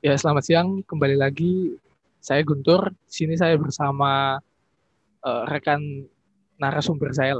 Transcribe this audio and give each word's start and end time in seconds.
Ya, 0.00 0.16
selamat 0.16 0.44
siang. 0.48 0.68
Kembali 0.88 1.12
lagi 1.12 1.76
saya 2.24 2.40
Guntur. 2.40 2.88
Di 3.04 3.12
sini 3.20 3.36
saya 3.36 3.52
bersama 3.60 4.40
uh, 5.20 5.44
rekan 5.44 6.08
narasumber 6.56 7.12
saya, 7.12 7.36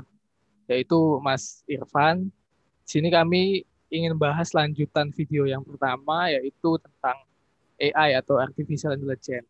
yaitu 0.69 1.17
Mas 1.25 1.65
Irfan. 1.65 2.29
Di 2.85 3.01
sini 3.01 3.09
kami 3.09 3.65
ingin 3.89 4.13
bahas 4.13 4.53
lanjutan 4.53 5.09
video 5.09 5.49
yang 5.49 5.65
pertama, 5.65 6.29
yaitu 6.29 6.77
tentang 6.85 7.25
AI 7.81 8.21
atau 8.21 8.37
Artificial 8.37 8.93
Intelligence. 8.93 9.49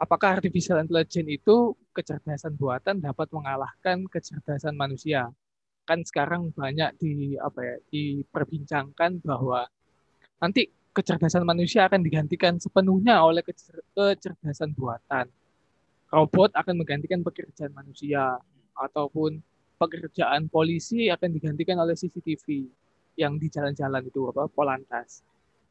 Apakah 0.00 0.40
Artificial 0.40 0.80
Intelligence 0.80 1.28
itu 1.28 1.76
kecerdasan 1.92 2.56
buatan 2.56 3.04
dapat 3.04 3.28
mengalahkan 3.36 4.08
kecerdasan 4.08 4.80
manusia? 4.80 5.28
Kan 5.84 6.08
sekarang 6.08 6.56
banyak 6.56 6.96
di 6.96 7.36
apa 7.36 7.60
ya 7.60 7.76
diperbincangkan 7.92 9.20
bahwa 9.20 9.68
nanti 10.40 10.72
kecerdasan 10.92 11.48
manusia 11.48 11.88
akan 11.88 12.04
digantikan 12.04 12.60
sepenuhnya 12.60 13.24
oleh 13.24 13.40
kecerdasan 13.40 14.76
buatan. 14.76 15.26
Robot 16.12 16.52
akan 16.52 16.84
menggantikan 16.84 17.24
pekerjaan 17.24 17.72
manusia 17.72 18.36
ataupun 18.76 19.40
pekerjaan 19.80 20.52
polisi 20.52 21.08
akan 21.08 21.32
digantikan 21.32 21.80
oleh 21.80 21.96
CCTV 21.96 22.68
yang 23.16 23.40
di 23.40 23.48
jalan-jalan 23.48 24.04
itu 24.04 24.28
apa 24.28 24.44
polantas. 24.52 25.24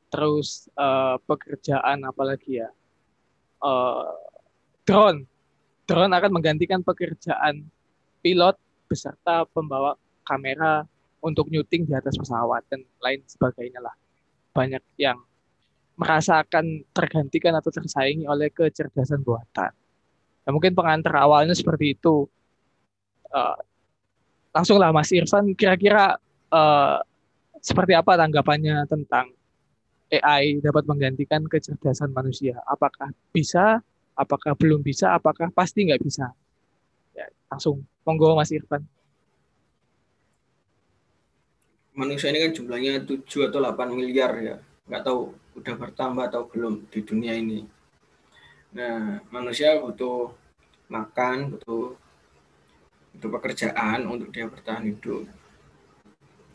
Terus 0.09 0.67
uh, 0.75 1.22
pekerjaan 1.30 2.02
apalagi 2.03 2.66
ya? 2.66 2.69
Uh, 3.61 4.17
drone. 4.83 5.30
Drone 5.85 6.13
akan 6.17 6.31
menggantikan 6.33 6.81
pekerjaan 6.81 7.69
pilot 8.25 8.58
beserta 8.89 9.45
pembawa 9.53 9.94
kamera 10.25 10.81
untuk 11.22 11.53
nyuting 11.53 11.85
di 11.85 11.94
atas 11.94 12.17
pesawat 12.17 12.66
dan 12.73 12.81
lain 12.97 13.22
sebagainya 13.30 13.77
lah 13.85 13.94
banyak 14.51 14.83
yang 14.99 15.19
merasakan 15.95 16.83
tergantikan 16.95 17.53
atau 17.57 17.69
tersaingi 17.69 18.25
oleh 18.25 18.49
kecerdasan 18.49 19.21
buatan. 19.21 19.71
Ya, 20.41 20.49
mungkin 20.49 20.73
pengantar 20.73 21.13
awalnya 21.21 21.53
seperti 21.53 21.93
itu. 21.93 22.25
Uh, 23.31 23.58
langsunglah 24.52 24.91
Mas 24.91 25.13
Irfan, 25.13 25.53
kira-kira 25.55 26.19
uh, 26.52 26.97
seperti 27.61 27.95
apa 27.95 28.17
tanggapannya 28.17 28.83
tentang 28.89 29.31
AI 30.11 30.59
dapat 30.59 30.83
menggantikan 30.89 31.45
kecerdasan 31.47 32.11
manusia? 32.11 32.59
Apakah 32.67 33.13
bisa? 33.31 33.80
Apakah 34.17 34.58
belum 34.59 34.83
bisa? 34.83 35.15
Apakah 35.15 35.53
pasti 35.55 35.88
nggak 35.88 36.02
bisa? 36.03 36.27
Ya, 37.15 37.30
langsung, 37.47 37.86
monggo 38.03 38.36
Mas 38.36 38.52
Irfan 38.52 38.83
manusia 41.92 42.31
ini 42.31 42.47
kan 42.47 42.52
jumlahnya 42.56 43.03
7 43.03 43.52
atau 43.52 43.59
8 43.59 43.92
miliar 43.92 44.31
ya. 44.39 44.56
Nggak 44.88 45.03
tahu 45.03 45.36
udah 45.59 45.75
bertambah 45.75 46.25
atau 46.31 46.48
belum 46.48 46.88
di 46.88 47.00
dunia 47.03 47.36
ini. 47.36 47.67
Nah, 48.72 49.20
manusia 49.28 49.75
butuh 49.83 50.31
makan, 50.88 51.56
butuh 51.56 51.95
butuh 53.11 53.30
pekerjaan 53.39 54.08
untuk 54.08 54.31
dia 54.31 54.48
bertahan 54.48 54.88
hidup. 54.88 55.28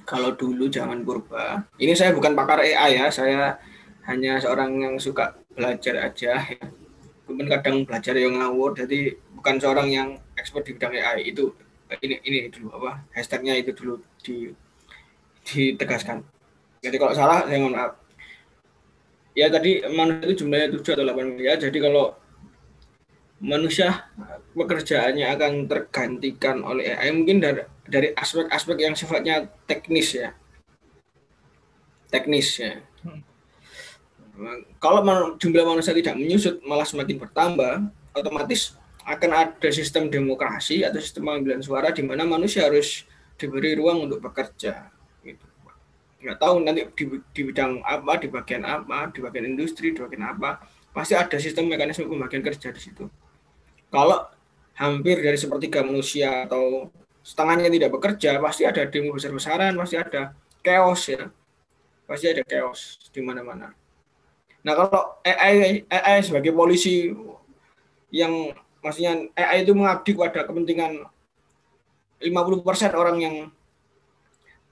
Kalau 0.06 0.32
dulu 0.32 0.70
zaman 0.70 1.02
purba, 1.02 1.66
ini 1.76 1.92
saya 1.92 2.14
bukan 2.14 2.32
pakar 2.32 2.62
AI 2.62 2.96
ya, 2.96 3.06
saya 3.10 3.58
hanya 4.06 4.38
seorang 4.38 4.78
yang 4.78 4.94
suka 4.96 5.34
belajar 5.52 6.08
aja 6.08 6.40
ya. 6.46 6.64
Kemudian 7.26 7.50
kadang 7.50 7.82
belajar 7.82 8.14
yang 8.14 8.38
ngawur, 8.38 8.72
jadi 8.78 9.18
bukan 9.34 9.58
seorang 9.58 9.90
yang 9.90 10.08
expert 10.38 10.62
di 10.62 10.78
bidang 10.78 10.94
AI 10.94 11.34
itu 11.34 11.50
ini 12.02 12.18
ini 12.26 12.38
dulu 12.50 12.74
apa 12.82 13.06
hashtagnya 13.14 13.54
itu 13.58 13.70
dulu 13.70 14.02
di 14.22 14.50
ditegaskan. 15.46 16.26
Jadi 16.82 16.96
kalau 16.98 17.14
salah 17.14 17.46
saya 17.46 17.58
mohon 17.62 17.78
maaf. 17.78 17.92
Ya 19.36 19.46
tadi 19.52 19.84
manusia 19.92 20.24
itu 20.26 20.44
jumlahnya 20.44 20.68
7 20.74 20.96
atau 20.96 21.04
8 21.06 21.32
miliar. 21.36 21.56
Jadi 21.60 21.78
kalau 21.78 22.16
manusia 23.38 24.08
pekerjaannya 24.56 25.26
akan 25.36 25.52
tergantikan 25.68 26.64
oleh 26.64 26.96
AI 26.96 27.12
mungkin 27.12 27.38
dari 27.38 27.62
dari 27.84 28.08
aspek-aspek 28.16 28.76
yang 28.80 28.94
sifatnya 28.96 29.46
teknis 29.68 30.16
ya. 30.16 30.32
Teknis 32.08 32.48
ya. 32.58 32.80
Kalau 34.80 35.00
jumlah 35.40 35.64
manusia 35.64 35.96
tidak 35.96 36.16
menyusut 36.16 36.60
malah 36.64 36.84
semakin 36.84 37.16
bertambah, 37.16 37.88
otomatis 38.12 38.76
akan 39.06 39.30
ada 39.32 39.68
sistem 39.70 40.10
demokrasi 40.10 40.82
atau 40.82 40.98
sistem 41.00 41.30
pengambilan 41.30 41.62
suara 41.62 41.94
di 41.94 42.02
mana 42.04 42.26
manusia 42.26 42.66
harus 42.66 43.06
diberi 43.36 43.76
ruang 43.76 44.08
untuk 44.08 44.18
bekerja 44.18 44.95
nggak 46.26 46.42
tahu 46.42 46.66
nanti 46.66 46.82
di, 46.98 47.04
di 47.30 47.42
bidang 47.46 47.86
apa, 47.86 48.18
di 48.18 48.26
bagian 48.26 48.66
apa, 48.66 49.14
di 49.14 49.22
bagian 49.22 49.46
industri, 49.54 49.94
di 49.94 50.02
bagian 50.02 50.26
apa, 50.34 50.58
pasti 50.90 51.14
ada 51.14 51.38
sistem 51.38 51.70
mekanisme 51.70 52.10
pembagian 52.10 52.42
kerja 52.42 52.74
di 52.74 52.80
situ. 52.82 53.06
Kalau 53.94 54.26
hampir 54.74 55.22
dari 55.22 55.38
sepertiga 55.38 55.86
manusia 55.86 56.50
atau 56.50 56.90
setengahnya 57.22 57.70
tidak 57.70 57.94
bekerja, 57.94 58.42
pasti 58.42 58.66
ada 58.66 58.82
demo 58.90 59.14
besar-besaran, 59.14 59.78
pasti 59.78 59.94
ada 59.94 60.34
chaos 60.66 61.06
ya, 61.06 61.30
pasti 62.10 62.26
ada 62.26 62.42
chaos 62.42 62.98
di 63.14 63.22
mana-mana. 63.22 63.70
Nah 64.66 64.72
kalau 64.74 65.22
AI, 65.22 65.86
AI 65.86 66.26
sebagai 66.26 66.50
polisi 66.50 67.14
yang 68.10 68.50
maksudnya 68.82 69.30
AI 69.38 69.62
itu 69.62 69.70
mengabdi 69.78 70.18
pada 70.18 70.42
kepentingan 70.42 71.06
50% 72.18 72.98
orang 72.98 73.16
yang 73.22 73.36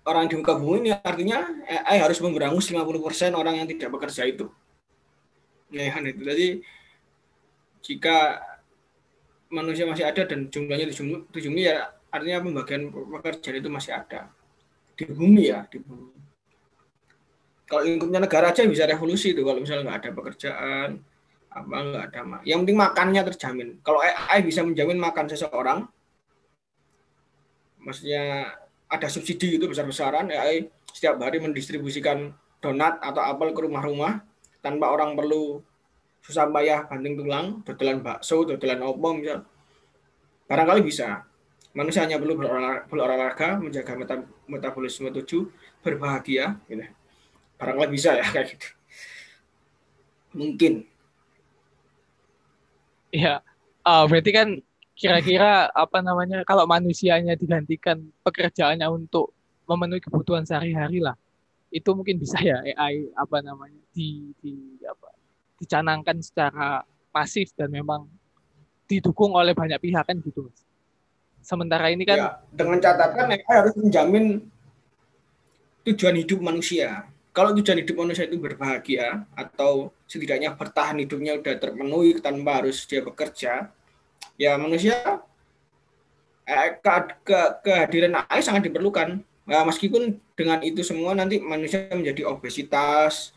orang 0.05 0.29
di 0.29 0.37
muka 0.37 0.55
bumi 0.57 0.89
ini 0.89 0.91
artinya 0.93 1.49
AI 1.65 1.97
harus 2.01 2.21
memberangus 2.21 2.69
50% 2.69 3.33
orang 3.33 3.61
yang 3.61 3.69
tidak 3.69 3.89
bekerja 3.89 4.29
itu. 4.29 4.53
Ya, 5.73 5.91
itu. 5.91 6.23
Jadi 6.23 6.49
jika 7.85 8.41
manusia 9.49 9.89
masih 9.89 10.05
ada 10.05 10.23
dan 10.29 10.49
jumlahnya 10.53 10.93
7 10.93 11.33
miliar, 11.49 11.97
artinya 12.13 12.45
pembagian 12.45 12.93
pekerjaan 12.93 13.57
itu 13.59 13.71
masih 13.73 13.93
ada 13.97 14.31
di 14.95 15.05
bumi 15.09 15.51
ya, 15.51 15.67
di 15.67 15.81
bumi. 15.81 16.13
Kalau 17.65 17.83
lingkupnya 17.83 18.21
negara 18.21 18.53
aja 18.53 18.63
bisa 18.69 18.85
revolusi 18.85 19.33
itu 19.33 19.41
kalau 19.41 19.59
misalnya 19.59 19.89
nggak 19.89 19.99
ada 20.05 20.11
pekerjaan, 20.13 20.91
apa 21.49 21.77
nggak 21.81 22.05
ada 22.13 22.21
yang 22.45 22.63
penting 22.63 22.77
makannya 22.77 23.23
terjamin. 23.33 23.69
Kalau 23.81 24.05
AI 24.05 24.45
bisa 24.45 24.61
menjamin 24.61 25.01
makan 25.01 25.27
seseorang, 25.33 25.89
maksudnya 27.81 28.53
ada 28.95 29.11
subsidi 29.11 29.59
itu 29.59 29.67
besar-besaran 29.67 30.31
ya 30.31 30.47
setiap 30.95 31.19
hari 31.19 31.43
mendistribusikan 31.43 32.31
donat 32.63 33.03
atau 33.03 33.21
apel 33.21 33.51
ke 33.51 33.61
rumah-rumah 33.67 34.23
tanpa 34.63 34.89
orang 34.95 35.19
perlu 35.19 35.61
susah 36.25 36.49
payah 36.49 36.89
banting 36.89 37.21
tulang, 37.21 37.61
dodolan 37.69 38.01
bakso, 38.01 38.49
dodolan 38.49 38.81
opo 38.81 39.09
misal. 39.13 39.45
Barangkali 40.49 40.81
bisa. 40.81 41.29
Manusia 41.77 42.07
hanya 42.07 42.17
perlu 42.17 42.39
berolahraga, 42.89 43.61
menjaga 43.61 43.93
metabolisme 44.49 45.11
tujuh, 45.21 45.53
berbahagia, 45.85 46.57
gitu. 46.71 46.87
Barangkali 47.61 47.91
bisa 47.93 48.17
ya 48.17 48.25
kayak 48.33 48.57
gitu. 48.57 48.69
Mungkin. 50.33 50.89
Ya, 53.13 53.45
uh, 53.85 54.09
berarti 54.09 54.31
kan 54.33 54.49
kira-kira 54.95 55.69
apa 55.75 55.99
namanya 56.01 56.47
kalau 56.47 56.65
manusianya 56.71 57.35
digantikan 57.35 57.99
pekerjaannya 58.23 58.87
untuk 58.87 59.35
memenuhi 59.67 59.99
kebutuhan 59.99 60.47
sehari-hari 60.47 61.03
lah 61.03 61.19
itu 61.75 61.91
mungkin 61.91 62.23
bisa 62.23 62.39
ya 62.39 62.63
AI 62.63 63.11
apa 63.19 63.43
namanya 63.43 63.83
di, 63.91 64.31
di 64.39 64.79
apa 64.87 65.11
dicanangkan 65.59 66.23
secara 66.23 66.87
masif 67.11 67.51
dan 67.59 67.75
memang 67.75 68.07
didukung 68.87 69.35
oleh 69.35 69.57
banyak 69.57 69.83
pihak 69.83 70.07
kan 70.07 70.23
gitu. 70.23 70.47
Sementara 71.43 71.91
ini 71.91 72.07
kan 72.07 72.19
ya, 72.19 72.31
dengan 72.55 72.79
catatan 72.79 73.35
AI 73.35 73.43
harus 73.51 73.75
menjamin 73.75 74.47
tujuan 75.85 76.17
hidup 76.23 76.39
manusia. 76.39 77.11
Kalau 77.35 77.51
tujuan 77.51 77.83
hidup 77.83 77.99
manusia 77.99 78.31
itu 78.31 78.39
berbahagia 78.39 79.27
atau 79.35 79.91
setidaknya 80.07 80.55
bertahan 80.55 81.03
hidupnya 81.03 81.35
udah 81.43 81.55
terpenuhi 81.59 82.23
tanpa 82.23 82.63
harus 82.63 82.87
dia 82.87 83.03
bekerja, 83.03 83.75
ya 84.41 84.59
manusia 84.59 85.23
eh, 86.45 86.77
ke, 86.79 86.93
ke, 87.25 87.39
kehadiran 87.65 88.25
AI 88.27 88.41
sangat 88.43 88.69
diperlukan. 88.69 89.23
Nah, 89.45 89.63
meskipun 89.69 90.17
dengan 90.33 90.65
itu 90.65 90.81
semua 90.81 91.13
nanti 91.13 91.37
manusia 91.41 91.89
menjadi 91.93 92.25
obesitas, 92.29 93.37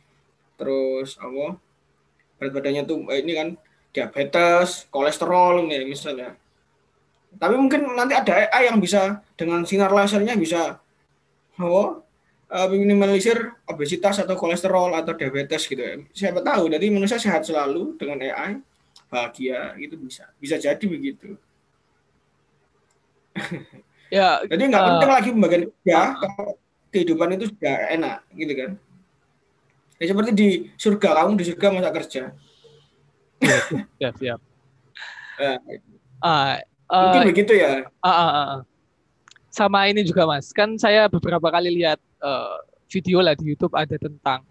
terus 0.55 1.19
apa 1.19 1.59
berat 2.37 2.51
badannya 2.53 2.83
tuh 2.87 3.03
eh, 3.11 3.19
ini 3.21 3.33
kan 3.35 3.47
diabetes, 3.91 4.85
kolesterol 4.93 5.65
ini 5.67 5.87
misalnya. 5.87 6.37
Tapi 7.37 7.55
mungkin 7.59 7.85
nanti 7.93 8.17
ada 8.17 8.49
AI 8.49 8.71
yang 8.71 8.79
bisa 8.79 9.21
dengan 9.35 9.61
sinar 9.67 9.91
lasernya 9.91 10.33
bisa 10.33 10.79
oh, 11.59 12.01
minimalisir 12.71 13.51
obesitas 13.67 14.23
atau 14.23 14.39
kolesterol 14.39 14.95
atau 14.95 15.13
diabetes 15.13 15.67
gitu 15.67 15.81
ya. 15.83 15.95
Siapa 16.15 16.39
tahu, 16.39 16.71
jadi 16.71 16.87
manusia 16.87 17.19
sehat 17.19 17.43
selalu 17.43 17.99
dengan 17.99 18.23
AI 18.23 18.63
bahagia 19.07 19.73
itu 19.79 19.95
bisa 19.95 20.27
bisa 20.39 20.55
jadi 20.59 20.85
begitu 20.85 21.35
ya 24.13 24.41
jadi 24.45 24.63
nggak 24.67 24.83
uh, 24.83 24.87
penting 24.95 25.11
lagi 25.11 25.29
pembagian 25.35 25.63
kerja 25.71 25.97
uh, 25.97 26.07
kalau 26.19 26.47
kehidupan 26.91 27.35
itu 27.35 27.45
sudah 27.51 27.75
enak 27.93 28.19
gitu 28.35 28.53
kan 28.55 28.71
Ya 29.97 30.13
seperti 30.13 30.31
di 30.37 30.49
surga 30.77 31.09
kamu 31.25 31.41
di 31.41 31.45
surga 31.49 31.67
masa 31.73 31.89
kerja. 31.89 32.23
siap 33.97 34.13
siap. 34.21 34.39
Nah, 35.37 35.57
Ah, 36.87 37.13
mungkin 37.13 37.29
begitu 37.29 37.53
ya. 37.53 37.85
ah, 38.01 38.09
ah, 38.09 38.29
ah, 38.31 38.45
ah. 38.57 38.61
Sama 39.53 39.85
ini 39.85 40.01
juga 40.01 40.25
Mas, 40.25 40.49
kan 40.49 40.73
saya 40.81 41.05
beberapa 41.11 41.45
kali 41.53 41.69
lihat 41.81 42.01
eh, 42.01 42.57
video 42.89 43.21
lah 43.21 43.37
di 43.37 43.53
YouTube 43.53 43.75
ada 43.77 43.93
tentang 44.01 44.41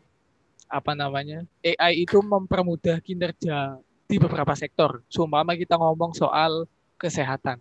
apa 0.70 0.92
namanya 0.94 1.42
AI 1.64 2.06
itu 2.06 2.18
mempermudah 2.22 3.02
kinerja 3.02 3.78
di 4.06 4.16
beberapa 4.22 4.54
sektor. 4.54 5.02
Seumpama 5.10 5.58
kita 5.58 5.74
ngomong 5.74 6.14
soal 6.14 6.64
kesehatan, 6.96 7.60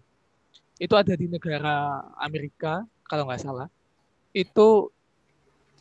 itu 0.80 0.94
ada 0.96 1.14
di 1.18 1.28
negara 1.28 2.06
Amerika 2.22 2.86
kalau 3.10 3.28
nggak 3.28 3.42
salah. 3.42 3.68
Itu 4.32 4.94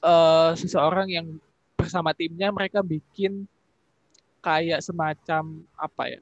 eh, 0.02 0.52
seseorang 0.56 1.08
yang 1.12 1.26
bersama 1.74 2.16
timnya 2.16 2.48
mereka 2.48 2.80
bikin 2.80 3.44
kayak 4.44 4.84
semacam 4.84 5.64
apa 5.76 6.02
ya 6.16 6.20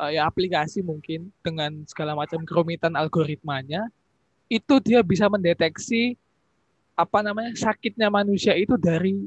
eh, 0.00 0.10
ya 0.18 0.22
aplikasi 0.26 0.82
mungkin 0.82 1.30
dengan 1.42 1.82
segala 1.86 2.14
macam 2.14 2.42
kerumitan 2.46 2.94
algoritmanya 2.94 3.90
itu 4.50 4.82
dia 4.82 5.02
bisa 5.06 5.30
mendeteksi 5.30 6.18
apa 6.98 7.22
namanya 7.22 7.54
sakitnya 7.54 8.10
manusia 8.10 8.54
itu 8.58 8.74
dari 8.74 9.26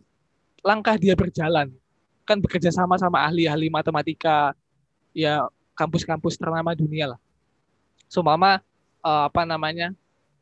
langkah 0.63 0.95
dia 0.99 1.15
berjalan 1.15 1.71
kan 2.23 2.39
bekerja 2.39 2.71
sama 2.71 2.95
sama 2.95 3.23
ahli-ahli 3.27 3.67
matematika 3.67 4.55
ya 5.11 5.47
kampus-kampus 5.75 6.39
ternama 6.39 6.73
dunia 6.73 7.15
lah. 7.15 7.19
Seumpama 8.07 8.59
eh, 9.03 9.23
apa 9.29 9.43
namanya 9.43 9.91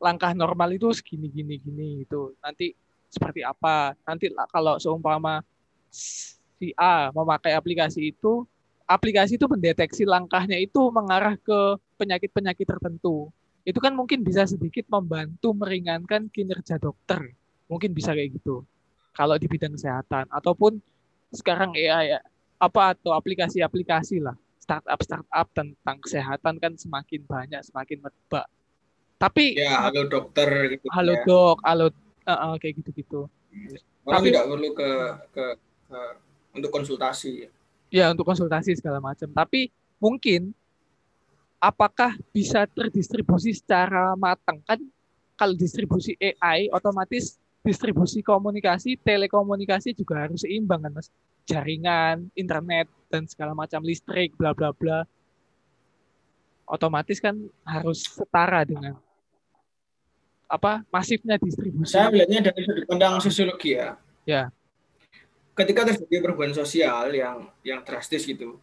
langkah 0.02 0.34
normal 0.34 0.74
itu 0.74 0.90
segini 0.94 1.30
gini 1.30 1.58
gini 1.58 1.86
gitu. 2.06 2.34
Nanti 2.42 2.74
seperti 3.12 3.44
apa? 3.44 3.94
Nanti 4.08 4.32
kalau 4.50 4.80
seumpama 4.80 5.44
si 5.92 6.72
A 6.78 7.12
memakai 7.12 7.52
aplikasi 7.52 8.14
itu 8.14 8.48
aplikasi 8.88 9.36
itu 9.40 9.46
mendeteksi 9.48 10.02
langkahnya 10.04 10.58
itu 10.58 10.80
mengarah 10.92 11.36
ke 11.38 11.78
penyakit-penyakit 11.96 12.66
tertentu. 12.66 13.30
Itu 13.62 13.78
kan 13.78 13.94
mungkin 13.94 14.26
bisa 14.26 14.42
sedikit 14.44 14.90
membantu 14.90 15.54
meringankan 15.54 16.26
kinerja 16.28 16.82
dokter. 16.82 17.30
Mungkin 17.70 17.94
bisa 17.94 18.10
kayak 18.12 18.42
gitu. 18.42 18.66
Kalau 19.14 19.36
di 19.38 19.46
bidang 19.46 19.76
kesehatan 19.76 20.26
ataupun 20.32 20.80
sekarang 21.32 21.72
AI 21.72 22.14
ya, 22.14 22.20
apa 22.56 22.94
atau 22.94 23.10
aplikasi-aplikasi 23.12 24.20
lah. 24.20 24.36
Startup 24.56 25.00
startup 25.02 25.46
tentang 25.50 25.96
kesehatan 25.98 26.54
kan 26.56 26.72
semakin 26.78 27.20
banyak 27.26 27.60
semakin 27.64 27.98
merebak. 27.98 28.46
Tapi 29.18 29.58
Ya, 29.58 29.82
halo 29.82 30.06
dokter 30.06 30.46
gitu 30.70 30.86
halo 30.90 31.14
ya. 31.14 31.22
dok 31.24 31.58
halo 31.62 31.86
eh, 32.22 32.30
eh, 32.30 32.54
kayak 32.58 32.74
gitu-gitu. 32.78 33.26
Orang 34.02 34.22
Tapi- 34.22 34.28
tidak 34.30 34.44
perlu 34.46 34.68
ke, 34.72 34.90
ke, 35.30 35.44
ke- 35.90 36.14
untuk 36.52 36.70
konsultasi. 36.70 37.50
ya 37.88 38.08
untuk 38.08 38.24
konsultasi 38.24 38.72
segala 38.72 38.98
macam. 38.98 39.28
Tapi 39.28 39.68
mungkin 39.98 40.54
apakah 41.58 42.14
bisa 42.30 42.64
terdistribusi 42.66 43.52
secara 43.52 44.14
matang? 44.14 44.62
Kan 44.64 44.80
kalau 45.34 45.52
distribusi 45.52 46.14
AI 46.16 46.70
otomatis 46.70 47.36
distribusi 47.62 48.20
komunikasi 48.26 48.98
telekomunikasi 48.98 49.94
juga 49.94 50.26
harus 50.26 50.42
seimbang 50.42 50.82
kan 50.82 50.92
mas 50.98 51.08
jaringan 51.46 52.26
internet 52.34 52.90
dan 53.06 53.26
segala 53.30 53.54
macam 53.54 53.82
listrik 53.86 54.34
bla 54.34 54.50
bla 54.50 54.74
bla 54.74 55.06
otomatis 56.66 57.22
kan 57.22 57.38
harus 57.62 58.02
setara 58.06 58.66
dengan 58.66 58.98
apa 60.52 60.84
masifnya 60.92 61.40
distribusi 61.40 61.96
Saya 61.96 62.12
melihatnya 62.12 62.52
dari 62.52 62.60
sudut 62.68 62.84
pandang 62.84 63.16
sosiologi 63.24 63.72
ya. 63.72 63.96
Ya. 64.28 64.52
Ketika 65.56 65.88
terjadi 65.88 66.20
perubahan 66.20 66.52
sosial 66.52 67.08
yang 67.12 67.48
yang 67.64 67.80
drastis 67.80 68.28
gitu, 68.28 68.60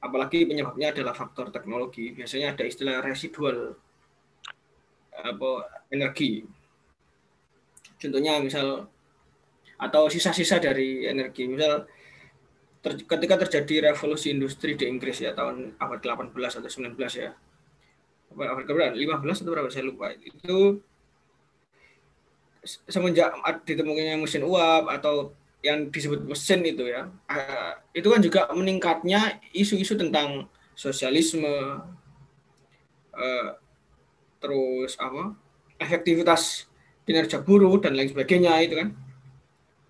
apalagi 0.00 0.48
penyebabnya 0.48 0.92
adalah 0.96 1.12
faktor 1.12 1.52
teknologi, 1.52 2.16
biasanya 2.16 2.56
ada 2.56 2.64
istilah 2.64 3.04
residual 3.04 3.76
apa 5.12 5.50
energi. 5.92 6.48
Contohnya 8.00 8.40
misal 8.40 8.88
atau 9.76 10.02
sisa-sisa 10.08 10.56
dari 10.60 11.04
energi, 11.04 11.44
misal 11.48 11.84
ter- 12.80 13.04
ketika 13.04 13.36
terjadi 13.46 13.92
revolusi 13.92 14.32
industri 14.32 14.76
di 14.76 14.88
Inggris 14.88 15.20
ya 15.20 15.36
tahun 15.36 15.76
abad 15.76 16.00
18 16.00 16.32
atau 16.32 16.68
19 16.68 16.96
ya. 17.16 17.36
Abad 18.32 18.64
keberapa? 18.64 18.96
15 18.96 19.44
atau 19.44 19.52
berapa 19.52 19.68
saya 19.68 19.84
lupa. 19.88 20.12
Itu 20.16 20.80
semenjak 22.64 23.36
ditemukannya 23.64 24.20
mesin 24.20 24.44
uap 24.44 24.88
atau 24.88 25.32
yang 25.60 25.92
disebut 25.92 26.24
mesin 26.24 26.64
itu 26.64 26.88
ya, 26.88 27.08
eh, 27.28 27.72
itu 27.92 28.08
kan 28.08 28.20
juga 28.24 28.48
meningkatnya 28.52 29.40
isu-isu 29.52 29.92
tentang 29.96 30.48
sosialisme, 30.72 31.84
eh, 33.12 33.48
terus 34.40 34.96
apa 34.96 35.36
efektivitas 35.76 36.69
kinerja 37.10 37.42
buruh 37.42 37.74
dan 37.82 37.98
lain 37.98 38.14
sebagainya 38.14 38.54
itu 38.62 38.78
kan. 38.78 38.88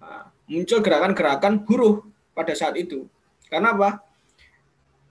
Nah, 0.00 0.32
muncul 0.49 0.81
gerakan-gerakan 0.81 1.69
buruh 1.69 2.00
pada 2.32 2.56
saat 2.56 2.81
itu. 2.81 3.05
Karena 3.52 3.76
apa? 3.76 4.00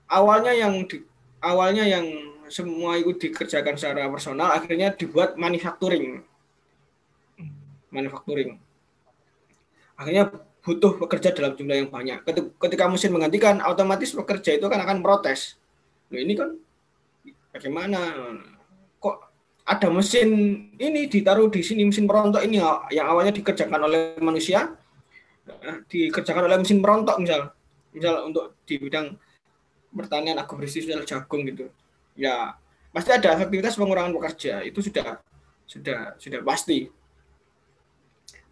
Awalnya 0.09 0.57
yang 0.57 0.73
di, 0.89 1.05
awalnya 1.37 1.85
yang 1.85 2.09
semua 2.49 2.97
itu 2.97 3.13
dikerjakan 3.13 3.77
secara 3.77 4.09
personal 4.09 4.57
akhirnya 4.57 4.89
dibuat 4.89 5.37
manufacturing. 5.37 6.25
Manufacturing. 7.93 8.57
Akhirnya 9.93 10.33
butuh 10.65 10.97
pekerja 10.97 11.29
dalam 11.29 11.53
jumlah 11.53 11.77
yang 11.85 11.89
banyak. 11.93 12.25
Ketika 12.57 12.89
mesin 12.89 13.13
menggantikan 13.13 13.61
otomatis 13.61 14.17
pekerja 14.17 14.57
itu 14.57 14.65
kan 14.65 14.81
akan 14.81 15.05
protes. 15.05 15.61
Loh, 16.09 16.17
ini 16.17 16.33
kan 16.33 16.57
bagaimana 17.53 18.01
ada 19.69 19.87
mesin 19.93 20.29
ini 20.81 21.05
ditaruh 21.05 21.45
di 21.53 21.61
sini 21.61 21.85
mesin 21.85 22.09
perontok 22.09 22.41
ini 22.41 22.57
yang 22.89 23.05
awalnya 23.05 23.29
dikerjakan 23.29 23.85
oleh 23.85 24.17
manusia. 24.17 24.73
Eh, 25.45 25.85
dikerjakan 25.85 26.49
oleh 26.49 26.57
mesin 26.57 26.81
perontok 26.81 27.21
misal. 27.21 27.53
Misal 27.93 28.25
untuk 28.25 28.57
di 28.65 28.81
bidang 28.81 29.13
pertanian 29.93 30.41
agrobisnis 30.41 30.89
misal 30.89 31.05
jagung 31.05 31.45
gitu. 31.45 31.69
Ya 32.17 32.57
pasti 32.89 33.13
ada 33.13 33.37
efektivitas 33.37 33.77
pengurangan 33.77 34.09
pekerja. 34.17 34.65
Itu 34.65 34.81
sudah 34.81 35.21
sudah 35.69 36.17
sudah 36.17 36.41
pasti 36.41 36.89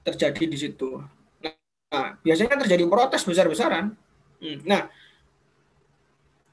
terjadi 0.05 0.43
di 0.45 0.57
situ. 0.57 1.01
Nah 1.41 2.13
biasanya 2.21 2.61
terjadi 2.61 2.85
protes 2.85 3.25
besar-besaran. 3.25 3.97
Hmm, 4.37 4.57
nah 4.69 4.85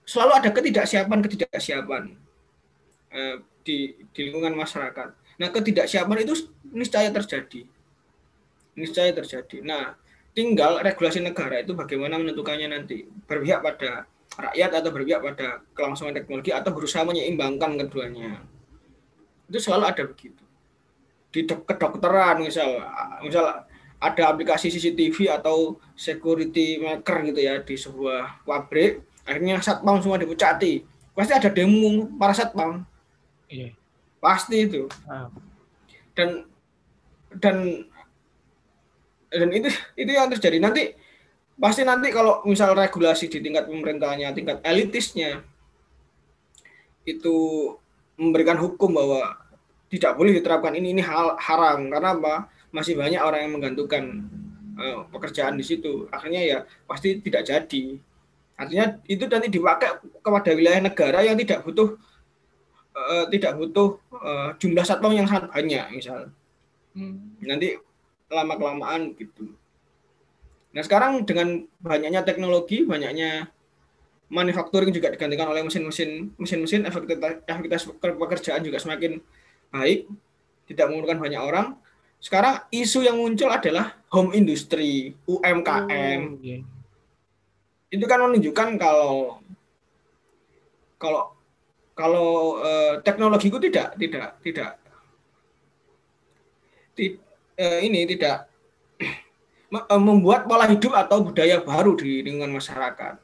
selalu 0.08 0.32
ada 0.40 0.48
ketidaksiapan 0.48 1.20
ketidaksiapan 1.20 2.16
eh, 3.12 3.36
di 3.64 3.96
di 4.12 4.20
lingkungan 4.28 4.54
masyarakat. 4.54 5.08
Nah, 5.40 5.48
ketidaksiapan 5.50 6.22
itu 6.22 6.46
niscaya 6.70 7.10
terjadi. 7.10 7.66
Niscaya 8.78 9.10
terjadi. 9.10 9.64
Nah, 9.64 9.98
tinggal 10.36 10.78
regulasi 10.84 11.24
negara 11.24 11.58
itu 11.64 11.74
bagaimana 11.74 12.20
menentukannya 12.20 12.70
nanti. 12.70 13.08
Berpihak 13.26 13.64
pada 13.64 14.06
rakyat 14.34 14.70
atau 14.82 14.90
berpihak 14.94 15.20
pada 15.22 15.64
kelangsungan 15.74 16.14
teknologi 16.14 16.54
atau 16.54 16.70
berusaha 16.70 17.02
menyeimbangkan 17.02 17.80
keduanya. 17.82 18.44
Itu 19.50 19.58
selalu 19.58 19.84
ada 19.90 20.02
begitu. 20.06 20.42
Di 21.34 21.42
dok- 21.42 21.66
kedokteran 21.66 22.46
misal 22.46 22.78
misal 23.22 23.66
ada 23.98 24.22
aplikasi 24.28 24.68
CCTV 24.68 25.32
atau 25.32 25.80
security 25.96 26.78
maker 26.78 27.24
gitu 27.32 27.40
ya 27.40 27.58
di 27.64 27.74
sebuah 27.74 28.44
pabrik, 28.44 29.00
akhirnya 29.24 29.58
satpam 29.64 29.98
semua 29.98 30.20
dipencati. 30.20 30.84
Pasti 31.14 31.32
ada 31.32 31.48
demo 31.48 32.10
para 32.18 32.34
satpam 32.34 32.84
iya. 33.54 33.68
Pasti 34.18 34.66
itu. 34.66 34.90
Ah. 35.06 35.30
dan 36.14 36.46
dan 37.38 37.86
dan 39.30 39.48
itu 39.50 39.68
itu 39.98 40.10
yang 40.10 40.30
terjadi. 40.30 40.58
Nanti 40.62 40.94
pasti 41.54 41.86
nanti 41.86 42.10
kalau 42.10 42.42
misal 42.46 42.74
regulasi 42.74 43.30
di 43.30 43.38
tingkat 43.38 43.70
pemerintahnya 43.70 44.34
tingkat 44.34 44.58
elitisnya 44.66 45.42
itu 47.06 47.36
memberikan 48.18 48.58
hukum 48.58 48.94
bahwa 48.94 49.38
tidak 49.90 50.18
boleh 50.18 50.34
diterapkan 50.34 50.74
ini 50.74 50.94
ini 50.96 51.02
hal 51.02 51.38
haram. 51.38 51.90
Karena 51.90 52.14
apa? 52.14 52.34
Masih 52.74 52.98
banyak 52.98 53.22
orang 53.22 53.40
yang 53.46 53.52
menggantungkan 53.54 54.02
eh, 54.78 54.98
pekerjaan 55.10 55.54
di 55.54 55.64
situ. 55.66 56.10
Akhirnya 56.10 56.42
ya 56.42 56.58
pasti 56.86 57.22
tidak 57.22 57.46
jadi. 57.46 57.98
Artinya 58.54 59.02
itu 59.10 59.26
nanti 59.26 59.50
dipakai 59.50 59.98
kepada 60.22 60.50
wilayah 60.54 60.82
negara 60.82 61.26
yang 61.26 61.34
tidak 61.34 61.66
butuh 61.66 61.98
eh, 62.94 63.24
tidak 63.34 63.58
butuh 63.58 63.98
eh, 64.14 64.48
jumlah 64.62 64.84
satpam 64.86 65.12
yang 65.12 65.26
sangat 65.26 65.50
banyak 65.50 65.86
misal 65.92 66.30
Hmm. 66.94 67.34
nanti 67.42 67.74
lama 68.30 68.54
kelamaan 68.54 69.18
gitu. 69.18 69.50
Nah 70.70 70.82
sekarang 70.82 71.26
dengan 71.26 71.66
banyaknya 71.82 72.22
teknologi, 72.22 72.86
banyaknya 72.86 73.50
manufacturing 74.30 74.94
juga 74.94 75.10
digantikan 75.10 75.50
oleh 75.50 75.66
mesin-mesin, 75.66 76.30
mesin-mesin 76.38 76.86
efektivitas, 76.86 77.42
efektivitas 77.46 77.82
pekerjaan 77.98 78.62
juga 78.62 78.78
semakin 78.78 79.18
baik, 79.74 80.06
tidak 80.70 80.86
memerlukan 80.86 81.18
banyak 81.18 81.42
orang, 81.42 81.66
sekarang 82.22 82.62
isu 82.70 83.04
yang 83.04 83.18
muncul 83.18 83.50
adalah 83.50 83.98
home 84.08 84.32
industry, 84.32 85.12
UMKM. 85.26 86.20
Oh, 86.30 86.40
yeah. 86.40 86.62
Itu 87.90 88.06
kan 88.06 88.22
menunjukkan 88.22 88.78
kalau 88.78 89.38
kalau 90.96 91.33
kalau 91.94 92.58
uh, 92.58 92.98
teknologi 93.06 93.48
itu 93.48 93.58
tidak 93.70 93.94
tidak 93.94 94.28
tidak. 94.42 94.70
Ti, 96.94 97.18
uh, 97.58 97.80
ini 97.82 98.06
tidak. 98.06 98.50
Uh, 99.74 99.98
membuat 99.98 100.46
pola 100.46 100.70
hidup 100.70 100.94
atau 100.94 101.26
budaya 101.26 101.58
baru 101.58 101.98
di 101.98 102.22
lingkungan 102.22 102.62
masyarakat. 102.62 103.18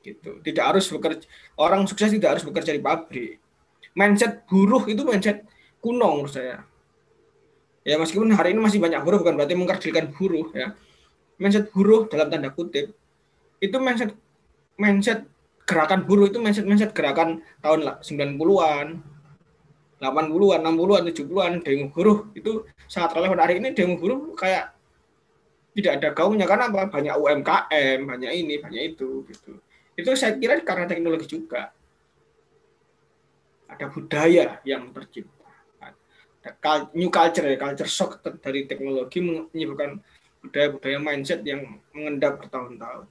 Gitu. 0.00 0.40
Tidak 0.40 0.64
harus 0.64 0.88
bekerja 0.88 1.28
orang 1.60 1.84
sukses 1.84 2.08
tidak 2.16 2.40
harus 2.40 2.48
bekerja 2.48 2.72
di 2.72 2.80
pabrik. 2.80 3.36
Mindset 3.92 4.48
buruh 4.48 4.88
itu 4.88 5.04
mindset 5.04 5.44
kuno 5.84 6.16
menurut 6.16 6.32
saya. 6.32 6.64
Ya 7.84 8.00
meskipun 8.00 8.32
hari 8.32 8.56
ini 8.56 8.64
masih 8.64 8.80
banyak 8.80 9.04
buruh 9.04 9.20
bukan 9.20 9.36
berarti 9.36 9.52
mengkerdilkan 9.52 10.16
buruh 10.16 10.48
ya. 10.56 10.72
Mindset 11.36 11.68
buruh 11.68 12.08
dalam 12.08 12.32
tanda 12.32 12.48
kutip 12.48 12.96
itu 13.60 13.76
mindset 13.76 14.16
mindset 14.80 15.28
gerakan 15.62 16.04
buruh 16.04 16.26
itu 16.26 16.42
mindset 16.42 16.66
mindset 16.66 16.92
gerakan 16.92 17.40
tahun 17.62 18.02
90-an 18.02 18.86
80-an 20.02 20.60
60-an 20.66 21.02
70-an 21.14 21.52
demo 21.62 21.86
buruh 21.94 22.26
itu 22.34 22.66
sangat 22.90 23.14
relevan. 23.14 23.38
Hari 23.38 23.62
ini 23.62 23.70
demo 23.70 23.94
buruh 23.94 24.34
kayak 24.34 24.74
tidak 25.78 25.92
ada 26.02 26.08
gaungnya 26.10 26.44
karena 26.44 26.66
apa? 26.68 26.90
Banyak 26.90 27.14
UMKM 27.16 27.98
banyak 28.04 28.32
ini 28.34 28.58
banyak 28.58 28.82
itu 28.98 29.22
gitu. 29.30 29.62
Itu 29.94 30.10
saya 30.18 30.34
kira 30.36 30.58
karena 30.66 30.90
teknologi 30.90 31.30
juga. 31.30 31.70
Ada 33.70 33.88
budaya 33.88 34.58
yang 34.66 34.90
tercipta. 34.90 35.38
New 36.98 37.06
culture 37.06 37.46
ya 37.46 37.54
culture 37.54 37.86
shock 37.86 38.18
dari 38.42 38.66
teknologi 38.66 39.22
menyebabkan 39.22 40.02
budaya-budaya 40.42 40.98
mindset 40.98 41.46
yang 41.46 41.78
mengendap 41.94 42.42
bertahun-tahun. 42.42 43.06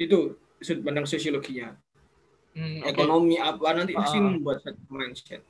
Itu 0.00 0.40
sudut 0.64 0.82
pandang 0.82 1.06
sosiologinya 1.06 1.76
hmm, 2.56 2.88
ekonomi 2.88 3.36
okay. 3.36 3.48
apa 3.52 3.68
nanti 3.76 3.92
pasti 3.92 4.18
uh, 4.18 4.24
membuat 4.24 4.64
mindset 4.88 5.44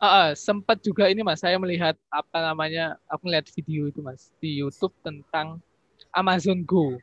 uh, 0.00 0.04
uh, 0.04 0.28
sempat 0.32 0.80
juga 0.80 1.06
ini 1.12 1.20
mas 1.20 1.44
saya 1.44 1.60
melihat 1.60 1.94
apa 2.08 2.38
namanya 2.40 2.96
aku 3.06 3.28
melihat 3.28 3.46
video 3.52 3.86
itu 3.86 4.00
mas 4.00 4.32
di 4.40 4.64
YouTube 4.64 4.96
tentang 5.04 5.60
Amazon 6.16 6.64
Go 6.64 6.96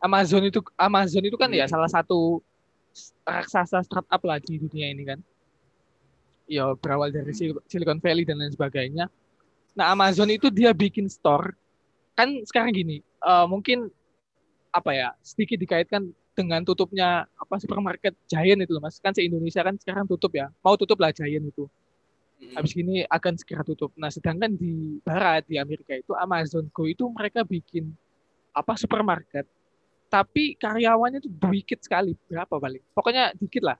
Amazon 0.00 0.48
itu 0.48 0.64
Amazon 0.80 1.24
itu 1.28 1.36
kan 1.36 1.52
ya 1.52 1.64
hmm. 1.64 1.68
ya 1.68 1.72
salah 1.76 1.90
satu 1.92 2.40
raksasa 3.22 3.84
startup 3.84 4.20
lah 4.24 4.40
di 4.40 4.58
dunia 4.58 4.90
ini 4.90 5.04
kan 5.06 5.20
ya 6.50 6.74
berawal 6.74 7.14
dari 7.14 7.30
Silicon 7.70 8.02
Valley 8.02 8.26
dan 8.26 8.42
lain 8.42 8.50
sebagainya. 8.50 9.06
Nah 9.78 9.86
Amazon 9.94 10.26
itu 10.34 10.50
dia 10.50 10.74
bikin 10.74 11.06
store 11.06 11.54
kan 12.18 12.26
sekarang 12.42 12.74
gini 12.74 13.00
uh, 13.22 13.46
mungkin 13.46 13.88
apa 14.74 14.90
ya 14.92 15.08
sedikit 15.22 15.62
dikaitkan 15.62 16.10
dengan 16.34 16.62
tutupnya 16.62 17.26
apa 17.36 17.54
supermarket 17.58 18.14
Giant 18.30 18.60
itu 18.62 18.72
loh 18.72 18.82
mas. 18.82 18.98
Kan 19.02 19.12
se 19.12 19.24
Indonesia 19.24 19.60
kan 19.60 19.76
sekarang 19.76 20.06
tutup 20.06 20.32
ya. 20.34 20.48
Mau 20.62 20.74
tutup 20.78 20.98
lah 21.02 21.10
Giant 21.10 21.44
itu. 21.44 21.66
Habis 22.56 22.72
ini 22.72 23.04
akan 23.04 23.36
segera 23.36 23.60
tutup. 23.60 23.92
Nah 24.00 24.08
sedangkan 24.08 24.56
di 24.56 24.96
barat 25.04 25.44
di 25.44 25.60
Amerika 25.60 25.92
itu 25.92 26.16
Amazon 26.16 26.72
Go 26.72 26.88
itu 26.88 27.04
mereka 27.12 27.44
bikin 27.44 27.92
apa 28.56 28.74
supermarket. 28.80 29.44
Tapi 30.10 30.56
karyawannya 30.56 31.22
itu 31.22 31.30
dikit 31.30 31.84
sekali. 31.84 32.16
Berapa 32.26 32.56
balik 32.56 32.80
pokoknya 32.96 33.36
dikit 33.36 33.62
lah. 33.66 33.76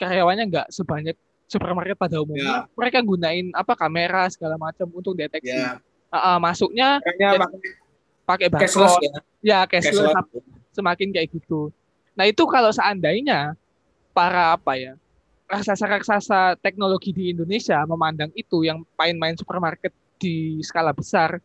Karyawannya 0.00 0.44
nggak 0.48 0.66
sebanyak 0.72 1.16
supermarket 1.52 2.00
pada 2.00 2.16
umumnya. 2.24 2.64
Yeah. 2.64 2.64
mereka 2.72 2.98
gunain 3.04 3.52
apa 3.52 3.76
kamera 3.76 4.24
segala 4.32 4.56
macam 4.56 4.88
untuk 4.96 5.12
deteksi. 5.12 5.52
Yeah. 5.52 5.76
Ya. 5.76 6.16
uh, 6.16 6.16
uh, 6.16 6.36
masuknya 6.40 6.88
ya, 7.20 7.36
pakai 8.24 8.48
barcode. 8.48 9.04
ya, 9.04 9.12
ya 9.44 9.58
cashless, 9.68 10.16
cashless. 10.16 10.61
Semakin 10.72 11.12
kayak 11.14 11.28
gitu 11.32 11.70
nah 12.12 12.28
itu 12.28 12.44
kalau 12.48 12.68
seandainya 12.72 13.56
para 14.12 14.52
apa 14.56 14.76
ya 14.76 14.92
raksasa-raksasa 15.48 16.60
teknologi 16.60 17.12
di 17.12 17.32
Indonesia 17.32 17.80
memandang 17.84 18.32
itu 18.36 18.64
yang 18.64 18.84
main-main 18.96 19.36
supermarket 19.36 19.92
di 20.16 20.60
skala 20.64 20.92
besar 20.92 21.40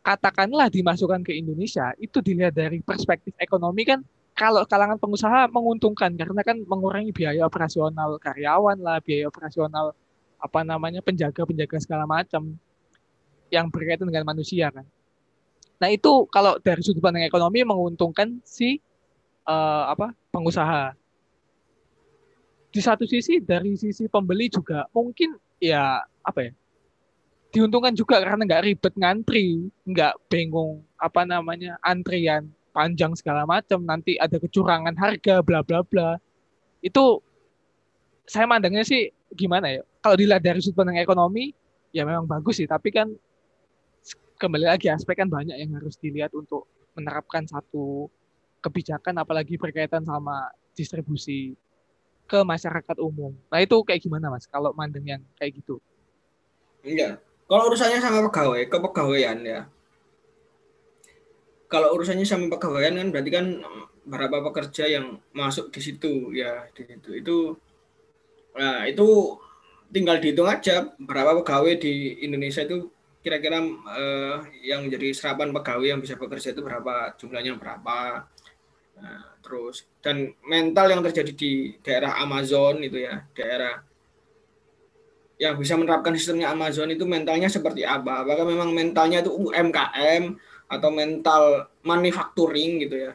katakanlah 0.00 0.72
dimasukkan 0.72 1.20
ke 1.24 1.36
Indonesia 1.36 1.92
itu 2.00 2.24
dilihat 2.24 2.56
dari 2.56 2.80
perspektif 2.80 3.36
ekonomi 3.36 3.84
kan 3.84 4.00
kalau 4.40 4.64
kalangan 4.64 4.96
pengusaha 4.96 5.52
menguntungkan 5.52 6.16
karena 6.16 6.40
kan 6.40 6.56
mengurangi 6.64 7.12
biaya 7.12 7.44
operasional 7.44 8.16
karyawan 8.16 8.80
lah, 8.80 8.96
biaya 9.04 9.28
operasional 9.28 9.92
apa 10.40 10.60
namanya 10.64 11.04
penjaga-penjaga 11.04 11.76
segala 11.76 12.08
macam 12.08 12.56
yang 13.52 13.68
berkaitan 13.68 14.08
dengan 14.08 14.24
manusia 14.24 14.72
kan. 14.72 14.88
Nah 15.80 15.88
itu 15.88 16.28
kalau 16.28 16.60
dari 16.60 16.84
sudut 16.84 17.00
pandang 17.00 17.24
ekonomi 17.24 17.64
menguntungkan 17.64 18.38
si 18.44 18.78
uh, 19.48 19.88
apa 19.88 20.12
pengusaha. 20.28 20.92
Di 22.70 22.78
satu 22.78 23.02
sisi 23.02 23.42
dari 23.42 23.74
sisi 23.74 24.06
pembeli 24.06 24.46
juga 24.46 24.86
mungkin 24.94 25.34
ya 25.58 25.98
apa 26.22 26.46
ya 26.46 26.52
diuntungkan 27.50 27.98
juga 27.98 28.22
karena 28.22 28.46
nggak 28.46 28.62
ribet 28.62 28.94
ngantri, 28.94 29.66
nggak 29.82 30.14
bingung 30.30 30.86
apa 30.94 31.26
namanya 31.26 31.74
antrian 31.82 32.46
panjang 32.70 33.18
segala 33.18 33.42
macam 33.42 33.82
nanti 33.82 34.14
ada 34.14 34.38
kecurangan 34.38 34.94
harga 34.94 35.42
bla 35.42 35.66
bla 35.66 35.82
bla 35.82 36.14
itu 36.78 37.18
saya 38.22 38.46
mandangnya 38.46 38.86
sih 38.86 39.10
gimana 39.34 39.74
ya 39.74 39.82
kalau 39.98 40.14
dilihat 40.14 40.38
dari 40.38 40.62
sudut 40.62 40.78
pandang 40.78 41.02
ekonomi 41.02 41.50
ya 41.90 42.06
memang 42.06 42.30
bagus 42.30 42.62
sih 42.62 42.70
tapi 42.70 42.94
kan 42.94 43.10
kembali 44.40 44.64
lagi 44.64 44.88
aspek 44.88 45.20
kan 45.20 45.28
banyak 45.28 45.52
yang 45.52 45.76
harus 45.76 46.00
dilihat 46.00 46.32
untuk 46.32 46.64
menerapkan 46.96 47.44
satu 47.44 48.08
kebijakan 48.64 49.20
apalagi 49.20 49.60
berkaitan 49.60 50.00
sama 50.08 50.48
distribusi 50.72 51.52
ke 52.24 52.40
masyarakat 52.40 52.96
umum. 53.04 53.36
Nah 53.52 53.60
itu 53.60 53.76
kayak 53.84 54.00
gimana 54.00 54.32
mas 54.32 54.48
kalau 54.48 54.72
mandeng 54.72 55.04
yang 55.04 55.22
kayak 55.36 55.60
gitu? 55.60 55.76
Iya, 56.80 57.20
kalau 57.44 57.68
urusannya 57.68 58.00
sama 58.00 58.24
pegawai, 58.32 58.64
kepegawaian 58.72 59.38
ya, 59.44 59.60
kalau 61.70 61.94
urusannya 61.94 62.26
sama 62.26 62.50
pegawaian 62.50 62.98
kan 62.98 63.08
berarti 63.14 63.30
kan 63.30 63.46
berapa 64.02 64.42
pekerja 64.50 64.90
yang 64.90 65.22
masuk 65.30 65.70
di 65.70 65.80
situ 65.80 66.34
ya 66.34 66.66
di 66.74 66.82
situ 66.82 67.14
itu 67.14 67.38
nah 68.58 68.82
itu 68.90 69.38
tinggal 69.94 70.18
dihitung 70.18 70.50
aja 70.50 70.90
berapa 70.98 71.38
pegawai 71.40 71.78
di 71.78 72.18
Indonesia 72.26 72.66
itu 72.66 72.90
kira-kira 73.20 73.60
eh, 73.96 74.36
yang 74.64 74.88
menjadi 74.88 75.12
serapan 75.12 75.52
pegawai 75.52 75.86
yang 75.96 76.00
bisa 76.00 76.16
bekerja 76.16 76.56
itu 76.56 76.64
berapa? 76.64 77.14
Jumlahnya 77.20 77.56
berapa? 77.60 78.24
Nah, 79.00 79.20
terus 79.40 79.88
dan 80.04 80.36
mental 80.44 80.92
yang 80.92 81.00
terjadi 81.00 81.32
di 81.32 81.52
daerah 81.80 82.20
Amazon 82.20 82.84
itu 82.84 83.00
ya 83.00 83.24
daerah 83.32 83.80
yang 85.40 85.56
bisa 85.56 85.72
menerapkan 85.72 86.12
sistemnya 86.12 86.52
Amazon 86.52 86.92
itu 86.92 87.08
mentalnya 87.08 87.48
seperti 87.48 87.80
apa? 87.80 88.24
Apakah 88.24 88.44
memang 88.44 88.76
mentalnya 88.76 89.24
itu 89.24 89.32
UMKM 89.32 90.36
atau 90.68 90.90
mental 90.92 91.72
manufacturing 91.80 92.84
gitu 92.84 93.08
ya? 93.08 93.12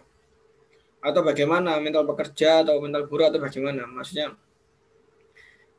Atau 1.06 1.22
bagaimana? 1.22 1.78
Mental 1.78 2.02
pekerja 2.02 2.66
atau 2.66 2.82
mental 2.82 3.06
buruh 3.06 3.30
atau 3.30 3.38
bagaimana? 3.38 3.86
Maksudnya 3.86 4.34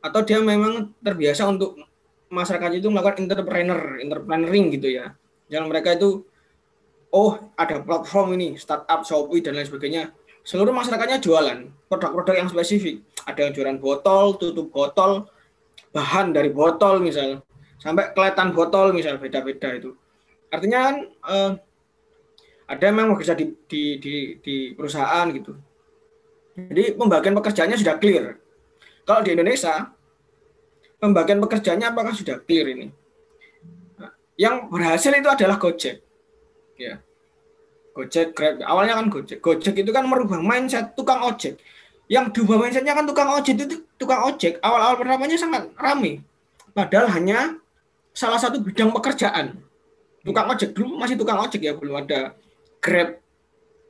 atau 0.06 0.21
dia 0.23 0.38
memang 0.38 0.95
terbiasa 1.02 1.50
untuk 1.50 1.75
masyarakat 2.30 2.71
itu 2.83 2.88
melakukan 2.90 3.26
entrepreneur 3.26 3.99
entrepreneuring 4.02 4.66
gitu 4.78 4.88
ya. 4.99 5.14
Jangan 5.47 5.66
mereka 5.71 5.95
itu 5.95 6.26
oh 7.14 7.38
ada 7.54 7.80
platform 7.83 8.35
ini 8.37 8.59
startup 8.59 9.06
Shopee 9.06 9.42
dan 9.42 9.54
lain 9.56 9.66
sebagainya. 9.66 10.11
Seluruh 10.47 10.71
masyarakatnya 10.71 11.18
jualan 11.18 11.59
produk-produk 11.90 12.35
yang 12.38 12.49
spesifik. 12.50 13.02
Ada 13.26 13.50
yang 13.50 13.52
jualan 13.54 13.76
botol 13.83 14.38
tutup 14.38 14.71
botol 14.71 15.26
bahan 15.90 16.30
dari 16.30 16.50
botol 16.54 17.02
misal. 17.02 17.42
Sampai 17.83 18.14
kelihatan 18.14 18.54
botol 18.54 18.95
misal 18.95 19.18
beda-beda 19.18 19.75
itu. 19.75 19.95
Artinya 20.50 20.78
kan 20.90 20.97
eh, 21.06 21.50
ada 22.66 22.83
yang 22.83 22.95
memang 22.99 23.18
bekerja 23.18 23.35
di, 23.38 23.54
di, 23.71 23.83
di, 24.02 24.14
di 24.42 24.56
perusahaan 24.75 25.26
gitu. 25.30 25.54
Jadi 26.56 26.97
pembagian 26.99 27.35
pekerjaannya 27.37 27.78
sudah 27.78 27.97
clear. 28.00 28.38
Kalau 29.06 29.23
di 29.23 29.30
Indonesia, 29.38 29.92
pembagian 31.00 31.38
pekerjaannya 31.41 31.88
apakah 31.93 32.12
sudah 32.17 32.41
clear 32.43 32.73
ini? 32.73 32.87
Nah, 34.00 34.12
yang 34.37 34.69
berhasil 34.69 35.12
itu 35.12 35.29
adalah 35.29 35.57
Gojek. 35.61 36.00
Ya. 36.76 37.00
Gojek, 37.97 38.37
Grab. 38.37 38.61
Awalnya 38.61 39.00
kan 39.00 39.07
Gojek. 39.09 39.38
Gojek 39.41 39.75
itu 39.81 39.91
kan 39.93 40.05
merubah 40.05 40.41
mindset 40.41 40.93
tukang 40.93 41.25
ojek. 41.25 41.57
Yang 42.07 42.38
diubah 42.38 42.57
mindsetnya 42.61 42.93
kan 42.95 43.09
tukang 43.09 43.29
ojek 43.33 43.57
itu 43.57 43.83
tukang 43.97 44.23
ojek. 44.29 44.61
Awal-awal 44.61 45.00
pertamanya 45.00 45.37
sangat 45.41 45.73
ramai. 45.81 46.21
Padahal 46.76 47.09
hanya 47.17 47.57
salah 48.12 48.37
satu 48.37 48.61
bidang 48.61 48.93
pekerjaan. 48.93 49.57
Tukang 50.21 50.47
ojek 50.53 50.76
dulu 50.76 51.00
masih 51.00 51.17
tukang 51.17 51.41
ojek 51.41 51.65
ya, 51.65 51.73
belum 51.73 52.05
ada 52.05 52.37
Grab 52.81 53.19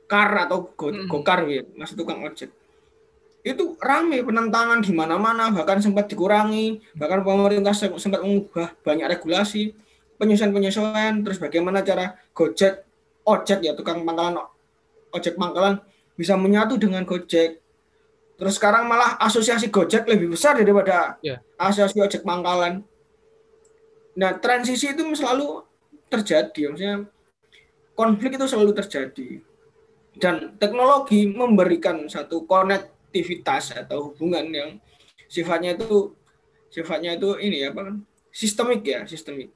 car 0.07 0.47
atau 0.47 0.71
go, 0.71 0.87
hmm. 0.89 1.11
ya, 1.51 1.61
masih 1.75 1.95
tukang 1.99 2.23
ojek. 2.23 2.49
Itu 3.47 3.79
rame 3.79 4.19
penentangan 4.19 4.83
di 4.83 4.91
mana-mana, 4.91 5.55
bahkan 5.55 5.79
sempat 5.79 6.11
dikurangi, 6.11 6.83
bahkan 6.99 7.23
pemerintah 7.23 7.71
sempat 7.75 8.19
mengubah 8.19 8.75
banyak 8.83 9.07
regulasi. 9.07 9.71
penyesuaian-penyesuaian 10.17 11.21
terus 11.21 11.37
bagaimana 11.37 11.85
cara 11.85 12.17
Gojek 12.33 12.87
ojek 13.27 13.59
ya 13.59 13.75
tukang 13.75 14.07
pangkalan 14.07 14.39
ojek 15.11 15.35
pangkalan 15.35 15.83
bisa 16.15 16.39
menyatu 16.39 16.79
dengan 16.79 17.03
Gojek 17.03 17.59
terus 18.39 18.55
sekarang 18.55 18.87
malah 18.87 19.19
asosiasi 19.19 19.67
Gojek 19.67 20.07
lebih 20.07 20.31
besar 20.31 20.55
daripada 20.55 21.19
yeah. 21.19 21.43
asosiasi 21.59 21.99
ojek 21.99 22.23
pangkalan 22.23 22.81
nah 24.17 24.33
transisi 24.39 24.95
itu 24.95 25.03
selalu 25.13 25.61
terjadi 26.07 26.73
maksudnya 26.73 26.97
konflik 27.93 28.39
itu 28.39 28.45
selalu 28.47 28.71
terjadi 28.73 29.29
dan 30.17 30.57
teknologi 30.57 31.29
memberikan 31.29 32.09
satu 32.09 32.47
konektivitas 33.17 33.73
atau 33.73 34.13
hubungan 34.13 34.45
yang 34.53 34.69
sifatnya 35.25 35.73
itu 35.73 36.13
sifatnya 36.69 37.17
itu 37.17 37.33
ini 37.41 37.65
apa 37.65 37.89
kan? 37.89 37.95
Sistemik 38.29 38.85
ya 38.85 39.01
sistemik. 39.09 39.49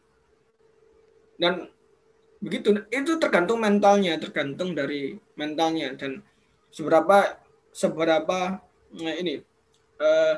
Dan 1.38 1.70
begitu 2.42 2.74
itu 2.90 3.22
tergantung 3.22 3.62
mentalnya 3.62 4.18
tergantung 4.18 4.74
dari 4.74 5.14
mentalnya. 5.38 5.94
Dan 5.94 6.26
seberapa 6.74 7.38
seberapa 7.70 8.58
nah 8.98 9.16
ini 9.16 9.46
uh, 10.02 10.36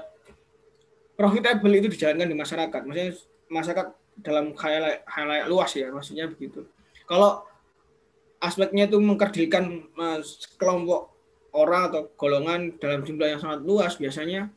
profitable 1.15 1.71
itu 1.79 1.87
dijalankan 1.87 2.27
di 2.27 2.35
masyarakat. 2.35 2.81
Maksudnya 2.83 3.11
masyarakat 3.47 3.87
dalam 4.19 4.51
khayal 4.53 5.47
luas 5.47 5.71
ya 5.71 5.87
maksudnya 5.89 6.27
begitu. 6.27 6.67
Kalau 7.07 7.47
aspeknya 8.43 8.91
itu 8.91 8.99
mengkerdilkan 8.99 9.87
uh, 9.95 10.19
kelompok 10.59 11.12
orang 11.53 11.93
atau 11.93 12.09
golongan 12.17 12.75
dalam 12.81 13.05
jumlah 13.05 13.37
yang 13.37 13.41
sangat 13.41 13.61
luas 13.65 13.93
biasanya. 13.97 14.49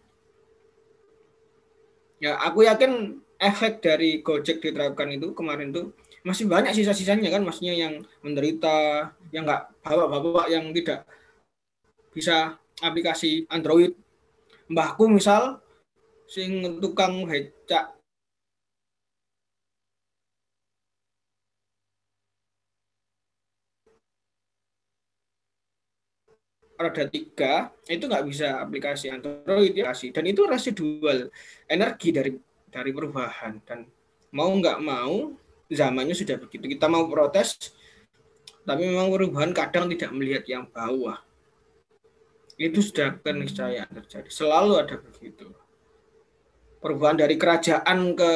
Ya 2.20 2.40
aku 2.40 2.64
yakin 2.64 3.20
efek 3.36 3.84
dari 3.84 4.24
Gojek 4.24 4.64
diterapkan 4.64 5.12
itu 5.12 5.36
kemarin 5.36 5.72
tuh 5.72 5.92
masih 6.24 6.48
banyak 6.48 6.74
sisa-sisanya 6.74 7.28
kan 7.30 7.44
maksudnya 7.44 7.76
yang 7.76 8.02
menderita 8.24 9.08
yang 9.30 9.46
nggak 9.46 9.70
bapak-bapak 9.84 10.46
yang 10.50 10.72
tidak 10.74 11.06
bisa 12.10 12.56
aplikasi 12.80 13.44
Android. 13.52 13.92
Mbahku 14.66 15.06
misal 15.06 15.60
sing 16.26 16.80
tukang 16.82 17.28
becak 17.28 17.95
roda 26.76 27.04
tiga 27.08 27.72
itu 27.88 28.04
nggak 28.04 28.24
bisa 28.28 28.60
aplikasi 28.60 29.08
Android 29.08 29.72
ya 29.72 29.90
dan 29.92 30.24
itu 30.28 30.44
residual 30.44 31.32
energi 31.66 32.12
dari 32.12 32.30
dari 32.68 32.90
perubahan 32.92 33.64
dan 33.64 33.88
mau 34.36 34.52
nggak 34.52 34.78
mau 34.84 35.32
zamannya 35.70 36.14
sudah 36.14 36.38
begitu. 36.38 36.78
Kita 36.78 36.86
mau 36.86 37.06
protes, 37.10 37.74
tapi 38.62 38.86
memang 38.86 39.10
perubahan 39.10 39.50
kadang 39.50 39.90
tidak 39.90 40.10
melihat 40.14 40.44
yang 40.46 40.64
bawah. 40.70 41.18
Itu 42.56 42.80
sudah 42.80 43.20
keniscayaan 43.20 43.90
terjadi. 43.92 44.28
Selalu 44.32 44.72
ada 44.80 44.96
begitu. 44.96 45.52
Perubahan 46.80 47.18
dari 47.18 47.36
kerajaan 47.36 48.14
ke 48.16 48.32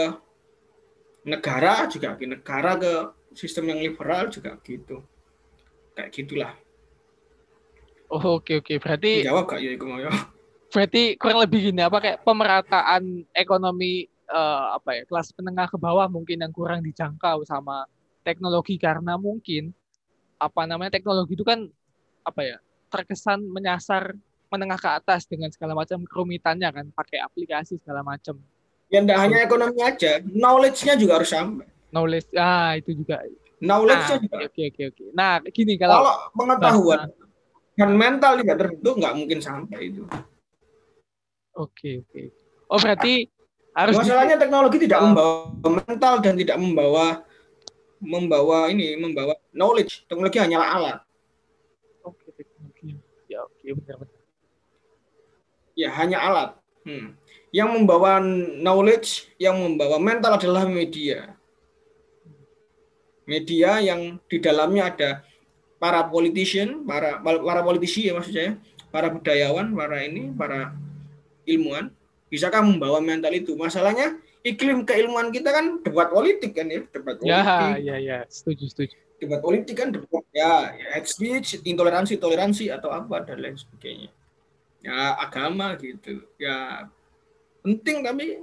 negara 1.24 1.86
juga 1.86 2.16
negara 2.16 2.72
ke 2.76 2.92
sistem 3.36 3.72
yang 3.72 3.80
liberal 3.80 4.28
juga 4.28 4.58
gitu. 4.64 5.04
Kayak 5.94 6.10
gitulah. 6.12 6.52
Oh, 8.10 8.42
oke 8.42 8.58
oke. 8.58 8.74
Berarti 8.82 9.22
jawab 9.22 9.46
gak 9.46 9.62
ya 9.62 9.78
mau 9.86 9.98
ya? 10.02 10.10
Berarti 10.70 11.14
kurang 11.18 11.42
lebih 11.46 11.70
gini 11.70 11.82
apa 11.82 11.98
kayak 11.98 12.18
pemerataan 12.26 13.26
ekonomi 13.34 14.06
uh, 14.30 14.78
apa 14.78 14.98
ya 14.98 15.02
kelas 15.06 15.34
menengah 15.38 15.66
ke 15.70 15.78
bawah 15.78 16.06
mungkin 16.06 16.42
yang 16.42 16.54
kurang 16.54 16.82
dijangkau 16.82 17.42
sama 17.46 17.86
teknologi 18.22 18.78
karena 18.78 19.18
mungkin 19.18 19.74
apa 20.38 20.62
namanya 20.66 20.94
teknologi 20.94 21.34
itu 21.34 21.42
kan 21.42 21.66
apa 22.22 22.40
ya 22.42 22.56
terkesan 22.90 23.42
menyasar 23.50 24.14
menengah 24.50 24.78
ke 24.78 24.90
atas 24.90 25.30
dengan 25.30 25.50
segala 25.54 25.78
macam 25.78 26.02
kerumitannya 26.02 26.68
kan 26.74 26.86
pakai 26.90 27.22
aplikasi 27.22 27.78
segala 27.78 28.02
macam. 28.02 28.38
Ya 28.90 28.98
tidak 29.06 29.18
hanya 29.22 29.38
ekonomi 29.46 29.78
aja, 29.78 30.18
knowledge-nya 30.26 30.98
juga 30.98 31.22
harus 31.22 31.30
sampai. 31.30 31.66
Knowledge, 31.94 32.34
ah 32.34 32.74
itu 32.74 32.90
juga. 32.98 33.22
Knowledge-nya 33.62 34.16
nah, 34.18 34.22
juga. 34.26 34.36
Oke 34.50 34.62
oke 34.74 34.82
oke. 34.90 35.04
Nah 35.14 35.38
gini 35.54 35.78
kalau 35.78 36.02
kalau 36.02 36.14
pengetahuan 36.34 36.98
bahasa, 37.06 37.29
dan 37.80 37.96
mental 37.96 38.36
tidak 38.44 38.56
terbentuk 38.60 38.94
nggak 39.00 39.14
mungkin 39.16 39.38
sampai 39.40 39.80
itu. 39.88 40.04
Oke 41.56 42.04
oke. 42.04 42.22
Oh 42.68 42.76
berarti 42.76 43.24
harus 43.72 43.96
masalahnya 43.96 44.36
di... 44.36 44.42
teknologi 44.44 44.78
tidak 44.84 45.00
membawa 45.00 45.72
mental 45.80 46.14
dan 46.20 46.34
tidak 46.36 46.60
membawa 46.60 47.24
membawa 48.04 48.68
ini 48.68 49.00
membawa 49.00 49.32
knowledge. 49.56 50.04
Teknologi 50.04 50.36
hanyalah 50.36 50.68
alat. 50.76 50.98
Oke 52.04 52.28
teknologi. 52.36 53.00
Ya 53.32 53.48
oke 53.48 53.64
benar-benar 53.80 54.20
ya 55.80 55.88
hanya 55.96 56.18
alat. 56.20 56.50
Hmm. 56.80 57.12
yang 57.52 57.76
membawa 57.76 58.24
knowledge 58.56 59.28
yang 59.36 59.52
membawa 59.60 60.00
mental 60.00 60.40
adalah 60.40 60.64
media. 60.64 61.36
Media 63.28 63.84
yang 63.84 64.16
di 64.24 64.40
dalamnya 64.40 64.88
ada 64.88 65.10
para 65.80 66.04
politician 66.06 66.84
para 66.84 67.18
para 67.24 67.60
politisi 67.64 68.06
ya 68.06 68.14
maksud 68.14 68.36
saya 68.36 68.52
para 68.92 69.08
budayawan 69.08 69.72
para 69.72 70.04
ini 70.04 70.28
para 70.36 70.76
ilmuwan 71.48 71.90
Bisakah 72.30 72.62
membawa 72.62 73.02
mental 73.02 73.34
itu? 73.34 73.58
Masalahnya 73.58 74.14
iklim 74.46 74.86
keilmuan 74.86 75.34
kita 75.34 75.50
kan 75.50 75.82
debat 75.82 76.08
politik 76.14 76.54
kan 76.54 76.70
ya, 76.70 76.86
debat 76.86 77.18
ya, 77.18 77.42
politik. 77.42 77.58
Ya, 77.58 77.76
ya, 77.82 77.96
ya, 77.98 78.18
setuju, 78.30 78.64
setuju. 78.70 78.94
Debat 79.18 79.42
politik 79.42 79.74
kan 79.74 79.90
debat 79.90 80.24
ya, 80.30 80.78
ya 80.78 80.86
hate 80.94 81.10
speech, 81.10 81.58
intoleransi, 81.66 82.16
toleransi 82.22 82.70
atau 82.70 82.94
apa 82.94 83.26
dan 83.26 83.42
lain 83.42 83.58
sebagainya. 83.58 84.14
Ya 84.80 85.18
agama 85.18 85.74
gitu. 85.76 86.22
Ya 86.38 86.86
penting 87.66 88.06
tapi 88.06 88.40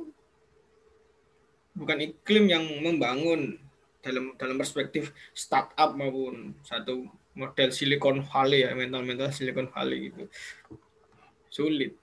bukan 1.73 1.97
iklim 2.11 2.45
yang 2.51 2.67
membangun 2.83 3.55
dalam 4.03 4.35
dalam 4.35 4.59
perspektif 4.59 5.15
startup 5.31 5.95
maupun 5.95 6.53
satu 6.61 7.07
model 7.37 7.69
Silicon 7.69 8.25
Valley 8.25 8.65
ya 8.65 8.73
mental 8.73 9.05
mental 9.05 9.29
Silicon 9.29 9.69
Valley 9.69 10.09
gitu. 10.09 10.25
Sulit. 11.53 11.93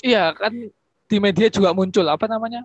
Iya 0.00 0.32
kan 0.32 0.72
di 1.04 1.16
media 1.20 1.52
juga 1.52 1.76
muncul 1.76 2.08
apa 2.08 2.24
namanya? 2.24 2.64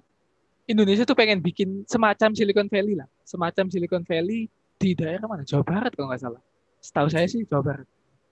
Indonesia 0.65 1.06
tuh 1.06 1.13
pengen 1.13 1.43
bikin 1.43 1.84
semacam 1.86 2.34
Silicon 2.34 2.71
Valley 2.71 2.98
lah, 2.98 3.06
semacam 3.28 3.69
Silicon 3.69 4.02
Valley 4.08 4.48
di 4.80 4.98
daerah 4.98 5.28
mana? 5.28 5.43
Jawa 5.45 5.62
Barat 5.62 5.91
kalau 5.93 6.10
nggak 6.10 6.24
salah. 6.24 6.41
Setahu 6.80 7.08
saya 7.12 7.28
sih 7.28 7.43
Jawa 7.45 7.62
Barat. 7.62 7.88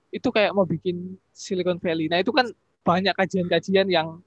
Itu 0.09 0.31
kayak 0.31 0.55
mau 0.55 0.65
bikin 0.65 1.19
Silicon 1.35 1.77
Valley. 1.77 2.07
Nah 2.07 2.23
itu 2.23 2.31
kan 2.31 2.49
banyak 2.81 3.13
kajian-kajian 3.13 3.85
yang 3.91 4.17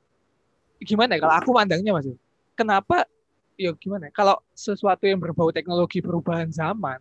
gimana 0.85 1.17
ya? 1.17 1.25
Kalau 1.25 1.35
aku 1.35 1.51
mandangnya 1.57 1.97
mas 1.97 2.07
kenapa? 2.53 3.09
Ya 3.57 3.73
gimana 3.73 4.09
ya, 4.09 4.13
kalau 4.13 4.37
sesuatu 4.53 5.09
yang 5.09 5.17
berbau 5.17 5.49
teknologi 5.49 6.05
perubahan 6.05 6.53
zaman 6.53 7.01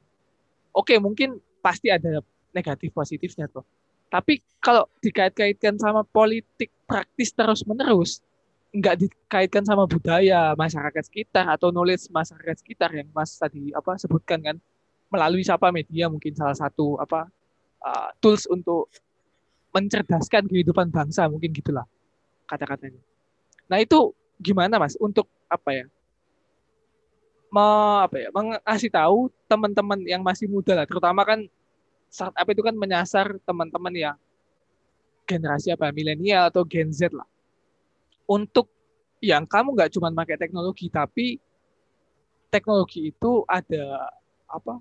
oke 0.75 0.91
okay, 0.91 0.97
mungkin 0.99 1.39
pasti 1.65 1.89
ada 1.89 2.21
negatif 2.53 2.93
positifnya 2.93 3.49
tuh 3.49 3.65
tapi 4.09 4.41
kalau 4.61 4.85
dikait-kaitkan 5.01 5.75
sama 5.81 6.05
politik 6.05 6.69
praktis 6.85 7.33
terus-menerus, 7.33 8.21
nggak 8.71 8.95
dikaitkan 9.07 9.63
sama 9.65 9.89
budaya 9.89 10.53
masyarakat 10.55 11.03
sekitar 11.03 11.47
atau 11.49 11.71
knowledge 11.71 12.11
masyarakat 12.11 12.55
sekitar 12.59 12.91
yang 12.95 13.07
Mas 13.15 13.35
tadi 13.39 13.71
apa 13.71 13.95
sebutkan 13.95 14.39
kan 14.43 14.55
melalui 15.07 15.43
siapa 15.43 15.71
media 15.71 16.11
mungkin 16.11 16.35
salah 16.35 16.55
satu 16.55 16.99
apa 16.99 17.27
uh, 17.83 18.09
tools 18.19 18.47
untuk 18.51 18.91
mencerdaskan 19.71 20.47
kehidupan 20.47 20.91
bangsa 20.91 21.27
mungkin 21.31 21.51
gitulah 21.55 21.87
kata-katanya. 22.47 22.99
Nah 23.71 23.79
itu 23.79 24.15
gimana 24.39 24.77
Mas 24.77 24.99
untuk 24.99 25.27
apa 25.47 25.71
ya? 25.71 25.85
Me, 27.55 27.69
apa 28.03 28.19
ya 28.19 28.29
mengasih 28.35 28.91
tahu 28.91 29.31
teman-teman 29.47 30.03
yang 30.03 30.19
masih 30.19 30.51
muda 30.51 30.75
lah 30.75 30.83
terutama 30.83 31.23
kan 31.23 31.47
startup 32.11 32.47
itu 32.51 32.59
kan 32.59 32.75
menyasar 32.75 33.39
teman-teman 33.47 33.95
yang 33.95 34.17
generasi 35.23 35.71
apa 35.73 35.89
milenial 35.95 36.47
atau 36.53 36.67
Gen 36.67 36.93
Z 36.93 37.11
lah. 37.11 37.25
Untuk 38.29 38.69
yang 39.23 39.47
kamu 39.47 39.73
nggak 39.73 39.91
cuma 39.95 40.13
pakai 40.13 40.37
teknologi 40.37 40.91
tapi 40.91 41.39
teknologi 42.53 43.09
itu 43.09 43.41
ada 43.49 44.11
apa 44.45 44.79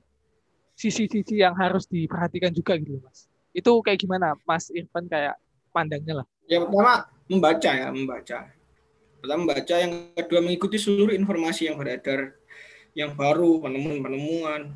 sisi-sisi 0.74 1.40
yang 1.40 1.56
harus 1.56 1.88
diperhatikan 1.88 2.52
juga 2.52 2.76
gitu 2.76 3.00
mas. 3.00 3.30
Itu 3.54 3.78
kayak 3.87 4.02
gimana 4.02 4.34
Mas 4.42 4.66
Irfan 4.74 5.06
kayak 5.06 5.38
pandangnya 5.70 6.22
lah? 6.22 6.26
Ya 6.50 6.58
pertama 6.60 7.06
membaca 7.30 7.70
ya 7.70 7.88
membaca. 7.94 8.38
Pertama 9.22 9.40
membaca, 9.48 9.74
yang 9.80 10.12
kedua 10.12 10.40
mengikuti 10.44 10.76
seluruh 10.76 11.16
informasi 11.16 11.72
yang 11.72 11.80
beredar, 11.80 12.37
yang 12.94 13.12
baru 13.14 13.61
penemuan-penemuan. 13.61 14.70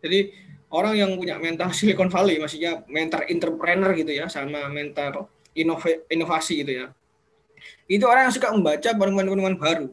Jadi 0.00 0.32
orang 0.72 0.94
yang 0.96 1.10
punya 1.16 1.36
mental 1.36 1.70
Silicon 1.76 2.08
Valley, 2.08 2.40
maksudnya 2.40 2.84
mental 2.88 3.24
entrepreneur 3.28 3.90
gitu 3.94 4.12
ya, 4.12 4.26
sama 4.26 4.66
mental 4.72 5.28
inova, 5.54 5.88
inovasi 6.08 6.64
gitu 6.66 6.72
ya. 6.84 6.86
Itu 7.86 8.08
orang 8.08 8.28
yang 8.28 8.34
suka 8.34 8.48
membaca 8.50 8.90
penemuan-penemuan 8.96 9.56
baru. 9.60 9.88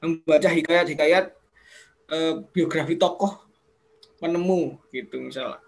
Membaca 0.00 0.48
hikayat-hikayat 0.48 1.40
uh, 2.10 2.34
biografi 2.50 2.98
tokoh 2.98 3.50
penemu 4.20 4.76
gitu 4.92 5.16
misalnya 5.16 5.58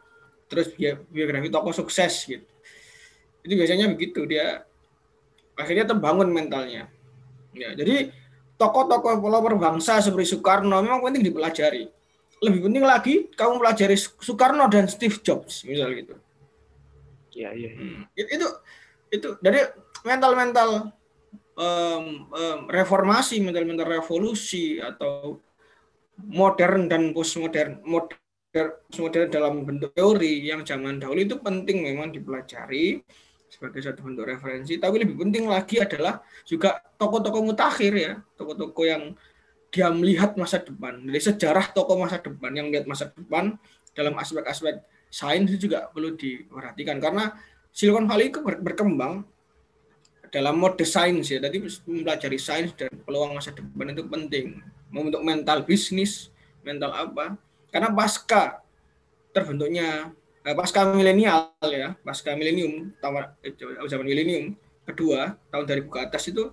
terus 0.47 0.69
biografi 1.09 1.49
tokoh 1.49 1.73
sukses 1.73 2.29
gitu 2.29 2.45
itu 3.43 3.53
biasanya 3.57 3.89
begitu 3.89 4.29
dia 4.29 4.69
akhirnya 5.57 5.89
terbangun 5.89 6.29
mentalnya 6.29 6.93
ya 7.57 7.73
jadi 7.73 8.13
tokoh-tokoh 8.63 9.19
pelopor 9.19 9.59
bangsa 9.59 9.99
seperti 9.99 10.39
Soekarno 10.39 10.79
memang 10.79 11.03
penting 11.03 11.27
dipelajari 11.27 11.91
lebih 12.43 12.61
penting 12.71 12.85
lagi 12.87 13.15
kamu 13.35 13.59
pelajari 13.59 13.99
Soekarno 13.99 14.71
dan 14.71 14.87
Steve 14.87 15.19
Jobs 15.19 15.67
misal 15.67 15.91
gitu 15.99 16.15
ya 17.35 17.51
ya, 17.51 17.71
ya. 17.71 17.71
Hmm. 17.75 18.03
itu 18.15 18.47
itu 19.11 19.29
dari 19.43 19.61
mental-mental 20.07 20.95
um, 21.59 22.05
um, 22.31 22.59
reformasi 22.71 23.43
mental-mental 23.43 23.89
revolusi 23.89 24.79
atau 24.79 25.43
modern 26.23 26.87
dan 26.87 27.11
postmodern 27.11 27.83
modern 27.83 28.21
modern 29.01 29.29
dalam 29.33 29.65
bentuk 29.65 29.97
teori 29.97 30.45
yang 30.45 30.63
zaman 30.63 31.01
dahulu 31.01 31.25
itu 31.25 31.37
penting 31.41 31.83
memang 31.83 32.13
dipelajari 32.13 33.01
sebagai 33.63 33.79
satu 33.79 34.03
bentuk 34.03 34.27
referensi. 34.27 34.75
Tapi 34.83 35.07
lebih 35.07 35.15
penting 35.23 35.47
lagi 35.47 35.79
adalah 35.79 36.19
juga 36.43 36.83
tokoh-tokoh 36.99 37.55
mutakhir 37.55 37.95
ya, 37.95 38.13
tokoh-tokoh 38.35 38.83
yang 38.83 39.15
dia 39.71 39.87
melihat 39.95 40.35
masa 40.35 40.59
depan. 40.59 40.99
Dari 41.07 41.23
sejarah 41.23 41.71
tokoh 41.71 41.95
masa 41.95 42.19
depan 42.19 42.51
yang 42.51 42.75
melihat 42.75 42.91
masa 42.91 43.15
depan 43.15 43.55
dalam 43.95 44.19
aspek-aspek 44.19 44.83
sains 45.07 45.47
itu 45.55 45.71
juga 45.71 45.87
perlu 45.95 46.19
diperhatikan 46.19 46.99
karena 46.99 47.39
Silicon 47.71 48.11
Valley 48.11 48.35
itu 48.35 48.43
berkembang 48.43 49.23
dalam 50.35 50.59
mode 50.59 50.83
sains 50.83 51.31
ya. 51.31 51.39
Tadi 51.39 51.63
mempelajari 51.63 52.39
sains 52.43 52.75
dan 52.75 52.91
peluang 53.07 53.39
masa 53.39 53.55
depan 53.55 53.95
itu 53.95 54.03
penting. 54.11 54.59
Membentuk 54.93 55.23
mental 55.23 55.63
bisnis, 55.63 56.35
mental 56.67 56.91
apa? 56.91 57.39
Karena 57.71 57.89
pasca 57.95 58.61
terbentuknya 59.33 60.13
uh, 60.47 60.55
pasca 60.55 60.87
milenial 60.91 61.55
ya, 61.63 61.95
pasca 62.03 62.35
milenium 62.35 62.95
tahun 62.99 63.35
eh, 63.43 63.55
zaman 63.89 64.07
milenium 64.07 64.55
kedua 64.83 65.39
tahun 65.51 65.65
dari 65.67 65.81
buka 65.87 66.11
atas 66.11 66.27
itu 66.27 66.51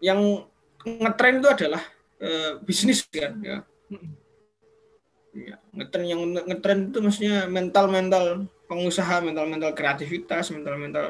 yang 0.00 0.44
ngetren 0.84 1.40
itu 1.40 1.48
adalah 1.48 1.82
uh, 2.20 2.60
bisnis 2.64 3.04
kan 3.08 3.36
ya. 3.40 3.56
ya 5.32 5.56
ngetren 5.76 6.04
yang 6.08 6.20
ngetren 6.34 6.92
itu 6.92 6.98
maksudnya 7.00 7.48
mental 7.48 7.86
mental 7.88 8.24
pengusaha 8.68 9.20
mental 9.24 9.46
mental 9.48 9.72
kreativitas 9.76 10.52
mental 10.52 10.76
mental 10.76 11.06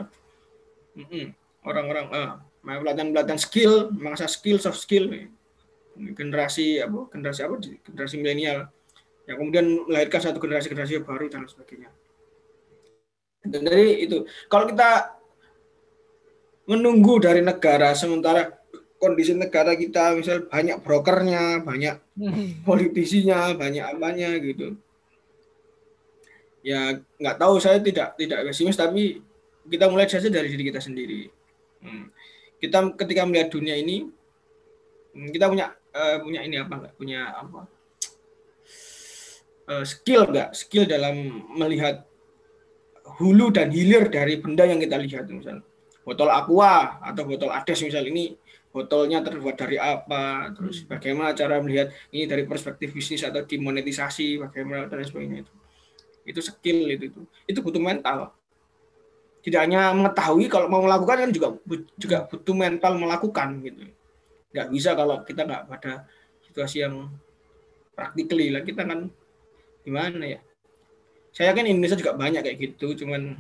orang-orang 1.65 2.07
uh, 2.11 2.33
pelatihan 2.63 3.09
pelatihan 3.15 3.41
skill 3.41 3.73
mangsa 3.95 4.27
skill 4.29 4.61
soft 4.61 4.81
skill 4.81 5.09
generasi 5.97 6.81
apa 6.81 7.09
generasi 7.13 7.41
apa 7.45 7.55
generasi 7.61 8.15
milenial 8.21 8.69
yang 9.31 9.39
kemudian 9.39 9.87
melahirkan 9.87 10.19
satu 10.19 10.43
generasi-generasi 10.43 11.07
baru 11.07 11.31
dan 11.31 11.47
sebagainya. 11.47 11.87
Dan 13.47 13.63
dari 13.63 14.03
itu, 14.03 14.27
kalau 14.51 14.67
kita 14.67 15.15
menunggu 16.67 17.23
dari 17.23 17.39
negara 17.39 17.95
sementara 17.95 18.59
kondisi 18.99 19.33
negara 19.33 19.79
kita 19.79 20.19
misal 20.19 20.51
banyak 20.51 20.83
brokernya, 20.83 21.63
banyak 21.63 21.95
politisinya, 22.69 23.55
banyak 23.55 23.87
apanya 23.87 24.35
gitu. 24.43 24.77
Ya 26.61 27.01
nggak 27.17 27.39
tahu 27.41 27.57
saya 27.63 27.81
tidak 27.81 28.19
tidak 28.21 28.51
pesimis 28.51 28.77
tapi 28.77 29.25
kita 29.71 29.89
mulai 29.89 30.11
saja 30.11 30.29
dari 30.29 30.53
diri 30.53 30.69
kita 30.69 30.83
sendiri. 30.83 31.31
Hmm. 31.81 32.13
Kita 32.61 32.93
ketika 32.99 33.25
melihat 33.25 33.49
dunia 33.49 33.79
ini 33.79 34.05
hmm, 35.17 35.33
kita 35.33 35.49
punya 35.49 35.73
uh, 35.97 36.21
punya 36.21 36.45
ini 36.45 36.61
apa 36.61 36.75
enggak 36.77 36.95
punya 37.01 37.21
apa 37.33 37.80
uh, 39.71 39.85
skill 39.87 40.27
nggak? 40.27 40.51
Skill 40.53 40.91
dalam 40.91 41.47
melihat 41.55 42.03
hulu 43.23 43.55
dan 43.55 43.71
hilir 43.71 44.11
dari 44.11 44.43
benda 44.43 44.67
yang 44.67 44.83
kita 44.83 44.99
lihat 44.99 45.31
misal. 45.31 45.63
Botol 46.03 46.33
aqua 46.33 46.99
atau 46.99 47.23
botol 47.23 47.55
ades 47.55 47.79
misal. 47.87 48.03
Ini 48.03 48.35
botolnya 48.75 49.23
terbuat 49.23 49.55
dari 49.55 49.79
apa? 49.79 50.51
Terus 50.57 50.83
hmm. 50.83 50.89
bagaimana 50.91 51.31
cara 51.37 51.63
melihat 51.63 51.95
ini 52.11 52.27
dari 52.27 52.43
perspektif 52.45 52.91
bisnis 52.91 53.23
atau 53.23 53.47
dimonetisasi 53.47 54.43
bagaimana 54.43 54.91
dan 54.91 55.07
sebagainya 55.07 55.47
itu. 55.47 55.55
Itu 56.27 56.41
skill 56.43 56.91
itu 56.91 57.05
itu. 57.15 57.21
Itu 57.47 57.59
butuh 57.63 57.83
mental. 57.83 58.35
Tidak 59.41 59.57
hanya 59.57 59.97
mengetahui 59.97 60.53
kalau 60.53 60.69
mau 60.69 60.85
melakukan 60.85 61.25
kan 61.25 61.31
juga 61.33 61.57
juga 61.97 62.29
butuh 62.29 62.57
mental 62.57 62.93
melakukan 63.01 63.49
gitu. 63.65 63.89
Nggak 64.51 64.69
bisa 64.69 64.91
kalau 64.93 65.17
kita 65.25 65.49
nggak 65.49 65.63
pada 65.71 65.93
situasi 66.45 66.85
yang 66.85 67.09
practically 67.95 68.49
lah 68.53 68.65
kita 68.65 68.85
kan 68.85 69.13
gimana 69.87 70.39
ya 70.39 70.41
saya 71.31 71.55
yakin 71.55 71.77
Indonesia 71.77 71.99
juga 71.99 72.19
banyak 72.19 72.43
kayak 72.43 72.59
gitu 72.59 72.95
cuman 73.05 73.39